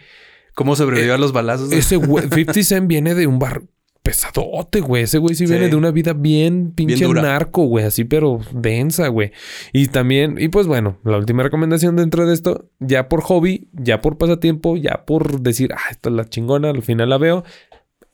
[0.55, 1.71] ¿Cómo sobrevivió a los balazos?
[1.71, 3.61] Ese güey, 50 Cent viene de un bar
[4.03, 5.03] pesadote, güey.
[5.03, 5.53] Ese güey sí, Sí.
[5.53, 7.21] viene de una vida bien pinche dura.
[7.21, 7.85] narco, güey.
[7.85, 9.31] Así, pero densa, güey.
[9.73, 14.01] Y también, y pues bueno, la última recomendación dentro de esto, ya por hobby, ya
[14.01, 17.43] por pasatiempo, ya por decir, ah, esta es la chingona, al final la veo.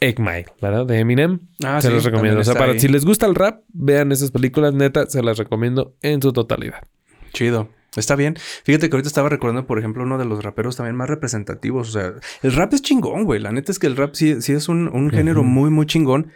[0.02, 0.86] Egg Mile, ¿verdad?
[0.86, 1.40] De Eminem.
[1.64, 2.42] Ah, se sí, los recomiendo.
[2.42, 5.96] O sea, para si les gusta el rap, vean esas películas, neta, se las recomiendo
[6.02, 6.84] en su totalidad.
[7.32, 7.70] Chido.
[7.96, 8.36] Está bien.
[8.64, 11.90] Fíjate que ahorita estaba recordando, por ejemplo, uno de los raperos también más representativos.
[11.90, 13.40] O sea, el rap es chingón, güey.
[13.40, 16.32] La neta es que el rap sí, sí es un, un género muy, muy chingón.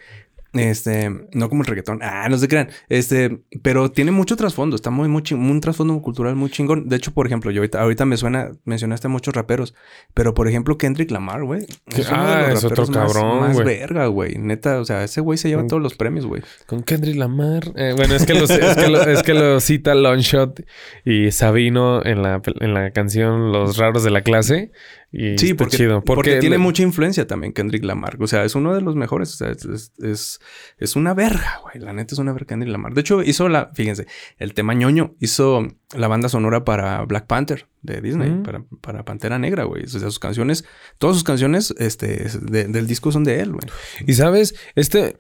[0.54, 2.00] Este, no como el reggaetón.
[2.02, 2.70] Ah, no se crean.
[2.90, 4.76] Este, pero tiene mucho trasfondo.
[4.76, 5.22] Está muy, muy.
[5.32, 6.90] Un trasfondo cultural muy chingón.
[6.90, 9.76] De hecho, por ejemplo, yo ahorita, ahorita me suena, mencionaste a muchos raperos.
[10.14, 11.62] Pero, por ejemplo, Kendrick Lamar, güey.
[11.62, 13.66] De ah, los es otro más- cabrón, Más güey.
[13.66, 14.38] verga, güey.
[14.40, 16.42] Neta, o sea, ese güey se lleva todos los premios, güey.
[16.66, 17.64] Con Kendrick Lamar.
[17.76, 20.66] Eh, bueno, es que, lo, es, que lo, es que lo cita Longshot
[21.06, 24.72] y Sabino en la, en la canción Los Raros de la Clase.
[25.12, 26.04] Y Sí, porque, chido.
[26.04, 28.18] porque, tiene le- mucha influencia también Kendrick Lamar.
[28.20, 29.34] O sea, es uno de los mejores.
[29.34, 30.40] O sea, es, es, es,
[30.78, 31.80] es una verga, güey.
[31.84, 32.94] La neta es una verga Kendrick Lamar.
[32.94, 34.06] De hecho, hizo la, fíjense,
[34.38, 35.66] el tema ñoño hizo
[35.98, 38.44] la banda sonora para Black Panther de Disney, Mm.
[38.44, 39.84] para, para Pantera Negra, güey.
[39.86, 40.64] O sea, sus canciones,
[41.00, 43.64] todas sus canciones este, es de- del disco son de él, güey.
[44.06, 45.18] Y sabes, este.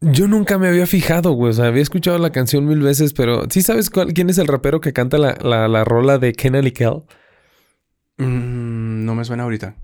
[0.00, 1.50] Yo nunca me había fijado, güey.
[1.50, 4.48] O sea, había escuchado la canción mil veces, pero ¿sí sabes cuál- quién es el
[4.48, 7.04] rapero que canta la, la, la rola de Kenan y Kel?
[8.18, 9.76] Mm, no me suena ahorita.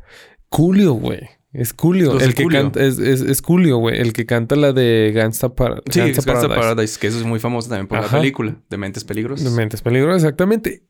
[0.51, 1.21] Julio, güey.
[1.53, 2.21] Es Julio.
[2.21, 3.99] El que canta, es, es, es Coolio, güey.
[3.99, 6.55] El que canta la de Gangsta, Par Sí, Gangsta Gangsta Paradise.
[6.69, 7.01] Paradise.
[7.01, 8.17] que eso es muy famoso también por Ajá.
[8.17, 9.51] la película de Mentes Peligrosas.
[9.51, 10.83] De Mentes Peligrosas, exactamente.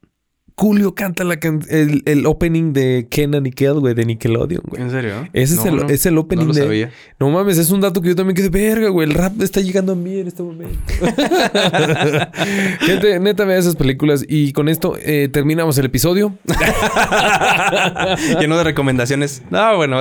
[0.61, 4.83] Julio canta la can- el, el opening de Kenan y Kel, güey, de Nickelodeon, güey.
[4.83, 5.29] ¿En serio?
[5.33, 6.63] Ese es, el, no, es el opening no lo de.
[6.63, 6.91] sabía.
[7.21, 9.09] No mames, es un dato que yo también quedé verga, güey.
[9.09, 10.77] El rap está llegando a mí en este momento.
[12.81, 14.25] Gente, neta, vea esas películas.
[14.29, 16.35] Y con esto eh, terminamos el episodio.
[18.41, 19.43] Lleno de recomendaciones.
[19.51, 19.99] No, bueno.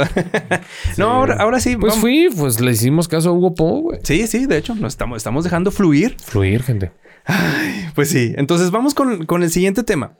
[0.97, 1.75] no, ahora, ahora sí.
[1.77, 3.99] Pues vamos- fui, pues le hicimos caso a Hugo Po, güey.
[4.03, 6.15] Sí, sí, de hecho, nos estamos, estamos dejando fluir.
[6.23, 6.91] Fluir, gente.
[7.93, 8.33] Pues sí.
[8.37, 10.13] Entonces vamos con, con el siguiente tema.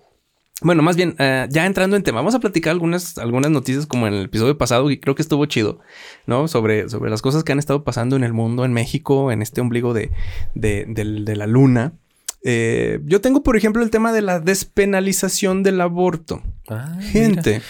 [0.61, 4.07] Bueno, más bien, eh, ya entrando en tema, vamos a platicar algunas, algunas noticias como
[4.07, 5.79] en el episodio pasado y creo que estuvo chido,
[6.25, 6.47] ¿no?
[6.47, 9.61] Sobre, sobre las cosas que han estado pasando en el mundo, en México, en este
[9.61, 10.11] ombligo de,
[10.55, 11.93] de, la luna.
[12.43, 16.41] Eh, yo tengo, por ejemplo, el tema de la despenalización del aborto.
[17.11, 17.61] Gente,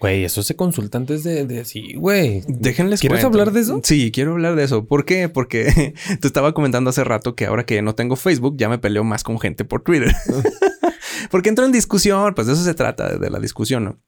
[0.00, 2.42] Güey, eso se consulta antes de, de sí, güey.
[2.48, 3.26] déjenles ¿Quieres cuento.
[3.38, 3.82] hablar de eso?
[3.84, 4.86] Sí, quiero hablar de eso.
[4.86, 5.28] ¿Por qué?
[5.28, 9.04] Porque te estaba comentando hace rato que ahora que no tengo Facebook ya me peleo
[9.04, 10.14] más con gente por Twitter.
[11.30, 13.98] Porque entro en discusión, pues de eso se trata, de la discusión, ¿no?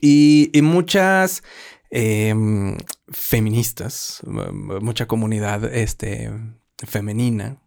[0.00, 1.42] Y, muchas
[1.90, 2.76] em,
[3.08, 6.30] feministas, mucha comunidad este,
[6.86, 7.58] femenina,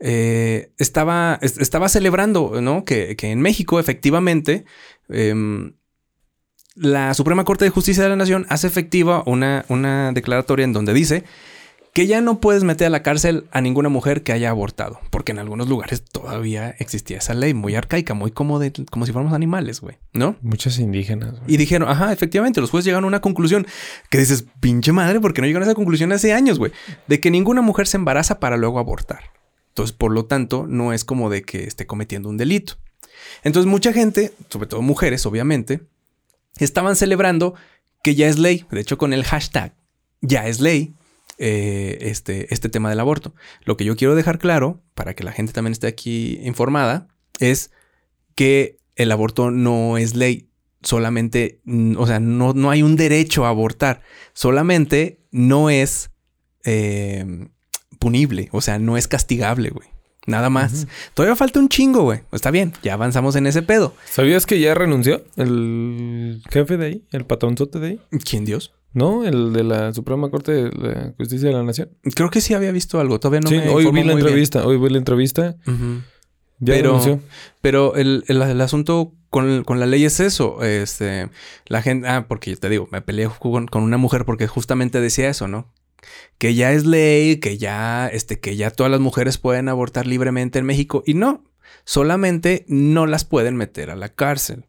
[0.00, 2.84] eh, estaba, es- estaba celebrando, ¿no?
[2.84, 4.64] Que, que en México, efectivamente,
[5.08, 5.74] em,
[6.74, 10.94] la Suprema Corte de Justicia de la Nación hace efectiva una, una declaratoria en donde
[10.94, 11.22] dice
[11.92, 15.32] que ya no puedes meter a la cárcel a ninguna mujer que haya abortado, porque
[15.32, 19.34] en algunos lugares todavía existía esa ley muy arcaica, muy como, de, como si fuéramos
[19.34, 20.36] animales, güey, ¿no?
[20.40, 21.32] Muchas indígenas.
[21.32, 21.42] güey.
[21.46, 23.66] Y dijeron, ajá, efectivamente, los jueces llegaron a una conclusión
[24.08, 26.72] que dices, pinche madre, porque no llegaron a esa conclusión hace años, güey,
[27.08, 29.24] de que ninguna mujer se embaraza para luego abortar.
[29.68, 32.74] Entonces, por lo tanto, no es como de que esté cometiendo un delito.
[33.44, 35.82] Entonces, mucha gente, sobre todo mujeres, obviamente,
[36.58, 37.54] estaban celebrando
[38.02, 38.64] que ya es ley.
[38.70, 39.74] De hecho, con el hashtag
[40.20, 40.94] ya es ley,
[41.38, 43.34] eh, este, este tema del aborto.
[43.64, 47.08] Lo que yo quiero dejar claro, para que la gente también esté aquí informada,
[47.38, 47.70] es
[48.34, 50.48] que el aborto no es ley.
[50.82, 54.02] Solamente, mm, o sea, no, no hay un derecho a abortar.
[54.32, 56.10] Solamente no es
[56.64, 57.48] eh,
[57.98, 58.48] punible.
[58.52, 59.88] O sea, no es castigable, güey.
[60.26, 60.86] Nada más.
[61.14, 62.20] Todavía falta un chingo, güey.
[62.30, 63.94] Está bien, ya avanzamos en ese pedo.
[64.04, 67.04] ¿Sabías que ya renunció el jefe de ahí?
[67.10, 68.00] El patronzote de ahí.
[68.24, 68.72] ¿Quién Dios?
[68.94, 69.24] ¿No?
[69.24, 71.90] El de la Suprema Corte de la Justicia de la Nación.
[72.14, 73.18] Creo que sí había visto algo.
[73.18, 74.18] Todavía no sí, me hoy vi la bien.
[74.18, 74.66] entrevista.
[74.66, 75.56] Hoy vi la entrevista.
[75.64, 77.20] Ya Pero- renunció.
[77.60, 80.62] Pero el, el- el asunto con, con la ley es eso.
[80.62, 81.30] Este,
[81.66, 85.28] la gente, ah, porque te digo, me peleé con, con una mujer porque justamente decía
[85.30, 85.72] eso, ¿no?
[86.38, 90.58] Que ya es ley, que ya, este, que ya todas las mujeres pueden abortar libremente
[90.58, 91.02] en México.
[91.06, 91.44] Y no,
[91.84, 94.66] solamente no las pueden meter a la cárcel.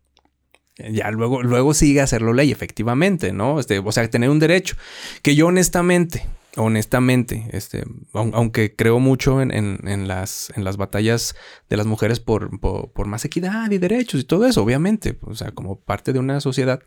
[0.78, 3.59] Ya luego, luego sigue hacerlo ley, efectivamente, ¿no?
[3.59, 4.76] Este, o sea, tener un derecho.
[5.21, 11.36] Que yo honestamente, honestamente, este, aun- aunque creo mucho en, en- las, en las batallas
[11.69, 15.36] de las mujeres por, por, por más equidad y derechos y todo eso, obviamente, o
[15.36, 16.82] sea, como parte de una sociedad.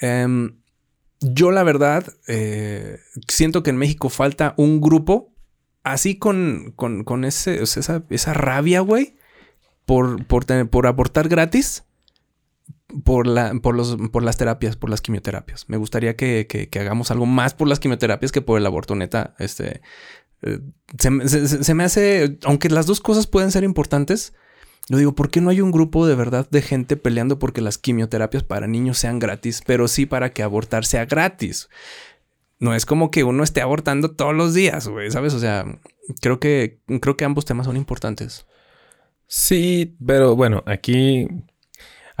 [0.00, 0.58] em,
[1.20, 5.32] yo la verdad eh, siento que en México falta un grupo
[5.82, 9.16] así con, con, con ese, esa, esa rabia, güey,
[9.86, 11.84] por, por, tener- por abortar gratis.
[13.04, 15.66] Por, la, por, los, por las terapias, por las quimioterapias.
[15.68, 19.34] Me gustaría que, que- hagamos algo más por las quimioterapias que por el aborto, neta.
[19.38, 19.82] Este,
[20.42, 20.60] eh,
[20.98, 24.32] se me hace, aunque las dos cosas pueden ser importantes,
[24.88, 27.76] yo digo, ¿por qué no hay un grupo de verdad de gente peleando porque las
[27.76, 31.68] quimioterapias para niños sean gratis, pero sí para que abortar sea gratis?
[32.58, 35.34] No es como que uno esté abortando todos los días, güey, ¿sabes?
[35.34, 35.66] O sea,
[36.22, 38.46] creo que, creo que ambos temas son importantes.
[39.26, 41.28] Sí, pero bueno, aquí.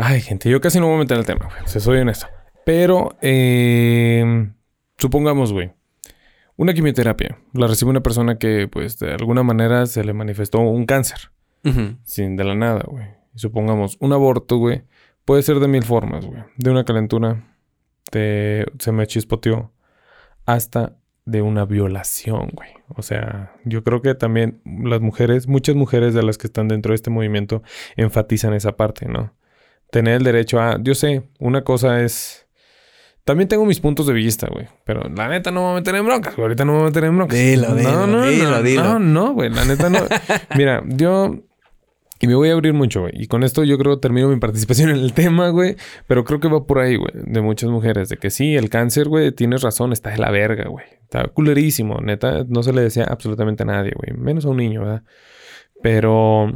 [0.00, 1.60] Ay, gente, yo casi no voy a meter en el tema, güey.
[1.66, 2.28] Si soy honesto.
[2.64, 4.52] Pero, eh,
[4.96, 5.72] supongamos, güey,
[6.56, 10.86] una quimioterapia la recibe una persona que, pues, de alguna manera se le manifestó un
[10.86, 11.32] cáncer.
[12.04, 13.06] Sin de la nada, güey.
[13.34, 14.84] Y supongamos, un aborto, güey,
[15.24, 16.44] puede ser de mil formas, güey.
[16.56, 17.44] De una calentura,
[18.12, 19.72] de se me chispoteó,
[20.46, 20.96] hasta
[21.26, 22.70] de una violación, güey.
[22.88, 26.92] O sea, yo creo que también las mujeres, muchas mujeres de las que están dentro
[26.92, 27.62] de este movimiento,
[27.96, 29.34] enfatizan esa parte, ¿no?
[29.90, 32.46] Tener el derecho a, yo sé, una cosa es...
[33.24, 34.66] También tengo mis puntos de vista, güey.
[34.84, 36.44] Pero la neta no me voy a meter en broncas, güey.
[36.44, 37.38] Ahorita no me voy a meter en broncas.
[37.38, 38.82] Dilo, dilo, no, no, dilo, no, dilo.
[38.82, 39.50] No, no, güey.
[39.50, 39.98] La neta no.
[40.56, 41.36] Mira, yo...
[42.20, 43.12] Y me voy a abrir mucho, güey.
[43.14, 45.76] Y con esto yo creo que termino mi participación en el tema, güey.
[46.06, 47.12] Pero creo que va por ahí, güey.
[47.14, 48.08] De muchas mujeres.
[48.08, 49.92] De que sí, el cáncer, güey, tienes razón.
[49.92, 50.86] Está de la verga, güey.
[51.02, 52.00] Está culerísimo.
[52.00, 54.18] Neta, no se le decía absolutamente a nadie, güey.
[54.18, 55.02] Menos a un niño, ¿verdad?
[55.82, 56.50] Pero...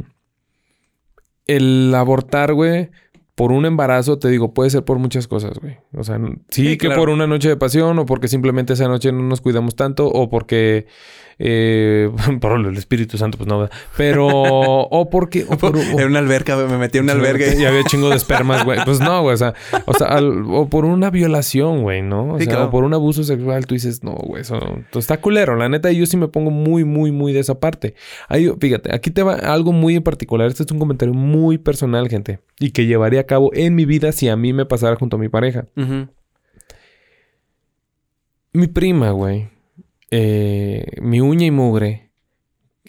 [1.45, 2.89] El abortar, güey
[3.35, 5.77] por un embarazo, te digo, puede ser por muchas cosas, güey.
[5.95, 6.17] O sea,
[6.49, 7.01] sí, Sí, que claro.
[7.01, 10.29] por una noche de pasión, o porque simplemente esa noche no nos cuidamos tanto, o
[10.29, 10.85] porque.
[11.39, 12.11] Eh,
[12.41, 13.67] por el Espíritu Santo, pues no.
[13.97, 14.27] Pero.
[14.27, 15.45] o porque.
[15.49, 17.45] O por, o- En una alberca, me metí en una alberca.
[17.53, 18.79] y había chingo de espermas, güey.
[18.85, 19.33] Pues no, güey.
[19.33, 19.55] O sea,
[19.87, 22.33] o, sea, al- o por una violación, güey, ¿no?
[22.33, 22.67] O Sí, sea, claro.
[22.67, 25.55] o por un abuso sexual, tú dices, no, güey, eso entonces, está culero.
[25.55, 27.95] La neta, yo sí me pongo muy, muy, muy de esa parte.
[28.29, 30.47] Ahí, fíjate, aquí te va algo muy en particular.
[30.47, 32.41] Este es un comentario muy personal, gente.
[32.59, 35.19] Y que llevaría a cabo en mi vida si a mí me pasara junto a
[35.19, 35.67] mi pareja.
[38.53, 39.49] Mi prima, güey.
[40.11, 42.11] eh, mi uña y mugre.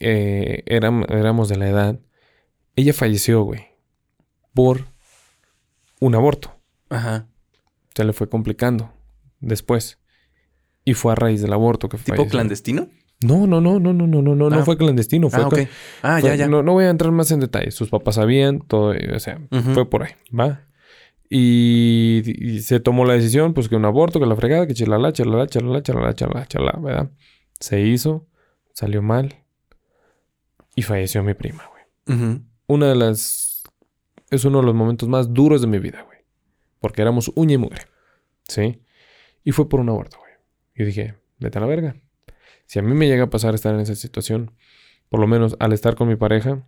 [0.00, 2.00] eh, éram- éramos de la edad.
[2.76, 3.68] Ella falleció, güey.
[4.52, 4.86] Por
[6.00, 6.52] un aborto.
[6.90, 7.28] Ajá.
[7.94, 8.92] Se le fue complicando
[9.40, 10.00] después.
[10.84, 12.30] Y fue a raíz del aborto que ¿Tipo falleció.
[12.30, 12.88] clandestino?
[13.22, 14.50] No, no, no, no, no, no, no, no, ah.
[14.50, 15.30] no fue clandestino.
[15.30, 15.68] Fue ah, okay.
[16.02, 16.46] ah ya, ya.
[16.46, 17.70] No, no, voy a entrar más en detalle.
[17.70, 19.40] Sus papás sabían, todo, o sea,
[19.72, 20.62] fue por ahí, ¿va?
[21.30, 25.46] Y, se tomó la decisión, pues que un aborto, que la fregada, que chalala, chalala,
[25.46, 27.10] chalala, chalala, chalala, chalala, ¿verdad?
[27.58, 28.26] Se hizo,
[28.72, 29.34] salió mal
[30.76, 32.40] y falleció mi prima, güey.
[32.66, 33.62] Una de las...
[34.30, 36.18] Es uno de los momentos más duros de mi vida, güey.
[36.80, 37.82] Porque éramos uña y mugre,
[38.48, 38.82] ¿sí?
[39.44, 40.32] Y fue por un aborto, güey.
[40.74, 41.96] Yo dije, vete a la verga.
[42.66, 44.52] Si a mí me llega a pasar estar en esa situación,
[45.08, 46.66] por lo menos al estar con mi pareja,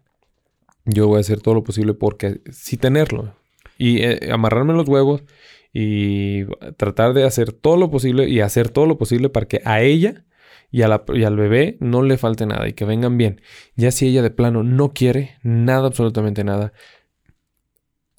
[0.85, 3.35] yo voy a hacer todo lo posible porque sí tenerlo.
[3.79, 5.25] Y eh, amarrarme los huevos
[5.73, 6.45] y
[6.77, 10.25] tratar de hacer todo lo posible y hacer todo lo posible para que a ella
[10.71, 13.41] y, a la- y al bebé no le falte nada y que vengan bien.
[13.75, 16.73] Ya si ella de plano no quiere nada, absolutamente nada,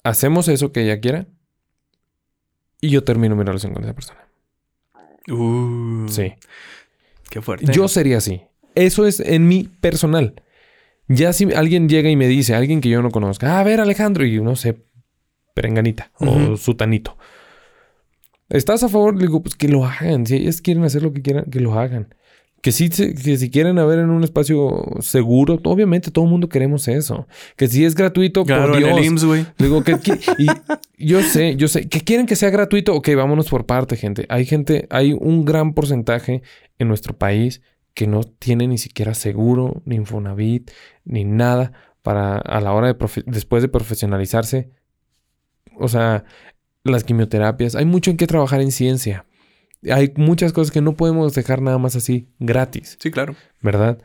[0.04, 1.26] hacemos eso que ella quiera
[2.80, 4.20] y yo termino mi relación con esa persona.
[5.28, 6.34] Uh, Sí.
[7.30, 7.72] Qué fuerte.
[7.72, 8.42] Yo sería así.
[8.74, 10.42] Eso es en mi personal.
[11.08, 13.80] Ya si alguien llega y me dice, alguien que yo no conozca, "Ah, a ver
[13.80, 14.76] Alejandro, y no sé,
[15.54, 16.56] perenganita o Ujú.
[16.56, 17.16] sutanito.
[18.48, 19.14] ¿Estás a favor?
[19.14, 20.26] Le digo, pues que lo hagan.
[20.26, 22.14] Si ellas quieren hacer lo que quieran, que lo hagan.
[22.60, 26.88] Que si, que si quieren haber en un espacio seguro, obviamente todo el mundo queremos
[26.88, 27.28] eso.
[27.56, 28.98] Que si es gratuito, Claro, por en Dios.
[28.98, 29.46] el IMSS, güey.
[29.58, 30.46] Digo que, que- y
[31.06, 32.94] yo sé, yo sé que quieren que sea gratuito.
[32.96, 34.26] Ok, vámonos por parte, gente.
[34.28, 36.42] Hay gente, hay un gran porcentaje
[36.80, 37.62] en nuestro país
[37.94, 40.70] que no tiene ni siquiera seguro, ni Infonavit,
[41.04, 42.96] ni nada para a la hora de
[43.26, 44.70] después de profesionalizarse.
[45.76, 46.24] O sea,
[46.82, 47.74] las quimioterapias.
[47.76, 49.26] Hay mucho en qué trabajar en ciencia.
[49.90, 52.96] Hay muchas cosas que no podemos dejar nada más así gratis.
[53.00, 53.34] Sí, claro.
[53.62, 53.98] ¿verdad?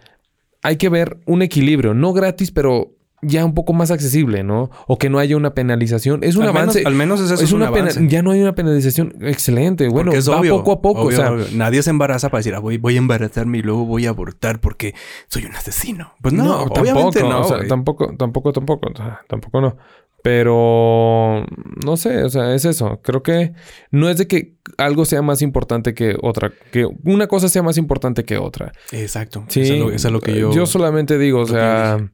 [0.62, 2.92] Hay que ver un equilibrio, no gratis, pero
[3.26, 4.70] ya un poco más accesible, ¿no?
[4.86, 6.24] O que no haya una penalización.
[6.24, 6.80] Es un al avance.
[6.80, 7.44] Menos, al menos es eso.
[7.44, 8.08] es una un pena- avance.
[8.10, 9.88] ya no hay una penalización excelente.
[9.88, 11.02] Bueno, es va obvio, poco a poco.
[11.04, 11.46] obvio, o sea, obvio.
[11.54, 14.60] Nadie se embaraza para decir, ah, voy, voy a embarazarme y luego voy a abortar
[14.60, 14.94] porque
[15.30, 16.14] soy un asesino.
[16.22, 17.42] Pues no, obviamente tampoco, no.
[17.42, 19.78] o sea, tampoco, tampoco, tampoco, o sea, tampoco no.
[20.24, 21.46] Pero
[21.86, 23.02] no sé, o sea, es eso.
[23.04, 23.54] Creo que
[23.92, 27.78] no es de que algo sea más importante que otra, que una cosa sea más
[27.78, 28.72] importante que otra.
[28.92, 29.44] Exacto.
[29.50, 30.52] Sí, Eso es lo, eso es lo que yo.
[30.52, 32.10] Yo solamente digo, o sea.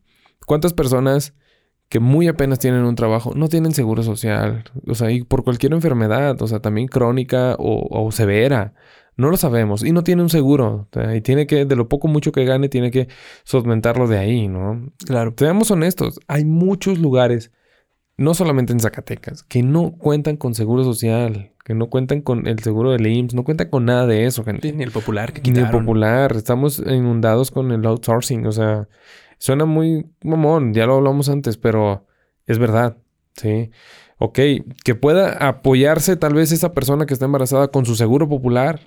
[0.49, 1.35] ¿cuántas personas
[1.89, 4.63] que muy apenas tienen un trabajo no tienen seguro social?
[4.87, 8.73] O sea, y por cualquier enfermedad, o sea, también crónica o, o severa.
[9.15, 10.87] No lo sabemos y no tiene un seguro.
[11.13, 13.09] Y tiene que, de lo poco mucho que gane, tiene que
[13.43, 14.91] solventarlo de ahí, ¿no?
[15.05, 15.35] Claro.
[15.37, 17.51] Seamos honestos, hay muchos lugares,
[18.19, 22.59] no solamente en Zacatecas, que no cuentan con seguro social, que no cuentan con el
[22.59, 24.71] seguro del IMSS, no cuentan con nada de eso, gente.
[24.73, 25.81] Ni el popular que Ni el quitaron.
[25.81, 26.33] popular.
[26.35, 28.45] Estamos inundados con el outsourcing.
[28.47, 28.87] O sea,
[29.37, 30.73] suena muy mamón.
[30.73, 32.05] Ya lo hablamos antes, pero
[32.47, 32.97] es verdad.
[33.35, 33.69] Sí.
[34.17, 34.39] Ok.
[34.83, 38.79] Que pueda apoyarse tal vez esa persona que está embarazada con su seguro popular.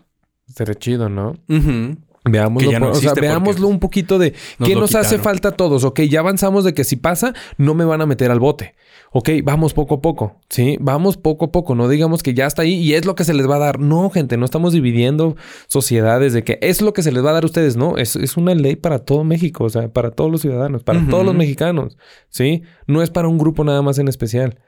[0.46, 1.34] Sería chido, ¿no?
[1.48, 1.96] Ujú.
[2.24, 5.24] Veámoslo, no o sea, veámoslo un poquito de nos qué nos hace quitaron.
[5.24, 5.82] falta a todos.
[5.82, 8.74] Ok, ya avanzamos de que si pasa, no me van a meter al bote.
[9.14, 10.36] Ok, vamos poco a poco.
[10.48, 11.74] Sí, vamos poco a poco.
[11.74, 13.78] No digamos que ya está ahí y es lo que se les va a dar.
[13.78, 15.36] No, gente, no estamos dividiendo
[15.68, 17.76] sociedades de que es lo que se les va a dar a ustedes.
[17.76, 21.06] No, es, es una ley para todo México, o sea, para todos los ciudadanos, para
[21.08, 21.98] todos los mexicanos.
[22.30, 24.58] Sí, no es para un grupo nada más en especial.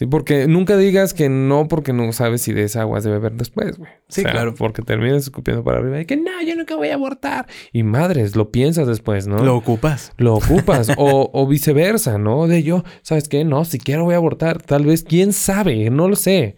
[0.00, 3.32] Sí, porque nunca digas que no porque no sabes si de esa agua de beber
[3.32, 3.90] después, güey.
[4.08, 4.54] Sí, claro.
[4.54, 7.46] Porque terminas escupiendo para arriba y que no, yo nunca voy a abortar.
[7.70, 9.44] Y madres, lo piensas después, ¿no?
[9.44, 10.12] Lo ocupas.
[10.16, 10.88] Lo ocupas.
[10.96, 12.46] o, o viceversa, ¿no?
[12.46, 13.44] De yo, ¿sabes qué?
[13.44, 14.62] No, si quiero voy a abortar.
[14.62, 16.56] Tal vez, quién sabe, no lo sé.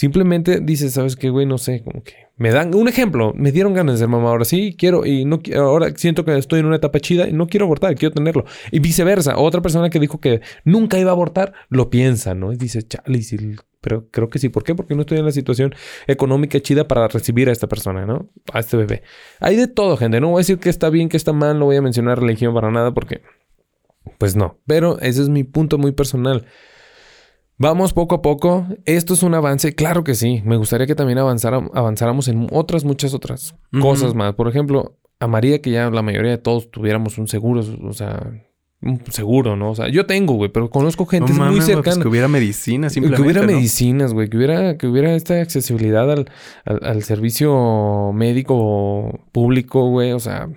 [0.00, 1.44] Simplemente dices, ¿sabes qué, güey?
[1.44, 3.34] No sé, como que me dan un ejemplo.
[3.36, 4.30] Me dieron ganas de ser mamá.
[4.30, 7.48] Ahora sí quiero y no ahora siento que estoy en una etapa chida y no
[7.48, 8.46] quiero abortar, quiero tenerlo.
[8.70, 9.36] Y viceversa.
[9.36, 12.50] Otra persona que dijo que nunca iba a abortar lo piensa, ¿no?
[12.50, 14.48] Y dice, chale, si- pero creo que sí.
[14.48, 14.74] ¿Por qué?
[14.74, 15.74] Porque no estoy en la situación
[16.06, 18.30] económica chida para recibir a esta persona, ¿no?
[18.54, 19.02] A este bebé.
[19.38, 20.18] Hay de todo, gente.
[20.18, 21.58] No voy a decir que está bien, que está mal.
[21.58, 23.20] No voy a mencionar religión para nada porque,
[24.16, 24.56] pues no.
[24.66, 26.46] Pero ese es mi punto muy personal.
[27.62, 28.66] Vamos poco a poco.
[28.86, 30.40] Esto es un avance, claro que sí.
[30.46, 34.34] Me gustaría que también avanzara- avanzáramos en otras, muchas otras cosas más.
[34.34, 38.32] Por ejemplo, amaría que ya la mayoría de todos tuviéramos un seguro, o sea,
[38.80, 39.72] un seguro, ¿no?
[39.72, 42.00] O sea, yo tengo, güey, pero conozco gente No muy pues cercana.
[42.00, 43.22] que hubiera medicina Que simplemente.
[43.22, 43.52] hubiera ¿no?
[43.52, 44.30] medicinas, güey.
[44.30, 46.30] Que hubiera, que hubiera esta accesibilidad al,
[46.64, 50.12] al, al servicio médico público, güey.
[50.12, 50.48] O sea,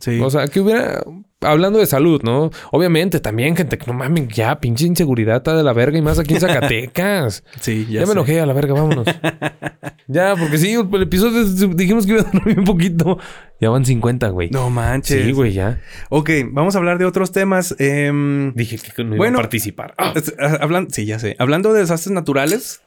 [0.00, 0.18] Sí.
[0.20, 1.02] o sea, que hubiera.
[1.44, 2.50] Hablando de salud, ¿no?
[2.72, 6.18] Obviamente, también, gente, que no mames, ya, pinche inseguridad está de la verga y más
[6.18, 7.44] aquí en Zacatecas.
[7.60, 8.12] sí, ya ya, me sé.
[8.12, 9.06] enojé a la verga, vámonos.
[10.08, 13.18] ya, porque sí, el episodio dijimos que iba a durar un poquito.
[13.60, 14.50] Ya van 50, güey.
[14.50, 15.24] No manches.
[15.24, 15.80] sí, güey, ya.
[16.10, 17.74] Ok, vamos a hablar de otros temas.
[17.78, 19.94] Em, Dije que no iba Bueno, a participar.
[19.96, 20.12] Ah.
[20.16, 21.36] es- ah, hablan- sí, ya sé.
[21.38, 22.80] Hablando de desastres naturales,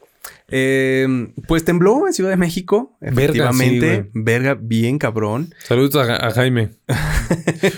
[0.50, 2.96] em, pues tembló en Ciudad de México.
[3.00, 5.54] Verga, Efectivamente, sí, verga, bien cabrón.
[5.64, 6.70] Saludos a, Ja- a Jaime.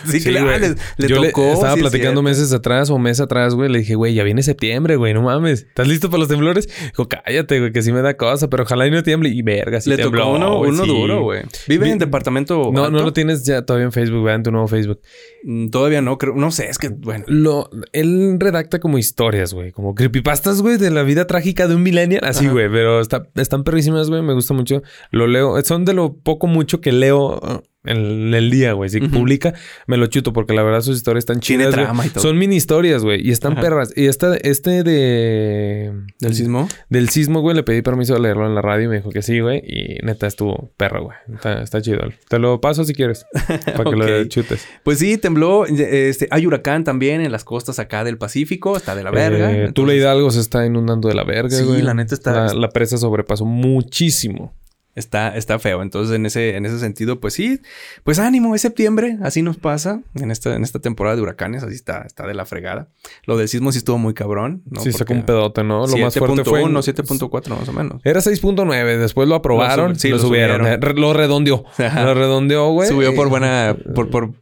[0.07, 0.61] sí, Sí, claro, güey.
[0.61, 1.43] le, le Yo tocó.
[1.43, 3.71] le estaba sí, platicando meses atrás o mes atrás, güey.
[3.71, 5.63] Le dije, güey, ya viene septiembre, güey, no mames.
[5.63, 6.69] ¿Estás listo para los temblores?
[6.91, 9.31] Dijo, cállate, güey, que sí me da cosa, pero ojalá y no tiemble.
[9.31, 11.43] Y verga, sí Le tembló, tocó uno, güey, uno duro, güey.
[11.69, 12.71] Vive Vi- en departamento.
[12.73, 15.01] No, no lo tienes ya todavía en Facebook, vean tu nuevo Facebook.
[15.45, 16.35] Mm, Todavía no, creo.
[16.35, 17.25] No sé, es que, bueno.
[17.27, 21.83] Lo, él redacta como historias, güey, como creepypastas, güey, de la vida trágica de un
[21.83, 22.23] millennial.
[22.25, 22.55] Así, Ajá.
[22.69, 24.83] Pero está, están perrísimas, güey, me gusta mucho.
[25.11, 28.91] Lo leo, son de lo poco mucho que leo en el día, güey.
[28.91, 29.55] Si publica,
[29.87, 31.73] me lo chuto porque la verdad sus historias están chidas.
[31.75, 31.85] güey.
[31.85, 32.23] trama y todo.
[32.23, 33.63] Son mini historias, güey, y están Ajá.
[33.63, 33.93] perras.
[33.97, 35.93] Y esta, este de.
[36.21, 36.69] ¿Del sismo?
[36.89, 39.23] Del sismo, güey, le pedí permiso de leerlo en la radio y me dijo que
[39.23, 39.63] sí, güey.
[39.67, 41.17] Y neta estuvo perro, güey.
[41.35, 42.01] Está, está chido.
[42.29, 43.25] Te lo paso si quieres.
[43.77, 44.67] Para que lo chutes.
[44.83, 45.65] Pues sí, tembló.
[45.67, 48.77] Este, hay huracán también en las costas acá del Pacífico.
[48.77, 49.51] Está de la verga.
[49.51, 51.83] Eh, Entonces, Tula Hidalgo se está inundando de la verga, Sí, güey.
[51.83, 54.55] la neta está- La, la presa sobrepasó muchísimo.
[54.97, 55.83] Está, está feo.
[55.83, 57.61] Entonces, en ese, en ese sentido, pues sí.
[58.03, 59.19] Pues ánimo, es septiembre.
[59.23, 61.63] Así nos pasa en esta, en esta temporada de huracanes.
[61.63, 62.89] Así está, está de la fregada.
[63.25, 64.63] Lo del sismo sí estuvo muy cabrón.
[64.69, 64.81] ¿no?
[64.81, 65.87] sí, sacó un pedote, ¿no?
[65.87, 66.63] Lo más fuerte fue...
[66.63, 68.01] en- 7.1, 7.4 más o menos.
[68.05, 68.99] Era 6.9.
[68.99, 69.91] Después lo aprobaron.
[69.91, 70.81] Lo sub- sí, lo, lo subieron.
[70.97, 71.65] Lo redondeó.
[71.79, 72.05] Ajá.
[72.05, 72.89] Lo redondeó, güey.
[72.89, 73.77] Subió por buena...
[73.95, 74.33] Por, por,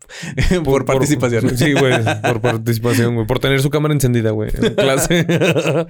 [0.64, 1.56] por, participación.
[1.56, 1.92] Sí, güey.
[2.22, 3.26] Por participación, güey.
[3.26, 4.50] Por tener su cámara encendida, güey.
[4.60, 5.26] En clase.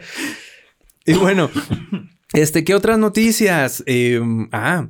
[1.07, 1.49] Y bueno,
[2.33, 3.83] este, ¿qué otras noticias?
[3.87, 4.21] Eh,
[4.53, 4.89] ah,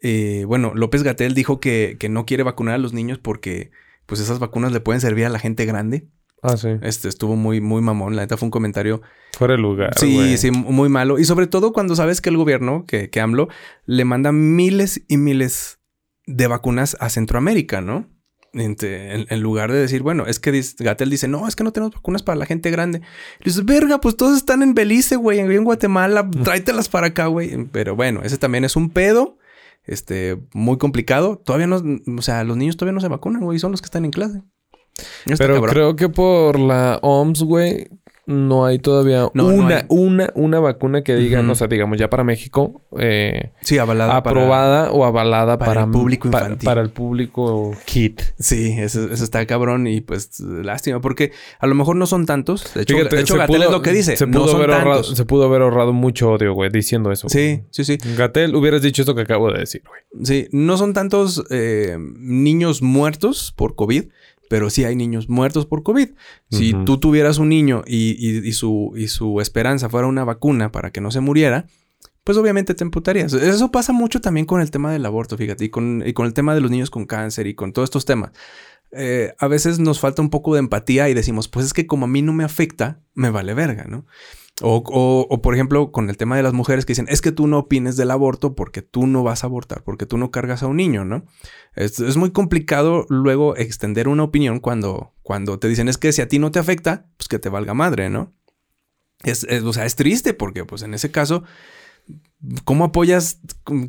[0.00, 3.70] eh, bueno, López Gatel dijo que, que no quiere vacunar a los niños porque
[4.06, 6.08] pues esas vacunas le pueden servir a la gente grande.
[6.42, 6.68] ah, sí.
[6.82, 8.16] Este estuvo muy, muy mamón.
[8.16, 9.02] La neta fue un comentario.
[9.38, 11.18] Fuera de lugar, sí, sí, muy malo.
[11.18, 13.48] Y sobre todo cuando sabes que el gobierno, que, que AMLO,
[13.86, 15.78] le manda miles y miles
[16.26, 18.08] de vacunas a Centroamérica, ¿no?
[18.52, 21.94] En, en lugar de decir, bueno, es que Gatel dice, no, es que no tenemos
[21.94, 22.98] vacunas para la gente grande.
[22.98, 27.66] Le dices, verga, pues todos están en Belice, güey, en Guatemala, tráetelas para acá, güey.
[27.70, 29.38] Pero bueno, ese también es un pedo,
[29.84, 31.38] este, muy complicado.
[31.38, 31.82] Todavía no,
[32.18, 34.42] o sea, los niños todavía no se vacunan, güey, son los que están en clase.
[35.24, 35.70] Pero cabrón.
[35.70, 37.88] creo que por la OMS, güey,
[38.30, 39.82] no hay todavía No, no una, hay.
[39.88, 41.50] una, una vacuna que diga, Ujú.
[41.50, 45.84] o sea, digamos, ya para México, eh, Sí, avalada para- aprobada o avalada para para,
[45.84, 46.64] el público infantil.
[46.64, 48.22] Para, el público kit.
[48.38, 52.72] Sí, eso, eso está cabrón y pues lástima porque a lo mejor no son tantos.
[52.74, 54.16] De hecho, Fíjate, de hecho Gatel es lo que dice.
[54.16, 55.16] Se no pudo, son haber ahorrado, tantos.
[55.16, 57.28] se pudo haber ahorrado mucho odio, güey, diciendo eso.
[57.28, 57.98] Sí, sí, sí.
[58.16, 60.00] Gatel, hubieras dicho esto que acabo de decir, güey.
[60.24, 64.04] Sí, no son tantos eh, niños muertos por COVID,
[64.50, 66.08] pero sí hay niños muertos por COVID.
[66.50, 70.72] Si tú tuvieras un niño y, y- y su, y su esperanza fuera una vacuna
[70.72, 71.66] para que no se muriera,
[72.24, 73.32] pues obviamente te emputarías.
[73.32, 76.34] Eso pasa mucho también con el tema del aborto, fíjate, y con, y con el
[76.34, 78.32] tema de los niños con cáncer y con todos estos temas.
[78.92, 82.06] Eh, a veces nos falta un poco de empatía y decimos, pues es que como
[82.06, 84.04] a mí no me afecta, me vale verga, ¿no?
[84.62, 87.32] O, o- o, por ejemplo, con el tema de las mujeres que dicen, es que
[87.32, 90.62] tú no opines del aborto porque tú no vas a abortar, porque tú no cargas
[90.62, 91.24] a un niño, ¿no?
[91.74, 96.20] Es, es muy complicado luego extender una opinión cuando, cuando te dicen, es que si
[96.22, 98.34] a ti no te afecta, pues que te valga madre, ¿no?
[99.22, 101.42] Es, es- o sea, es triste porque, pues en ese caso,
[102.64, 103.40] ¿cómo apoyas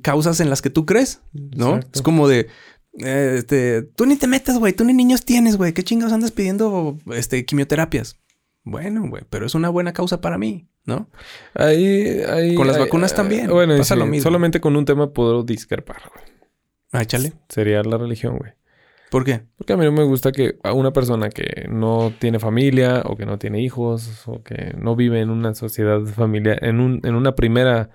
[0.01, 1.21] causas en las que tú crees?
[1.33, 1.75] ¿No?
[1.75, 1.89] Exacto.
[1.95, 2.47] Es como de,
[2.99, 6.31] eh, este, tú ni te metas, güey, tú ni niños tienes, güey, ¿qué chingados andas
[6.31, 8.17] pidiendo, este, quimioterapias?
[8.63, 11.09] Bueno, güey, pero es una buena causa para mí, ¿no?
[11.55, 14.23] Ahí, ahí, Con las ahí- vacunas también, Bueno, pasa sí, lo mismo.
[14.23, 16.25] solamente con un tema puedo discrepar, güey.
[16.91, 17.33] Ah, échale.
[17.49, 18.51] Sería la religión, güey.
[19.09, 19.41] ¿Por qué?
[19.57, 23.17] Porque a mí no me gusta que a una persona que no tiene familia o
[23.17, 27.15] que no tiene hijos o que no vive en una sociedad familiar, en, un, en
[27.15, 27.89] una primera,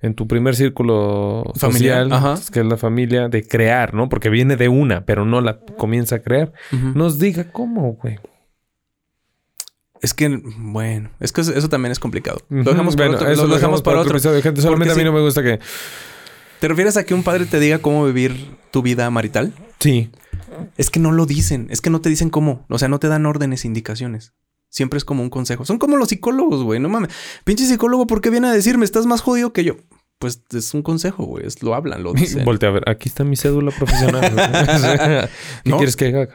[0.00, 2.34] en tu primer círculo Familiar, social, ajá.
[2.52, 4.08] que es la familia, de crear, ¿no?
[4.08, 6.52] Porque viene de una, pero no la comienza a crear.
[6.94, 8.18] Nos diga cómo, güey.
[10.02, 12.38] Es que, bueno, es que eso, también es complicado.
[12.48, 13.32] Lo dejamos para Bueno, otro.
[13.32, 14.12] eso lo dejamos para otro.
[14.12, 14.42] episodio.
[14.42, 15.12] Gente, solamente Porque a mí sí.
[15.12, 15.58] no me gusta que...
[16.60, 19.52] ¿Te refieres a que un padre te diga cómo vivir tu vida marital?
[19.78, 20.10] Sí.
[20.78, 23.08] Es que no lo dicen, es que no te dicen cómo, o sea, no te
[23.08, 24.32] dan órdenes, indicaciones.
[24.70, 25.64] Siempre es como un consejo.
[25.64, 26.80] Son como los psicólogos, güey.
[26.80, 27.10] No mames.
[27.44, 29.76] Pinche psicólogo, ¿por qué viene a decirme estás más jodido que yo?
[30.18, 31.46] Pues es un consejo, güey.
[31.46, 32.44] Es- Lo hablan, lo dicen.
[32.44, 34.22] Voltea a ver, aquí está mi cédula profesional.
[35.64, 35.76] ¿Qué No.
[35.76, 36.28] quieres que haga?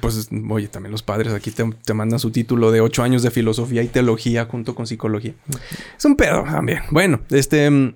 [0.00, 3.30] Pues, oye, también los padres aquí te, te mandan su título de ocho años de
[3.30, 5.34] filosofía y teología junto con psicología.
[5.98, 6.80] Es un pedo también.
[6.90, 7.68] Bueno, este.
[7.68, 7.94] mm,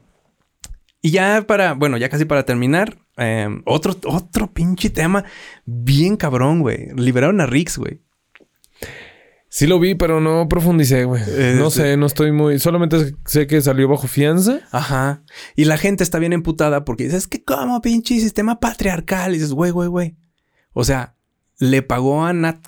[1.02, 5.24] Y ya para, bueno, ya casi para terminar, eh, otro, otro pinche tema
[5.64, 6.88] bien cabrón, güey.
[6.96, 8.00] Liberaron a Rix, güey.
[9.48, 11.22] Sí lo vi, pero no profundicé, güey.
[11.28, 11.78] Eh, no sí.
[11.78, 12.58] sé, no estoy muy...
[12.58, 14.60] Solamente sé que salió bajo fianza.
[14.70, 15.22] Ajá.
[15.54, 19.30] Y la gente está bien emputada porque dices, que como pinche sistema patriarcal?
[19.30, 20.16] Y dices, güey, güey, güey.
[20.74, 21.15] O sea,
[21.58, 22.58] le pagó a Nat,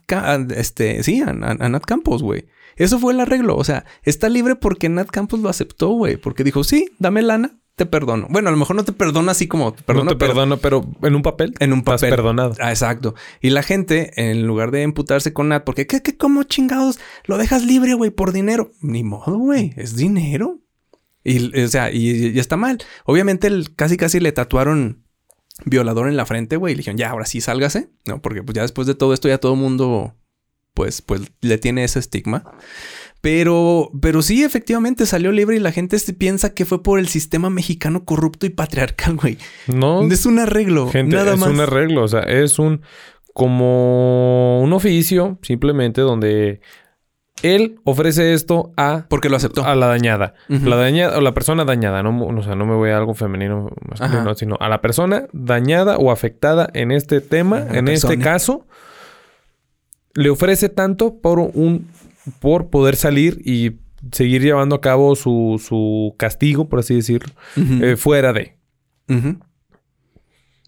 [0.56, 2.46] este, sí, a, Nat Campos, güey.
[2.76, 3.56] Eso fue el arreglo.
[3.56, 6.16] O sea, está libre porque Nat Campos lo aceptó, güey.
[6.16, 8.26] Porque dijo, sí, dame lana, te perdono.
[8.30, 10.56] Bueno, a lo mejor no te perdono así como te perdono, no te pero- perdono,
[10.58, 11.54] pero en un papel.
[11.58, 12.10] En un estás papel.
[12.10, 12.54] perdonado.
[12.60, 13.14] Ah, exacto.
[13.40, 17.36] Y la gente, en lugar de emputarse con Nat, porque ¿qué, qué, cómo chingados lo
[17.36, 18.70] dejas libre, güey, por dinero?
[18.80, 20.60] Ni modo, güey, es dinero.
[21.24, 22.78] Y, o sea, y, y está mal.
[23.04, 25.04] Obviamente, el, casi casi le tatuaron
[25.64, 26.72] violador en la frente, güey.
[26.72, 27.88] Y le dijeron, ya, ahora sí, sálgase.
[28.06, 30.14] No, porque pues ya después de todo esto, ya todo el mundo,
[30.74, 32.44] pues, pues, le tiene ese estigma.
[33.20, 37.08] Pero, pero sí, efectivamente salió libre y la gente se piensa que fue por el
[37.08, 39.38] sistema mexicano corrupto y patriarcal, güey.
[39.66, 40.88] No, Es un arreglo.
[40.90, 41.50] gente, nada es más.
[41.50, 42.04] un arreglo.
[42.04, 42.82] O sea, es un...
[43.34, 46.60] Como un oficio, simplemente, donde
[47.42, 49.06] él ofrece esto a...
[49.08, 49.64] Porque lo aceptó.
[49.64, 50.34] A la dañada.
[50.48, 52.02] La dañada o la persona dañada.
[52.02, 55.96] No, o sea, no me voy a algo femenino masculino, sino a la persona dañada
[55.98, 58.66] o afectada en este tema, en este caso,
[60.14, 61.86] le ofrece tanto por un
[62.40, 63.76] por poder salir y
[64.12, 68.56] seguir llevando a cabo su, su castigo, por así decirlo, eh, fuera de.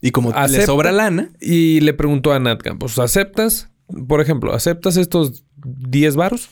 [0.01, 3.71] Y como le Acepta- sobra lana, Y le preguntó a Nat Campos, ¿aceptas?
[4.09, 6.49] Por ejemplo, ¿aceptas estos 10 varos?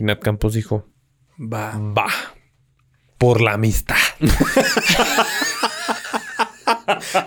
[0.00, 0.86] Y Nat Campos dijo,
[1.40, 1.72] va.
[1.76, 2.06] va,
[3.18, 3.96] por la amistad.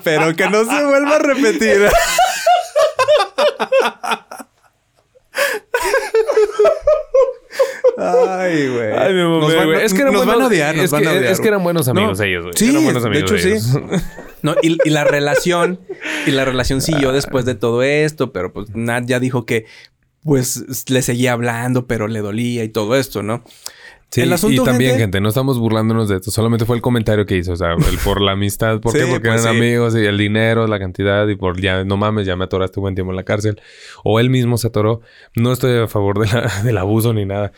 [0.04, 1.90] Pero que no se vuelva a repetir.
[7.98, 8.92] Ay, güey.
[8.94, 9.84] Ay, van- güey.
[9.86, 11.26] Es que eran nos buenos, van a odiar, nos es van que, a odiar.
[11.26, 12.26] es que eran buenos amigos No.
[12.26, 12.54] ellos, güey.
[12.56, 13.64] Sí, Eran buenos de amigos hecho, ellos.
[13.64, 13.80] sí.
[14.44, 15.80] No, y, y la relación,
[16.26, 19.68] y la relación siguió después de todo esto, pero pues Nat ya dijo que
[20.24, 23.44] pues le seguía hablando, pero le dolía y todo esto, ¿no?
[24.12, 26.32] Sí, El asunto, y también, gente- gente, no estamos burlándonos de esto.
[26.32, 27.54] Solamente fue el comentario que hizo.
[27.54, 28.82] O sea, el por la amistad.
[28.82, 29.06] ¿Por qué?
[29.06, 29.60] Sí, Porque pues eran sí.
[29.60, 31.26] amigos y el dinero, la cantidad.
[31.30, 33.62] Y por ya, no mames, ya me atoraste buen tiempo en la cárcel.
[34.04, 35.00] O él mismo se atoró.
[35.38, 37.54] No estoy a favor de la- del abuso ni nada.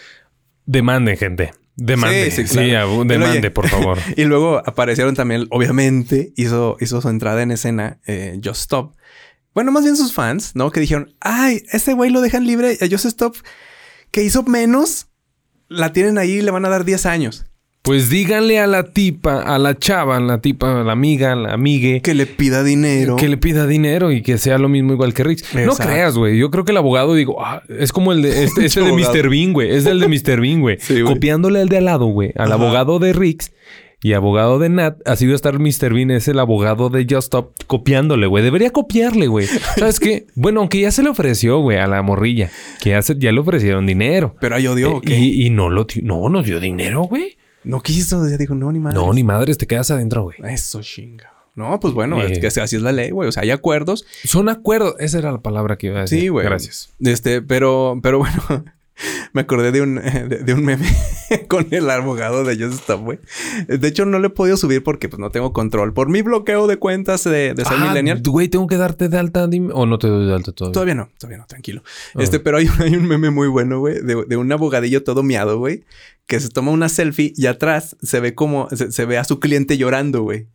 [0.68, 1.54] Demanden, gente.
[1.76, 2.30] Demande.
[2.30, 3.04] Sí, Sí, claro.
[3.04, 3.98] demande, oye, por favor.
[4.16, 8.94] Y luego aparecieron también, obviamente, hizo, hizo su entrada en escena eh, Just Stop.
[9.54, 10.72] Bueno, más bien sus fans, ¿no?
[10.72, 13.36] Que dijeron, ay, ese güey lo dejan libre a Just Stop,
[14.12, 15.08] que hizo menos,
[15.70, 17.46] la tienen ahí y le van a dar 10 años.
[17.84, 21.36] Pues díganle a la tipa, a la chava, a la tipa, a la amiga, a
[21.36, 22.02] la amigue.
[22.02, 23.18] Que le pida dinero.
[23.18, 25.54] Que le pida dinero y que sea lo mismo igual que Rix.
[25.54, 26.38] No creas, güey.
[26.38, 28.94] Yo creo que el abogado, digo, ah, es como el de este, este de.
[28.94, 29.30] Mr.
[29.30, 29.76] Bean, güey.
[29.76, 30.40] Es del de Mr.
[30.40, 30.78] Bean, güey.
[30.84, 31.02] Sí.
[31.02, 32.32] Copiándole al de al lado, güey.
[32.38, 32.54] Al Ajá.
[32.54, 33.52] abogado de Rix
[34.04, 34.98] y abogado de Nat.
[35.08, 35.94] Así va a estar Mr.
[35.94, 38.44] Bean, es el abogado de Just Stop, copiándole, güey.
[38.44, 39.48] Debería copiarle, güey.
[39.78, 40.28] ¿Sabes qué?
[40.36, 42.52] Bueno, aunque ya se le ofreció, güey, a la morrilla.
[42.82, 44.36] Que ya, se- ya le ofrecieron dinero.
[44.40, 45.18] Pero hay odio, ¿o Eh, qué?
[45.18, 45.88] y, y no lo...
[46.04, 47.38] No, nos dio dinero, güey.
[47.64, 48.94] No quiso, ya dijo, no, ni más.
[48.94, 50.36] No, ni madres, te quedas adentro, güey.
[50.54, 51.32] Eso chinga.
[51.56, 52.32] No, pues bueno, Eh.
[52.34, 53.30] es que así es la ley, güey.
[53.30, 54.06] O sea, hay acuerdos.
[54.26, 54.96] Son acuerdos.
[55.00, 56.20] Esa era la palabra que iba a decir.
[56.20, 56.46] Sí, güey.
[56.46, 56.94] Gracias.
[57.00, 58.66] Este, pero, pero bueno,
[59.34, 60.88] me acordé de un, de, de un meme
[61.48, 63.20] con el abogado de Just Stop, güey.
[63.68, 65.94] De hecho, no lo he podido subir porque pues no tengo control.
[65.94, 68.22] Por mi bloqueo de cuentas de, de ser Ah, millennial.
[68.26, 69.50] Güey, tengo que darte de alta.
[69.74, 70.74] O no te doy de alta todavía.
[70.74, 71.84] Todavía no, todavía no, tranquilo.
[72.16, 72.20] Ah.
[72.22, 75.58] Este, pero hay, hay un meme muy bueno, güey, de, de un abogadillo todo miado,
[75.58, 75.84] güey,
[76.28, 79.40] que se toma una selfie y atrás se ve como, se, se ve a su
[79.40, 80.48] cliente llorando, güey.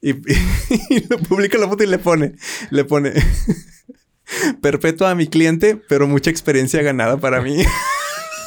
[0.00, 2.34] Y, y lo publica la foto y le pone,
[2.70, 3.12] le pone,
[4.60, 7.62] perpetua a mi cliente, pero mucha experiencia ganada para mí.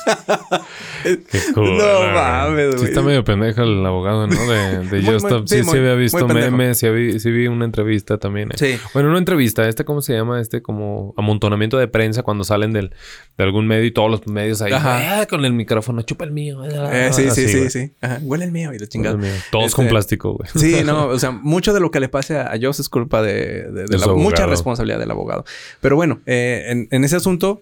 [1.54, 2.14] Cool, No güey.
[2.14, 2.90] mames, Sí güey.
[2.90, 4.36] está medio pendejo el abogado, ¿no?
[4.50, 5.48] De, de Muy, Just muy- Stop.
[5.48, 6.78] sí, Sí, muy- sí había visto memes.
[6.80, 8.50] Sí, vi, sí vi una entrevista también.
[8.52, 8.56] eh.
[8.58, 8.80] Sí.
[8.94, 9.68] Bueno, no entrevista.
[9.68, 10.42] Este, ¿cómo se llama?
[10.42, 12.94] Este como amontonamiento de prensa cuando salen del,
[13.38, 14.74] de algún medio y todos los medios ahí.
[14.74, 15.22] Ajá.
[15.22, 16.02] "Ah, con el micrófono.
[16.02, 16.64] Chupa el mío.
[16.66, 17.92] Eh, sí, sí, Así, sí, sí.
[18.02, 18.78] Ajá, Huele el mío y.
[18.78, 19.32] Dios mío.
[19.52, 20.50] Todos Este, con plástico, güey.
[20.56, 23.22] Sí, no, o sea, mucho de lo que le pase a, a Joss es culpa
[23.22, 25.46] de, de- de la- mucha responsabilidad del abogado.
[25.82, 27.62] Pero bueno, eh, en, en ese asunto,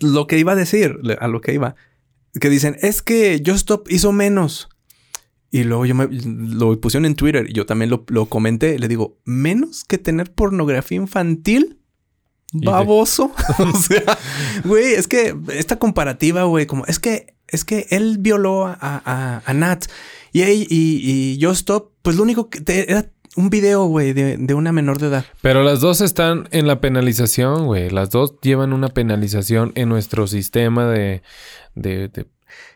[0.00, 1.74] lo que iba a decir, a lo que iba,
[2.40, 4.68] que dicen, es que Just Stop hizo menos.
[5.50, 8.78] Y luego yo me lo pusieron en Twitter y yo también lo, lo comenté.
[8.78, 11.78] Le digo, ¿menos que tener pornografía infantil?
[12.52, 13.32] baboso.
[13.58, 14.18] o sea,
[14.64, 19.42] güey, es que esta comparativa, güey, como es que es que él violó a, a,
[19.44, 19.84] a Nat
[20.32, 24.36] y, y, y yo stop, pues lo único que te, era un video, güey, de,
[24.36, 25.24] de, una menor de edad.
[25.40, 27.90] Pero las dos están en la penalización, güey.
[27.90, 31.22] Las dos llevan una penalización en nuestro sistema de,
[31.74, 32.26] de, de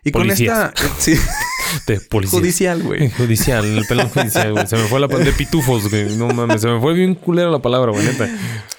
[0.04, 0.72] y policías.
[0.72, 1.00] con esta.
[1.00, 1.14] Sí.
[1.88, 2.38] De policía.
[2.38, 3.10] Judicial, güey.
[3.18, 4.66] Judicial, el pelón judicial, güey.
[4.68, 6.16] Se me fue la de pitufos, güey.
[6.16, 8.28] No mames, se me fue bien culera la palabra, güey, neta.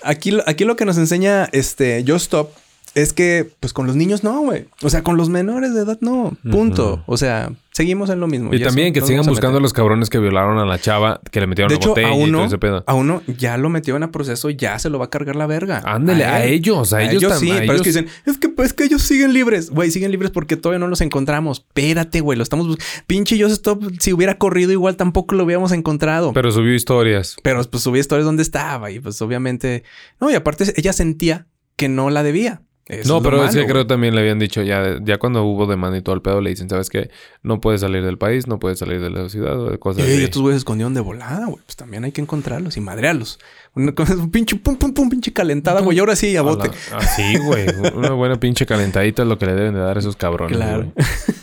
[0.03, 2.49] Aquí, aquí lo que nos enseña este Yo Stop
[2.95, 4.67] es que, pues con los niños no, güey.
[4.81, 6.37] O sea, con los menores de edad no.
[6.49, 6.93] Punto.
[6.93, 7.03] Uh -huh.
[7.07, 8.51] O sea, seguimos en lo mismo.
[8.51, 11.39] Y, y también que sigan buscando a, los cabrones que violaron a la chava, que
[11.39, 12.83] le metieron de la hecho, botella a uno, y todo ese pedo.
[12.87, 15.83] A uno ya lo metieron a proceso, ya se lo va a cargar la verga.
[15.85, 17.51] Ándele, a, a, ellos, a, a ellos, ellos sí.
[17.51, 17.75] a pero ellos...
[17.75, 19.69] es que dicen, es que, es que ellos siguen libres.
[19.69, 21.59] Güey, siguen libres porque todavía no los encontramos.
[21.67, 22.91] Espérate, güey, lo estamos buscando.
[23.05, 26.33] Pinche Stop, si hubiera corrido igual tampoco lo hubiéramos encontrado.
[26.33, 27.37] Pero subió historias.
[27.43, 29.83] Pero pues subió historias donde estaba y pues obviamente...
[30.19, 32.63] No, y aparte ella sentía que no la debía.
[32.87, 35.97] Eso no, pero es que creo también le habían dicho ya, ya cuando hubo demanda
[35.97, 37.09] y todo el pedo, le dicen, ¿sabes qué?
[37.43, 40.11] No puedes salir del país, no puedes salir de la ciudad o de cosas y
[40.13, 40.23] así.
[40.23, 41.59] estos güeyes escondieron de volada, güey.
[41.65, 43.39] Pues también hay que encontrarlos y madrearlos.
[43.75, 45.99] Una un pinche pum, pum, pum, pinche calentada, güey.
[45.99, 46.71] Ahora sí, a bote.
[46.93, 47.65] Así, ah, güey.
[47.95, 50.57] Una buena pinche calentadita es lo que le deben de dar a esos cabrones.
[50.57, 50.91] Claro.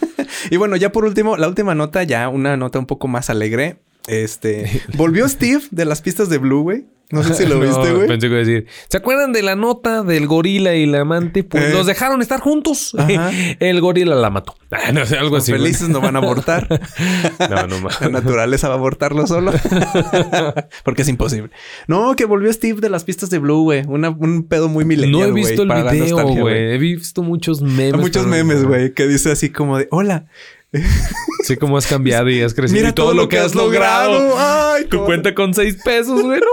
[0.50, 3.76] y bueno, ya por último, la última nota, ya una nota un poco más alegre.
[4.06, 6.86] Este, volvió Steve de las pistas de Blue, güey.
[7.10, 8.08] No sé si lo no, viste, güey.
[8.08, 8.66] Pensé que iba a decir.
[8.88, 11.44] ¿Se acuerdan de la nota del gorila y la amante?
[11.44, 11.70] Pues eh.
[11.72, 12.94] los dejaron estar juntos.
[12.98, 13.30] Ajá.
[13.60, 14.56] El gorila la mató.
[14.92, 15.52] No sé, algo así.
[15.52, 15.92] Felices güey.
[15.92, 16.68] no van a abortar.
[17.48, 18.00] no, no más.
[18.00, 19.52] La naturaleza va a abortarlo solo.
[20.84, 21.50] Porque es imposible.
[21.86, 23.84] No, que volvió Steve de las pistas de Blue, güey.
[23.86, 26.74] Un pedo muy milenial, No he visto el video, güey.
[26.74, 28.00] He visto muchos memes.
[28.00, 28.92] Muchos memes, güey.
[28.92, 30.26] Que dice así como de, hola.
[31.44, 32.78] Sí, cómo has cambiado y has crecido.
[32.78, 34.12] Mira y todo, todo lo que has logrado.
[34.12, 34.72] logrado.
[34.72, 36.40] Ay, tu cuenta con seis pesos, güey.
[36.40, 36.46] No.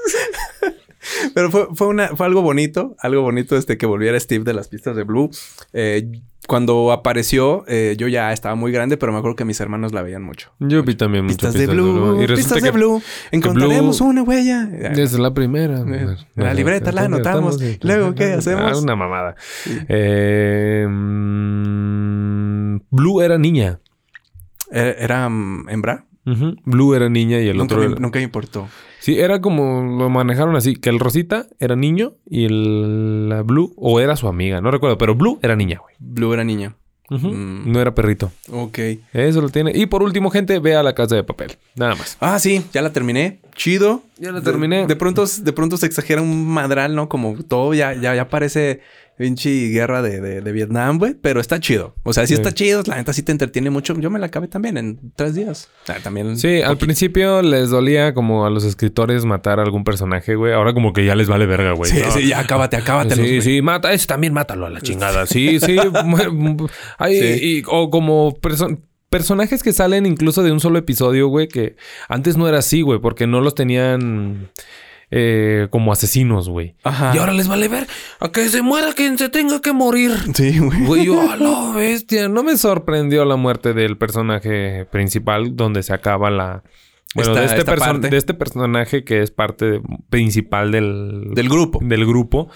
[1.34, 4.68] Pero fue, fue, una, fue algo bonito, algo bonito este que volviera Steve de las
[4.68, 5.30] pistas de Blue.
[5.72, 9.92] Eh, cuando apareció, eh, yo ya estaba muy grande, pero me acuerdo que mis hermanos
[9.92, 10.50] la veían mucho.
[10.58, 12.22] Yo vi también mucho pistas, pistas de Blue.
[12.22, 13.00] Y pistas de Blue.
[13.30, 14.64] Encontraremos Blue, una huella.
[14.66, 15.84] Desde la primera.
[15.86, 17.62] Eh, la libreta la anotamos.
[17.62, 18.72] Y luego, ¿qué hacemos?
[18.72, 19.36] Ah, una mamada.
[19.62, 19.78] Sí.
[19.88, 23.78] Eh, mmm, Blue era niña.
[24.72, 26.06] ¿Era, era um, hembra?
[26.26, 26.56] Uh -huh.
[26.64, 27.86] Blue era niña y el nunca otro...
[27.86, 28.00] Me, era...
[28.00, 28.68] Nunca me importó.
[29.00, 33.72] Sí, era como lo manejaron así, que el Rosita era niño y el la Blue,
[33.76, 35.94] o era su amiga, no recuerdo, pero Blue era niña, güey.
[35.98, 36.76] Blue era niña.
[37.10, 37.32] Uh -huh.
[37.32, 37.72] mm.
[37.72, 38.30] No era perrito.
[38.52, 38.78] Ok.
[39.12, 39.72] Eso lo tiene.
[39.74, 41.56] Y por último, gente, vea la casa de papel.
[41.74, 42.16] Nada más.
[42.20, 43.40] Ah, sí, ya la terminé.
[43.56, 44.02] Chido.
[44.18, 44.82] Ya la terminé.
[44.82, 47.08] De, de pronto, de pronto se exagera un madral, ¿no?
[47.08, 48.80] Como todo ya, ya, ya parece
[49.20, 51.12] pinche guerra de, de, de Vietnam, güey.
[51.12, 51.94] Pero está chido.
[52.04, 52.82] O sea, sí, sí, está chido.
[52.86, 53.94] La neta sí te entretiene mucho.
[54.00, 55.68] Yo me la acabé también en tres días.
[55.88, 56.38] Ah, también.
[56.38, 56.68] Sí, poquito.
[56.70, 60.54] al principio les dolía como a los escritores matar a algún personaje, güey.
[60.54, 61.90] Ahora como que ya les vale verga, güey.
[61.90, 62.10] Sí, ¿no?
[62.12, 63.14] sí, ya acábate, acábate.
[63.14, 63.42] Sí, wey.
[63.42, 63.92] sí, mata.
[63.92, 65.26] Ese también mátalo a la chingada.
[65.26, 65.76] Sí, sí.
[66.98, 67.46] Hay, sí.
[67.46, 68.38] Y, o como
[69.10, 71.76] personajes que salen incluso de un solo episodio, güey, que
[72.08, 74.48] antes no era así, güey, porque no los tenían
[75.10, 76.76] eh, como asesinos, güey.
[76.84, 77.12] Ajá.
[77.14, 77.86] Y ahora les vale ver
[78.20, 80.12] a que se muera quien se tenga que morir.
[80.34, 80.84] Sí, güey.
[80.84, 82.28] Güey, yo, a la bestia.
[82.28, 86.62] No me sorprendió la muerte del personaje principal donde se acaba la...
[87.12, 91.32] Bueno, esta, de, este de, este personaje que es parte de, principal del...
[91.34, 91.80] Del grupo.
[91.82, 92.48] Del grupo.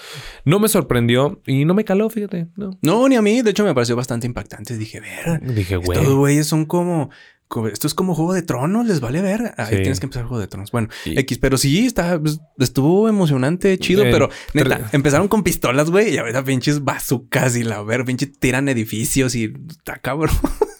[0.44, 2.46] No me sorprendió y no me caló, fíjate.
[2.54, 3.42] No, no ni a mí.
[3.42, 4.78] De hecho, me pareció bastante impactante.
[4.78, 5.40] Dije, ver...
[5.42, 5.98] Dije, güey.
[5.98, 7.10] Estos güeyes son como...
[7.72, 9.54] Esto es como Juego de Tronos, les vale ver.
[9.56, 9.82] Ahí sí.
[9.82, 10.72] tienes que empezar Juego de Tronos.
[10.72, 11.14] Bueno, sí.
[11.16, 16.18] X, pero sí, está, pues, estuvo emocionante, chido, pero neta, empezaron con pistolas, güey, y
[16.18, 20.34] ahorita pinches bazucas y la ver, pinche tiran edificios y está cabrón.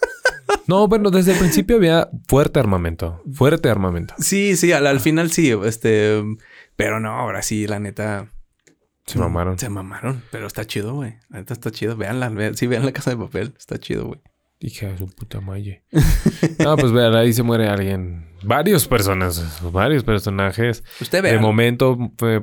[0.67, 3.21] No, bueno, desde el principio había fuerte armamento.
[3.31, 4.15] Fuerte armamento.
[4.17, 5.51] Sí, sí, al, al final sí.
[5.63, 6.23] Este.
[6.75, 8.31] Pero no, ahora sí, la neta.
[9.05, 9.59] Se mamaron.
[9.59, 10.23] Se mamaron.
[10.31, 11.17] Pero está chido, güey.
[11.29, 11.95] La neta está chido.
[11.95, 13.53] Veanla, vean, sí, vean la casa de papel.
[13.57, 14.21] Está chido, güey.
[14.59, 15.83] Hija de su puta madre.
[16.59, 18.25] no, pues vean, ahí se muere alguien.
[18.43, 20.83] Varios personas, varios personajes.
[21.01, 21.33] Usted ve.
[21.33, 22.41] De momento, eh,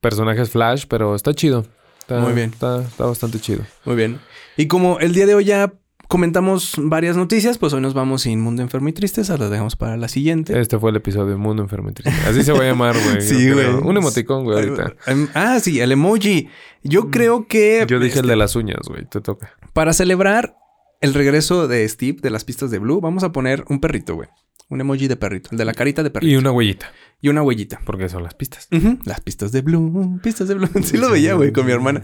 [0.00, 1.66] personajes flash, pero está chido.
[2.00, 2.50] Está, Muy bien.
[2.50, 3.62] Está, está bastante chido.
[3.84, 4.18] Muy bien.
[4.56, 5.72] Y como el día de hoy ya
[6.08, 9.96] comentamos varias noticias, pues hoy nos vamos sin Mundo Enfermo y Tristeza, las dejamos para
[9.96, 10.60] la siguiente.
[10.60, 12.28] Este fue el episodio de Mundo Enfermo y Tristeza.
[12.28, 13.20] Así se va a llamar, güey.
[13.22, 13.66] sí, güey.
[13.68, 14.94] Un emoticón, güey, ahorita.
[15.34, 16.48] Ah, sí, el emoji.
[16.82, 17.86] Yo creo que...
[17.88, 19.06] Yo dije este, el de las uñas, güey.
[19.06, 19.56] Te toca.
[19.72, 20.56] Para celebrar
[21.02, 24.28] el regreso de Steve de las pistas de Blue, vamos a poner un perrito, güey.
[24.68, 25.50] Un emoji de perrito.
[25.52, 26.32] El de la carita de perrito.
[26.32, 26.90] Y una huellita.
[27.20, 27.80] Y una huellita.
[27.84, 28.68] Porque son las pistas.
[28.70, 28.98] Uh -huh.
[29.04, 30.18] Las pistas de Blue.
[30.22, 30.68] Pistas de Blue.
[30.82, 32.02] Sí lo veía, güey, con mi hermana.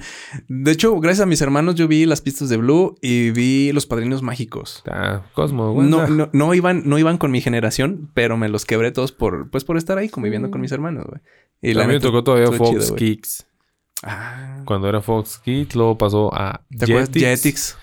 [0.48, 3.86] De hecho, gracias a mis hermanos, yo vi las pistas de Blue y vi los
[3.86, 4.82] padrinos mágicos.
[4.86, 5.88] Ah, Cosmo, güey.
[5.88, 9.48] No, no, no, iban, no iban con mi generación, pero me los quebré todos por,
[9.50, 11.22] pues, por estar ahí conviviendo con mis hermanos, güey.
[11.62, 13.46] Y la me tocó todavía Fox chido, Kicks.
[14.02, 14.62] Ah.
[14.66, 17.08] Cuando era Fox Kids, luego pasó a ¿Te acuerdas?
[17.08, 17.76] Jetix, Jetix.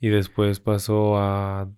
[0.00, 1.68] Y después pasó a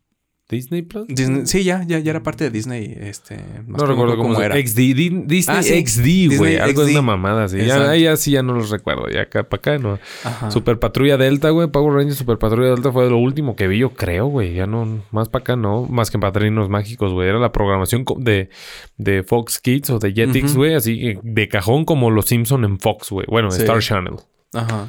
[0.50, 1.06] Disney Plus.
[1.08, 2.96] Disney- Sí, ya, ya, ya era parte de Disney.
[2.98, 4.56] Este, más No recuerdo cómo, era.
[4.56, 5.74] XD, Di- Disney Ah, sí.
[5.86, 6.56] XD, güey.
[6.56, 7.58] Algo de una mamada así.
[7.66, 9.10] Ya, ya sí ya no los recuerdo.
[9.12, 9.98] Ya acá para acá no.
[10.24, 10.50] Ajá.
[10.50, 11.68] Super Patrulla Delta, güey.
[11.70, 14.54] Power Rangers Super Patrulla Delta fue lo último que vi, yo creo, güey.
[14.54, 15.84] Ya no, más para acá no.
[15.84, 17.28] Más que en Padrinos Mágicos, güey.
[17.28, 18.48] Era la programación de,
[18.96, 20.74] de Fox Kids o de Jetix, güey.
[20.74, 23.26] Así que de cajón como los Simpson en Fox, güey.
[23.28, 23.60] Bueno, en Sí.
[23.60, 24.14] Star Channel.
[24.54, 24.88] Ajá.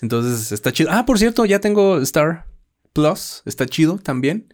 [0.00, 0.88] Entonces está chido.
[0.90, 2.46] Ah, por cierto, ya tengo Star
[2.96, 3.42] Plus.
[3.44, 4.52] Está chido también.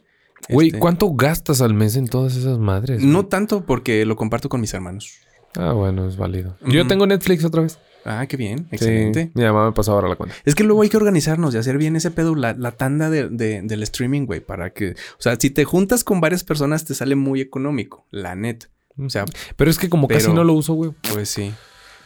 [0.49, 3.03] Güey, Este, ¿cuánto gastas al mes en todas esas madres?
[3.03, 5.12] No tanto porque lo comparto con mis hermanos.
[5.57, 6.57] Ah, bueno, es válido.
[6.66, 7.78] Yo tengo Netflix otra vez.
[8.05, 8.59] Ah, qué bien.
[8.61, 8.66] Sí.
[8.72, 9.30] Excelente.
[9.34, 10.34] Mi mamá me pasó ahora la cuenta.
[10.45, 13.28] Es que luego hay que organizarnos y hacer bien ese pedo, la, la tanda de-
[13.28, 14.93] de- del streaming, güey, para que...
[14.93, 18.64] O sea, si te juntas con varias personas te sale muy económico, la net.
[18.99, 19.24] O sea,
[19.57, 20.90] Pero es que como casi no lo uso, güey.
[21.14, 21.53] pues sí.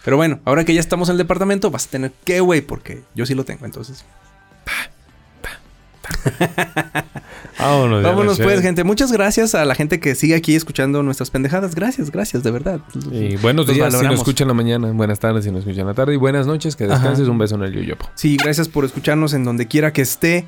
[0.04, 3.02] Pero bueno, ahora que ya estamos en el departamento, vas a tener que, güey, porque
[3.14, 4.04] yo sí lo tengo, entonces.
[7.58, 8.02] Vámonos.
[8.02, 8.84] Vámonos pues, gente.
[8.84, 11.74] Muchas gracias a la gente que sigue aquí escuchando nuestras pendejadas.
[11.74, 12.80] Gracias, gracias, de verdad.
[13.10, 16.14] Y buenos días si nos escuchan la mañana, buenas tardes si nos escuchan la tarde
[16.14, 17.32] y buenas noches, que descanses, Ajá.
[17.32, 18.08] un beso en el yoyopo.
[18.14, 20.46] Sí, gracias por escucharnos en donde quiera que esté.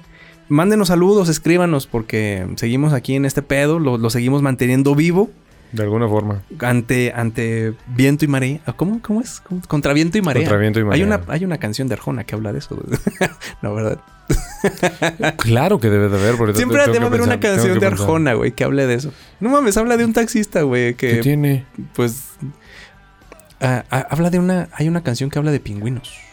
[0.50, 5.30] Mándenos saludos, escríbanos, porque seguimos aquí en este pedo, lo, lo seguimos manteniendo vivo
[5.72, 6.42] De alguna forma.
[6.60, 8.60] ante, ante viento y marea.
[8.66, 9.42] Ah, ¿Cómo, cómo es?
[9.66, 10.42] Contra viento y marea.
[10.42, 12.78] Contra viento y Hay una, hay una canción de Arjona que habla de eso.
[13.62, 14.00] no, ¿verdad?
[15.38, 16.36] Claro que debe de haber.
[16.36, 17.86] porque Siempre debe haber una canción de.
[17.86, 19.12] Arjona, güey, que hable de eso.
[19.40, 21.66] No mames, habla de un taxista, güey, ¿Qué que tiene?
[21.94, 22.30] pues...
[23.60, 24.68] ah, ah, habla de una...
[24.72, 26.27] Hay una canción que habla de pingüinos.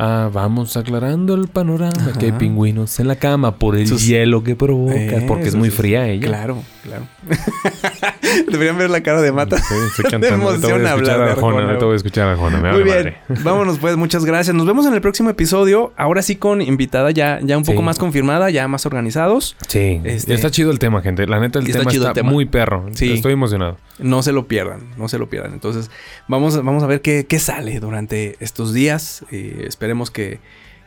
[0.00, 2.12] Ah, vamos aclarando el panorama.
[2.18, 2.38] Que hay Ajá.
[2.38, 4.94] pingüinos en la cama por el Sus- hielo que provoca.
[4.94, 6.28] Eh, porque es muy fría ella.
[6.28, 7.04] Claro, claro.
[8.50, 9.58] Deberían ver la cara de Mata.
[9.58, 10.44] Sí, estoy cantando.
[10.44, 11.76] Voy a escuchar hablar de Arjona.
[11.78, 12.58] Voy a escuchar a Arjona.
[12.60, 12.96] Me Muy bien.
[12.96, 13.16] madre.
[13.42, 14.54] Vámonos pues, muchas gracias.
[14.54, 15.92] Nos vemos en el próximo episodio.
[15.96, 17.84] Ahora sí con invitada ya, ya un poco Sí.
[17.84, 19.56] más confirmada, ya más organizados.
[19.68, 20.00] Sí.
[20.04, 21.26] Este- Está chido el tema, gente.
[21.26, 22.30] La neta, el Está tema el está tema.
[22.30, 22.86] muy perro.
[22.92, 23.12] Sí.
[23.12, 23.78] Estoy emocionado.
[23.98, 25.52] No se lo pierdan, no se lo pierdan.
[25.54, 25.90] Entonces,
[26.28, 29.24] vamos, a- vamos a ver qué, qué sale durante estos días.
[29.32, 30.38] Eh, esperemos que,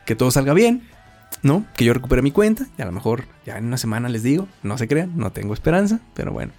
[0.06, 0.88] que todo salga bien,
[1.42, 1.66] ¿no?
[1.76, 2.68] Que yo recupere mi cuenta.
[2.78, 4.46] Y a lo mejor ya en una semana les digo.
[4.62, 6.52] No se crean, no tengo esperanza, pero bueno.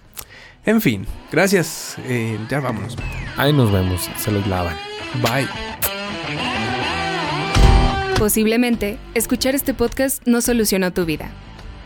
[0.66, 1.96] En fin, gracias.
[2.04, 2.98] Eh, ya vámonos.
[3.38, 4.10] Ahí nos vemos.
[4.18, 4.76] Se los lavan.
[5.22, 5.48] Bye.
[8.18, 11.30] Posiblemente, escuchar este podcast no solucionó tu vida.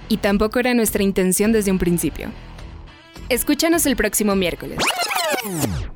[0.09, 2.31] Y tampoco era nuestra intención desde un principio.
[3.29, 4.79] Escúchanos el próximo miércoles.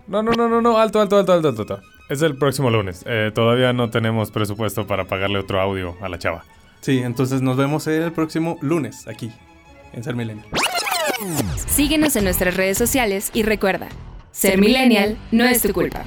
[0.07, 1.63] No, no, no, no, no, alto, alto, alto, alto, alto.
[1.63, 1.81] alto.
[2.13, 3.05] Es el próximo lunes.
[3.07, 6.45] Eh, todavía no tenemos presupuesto para pagarle otro audio a la chava.
[6.83, 9.33] Sí, entonces nos vemos el próximo lunes aquí,
[9.95, 10.45] en Ser Milenio.
[11.67, 13.89] Síguenos en nuestras redes sociales y recuerda,
[14.31, 16.05] ser millennial no es tu culpa.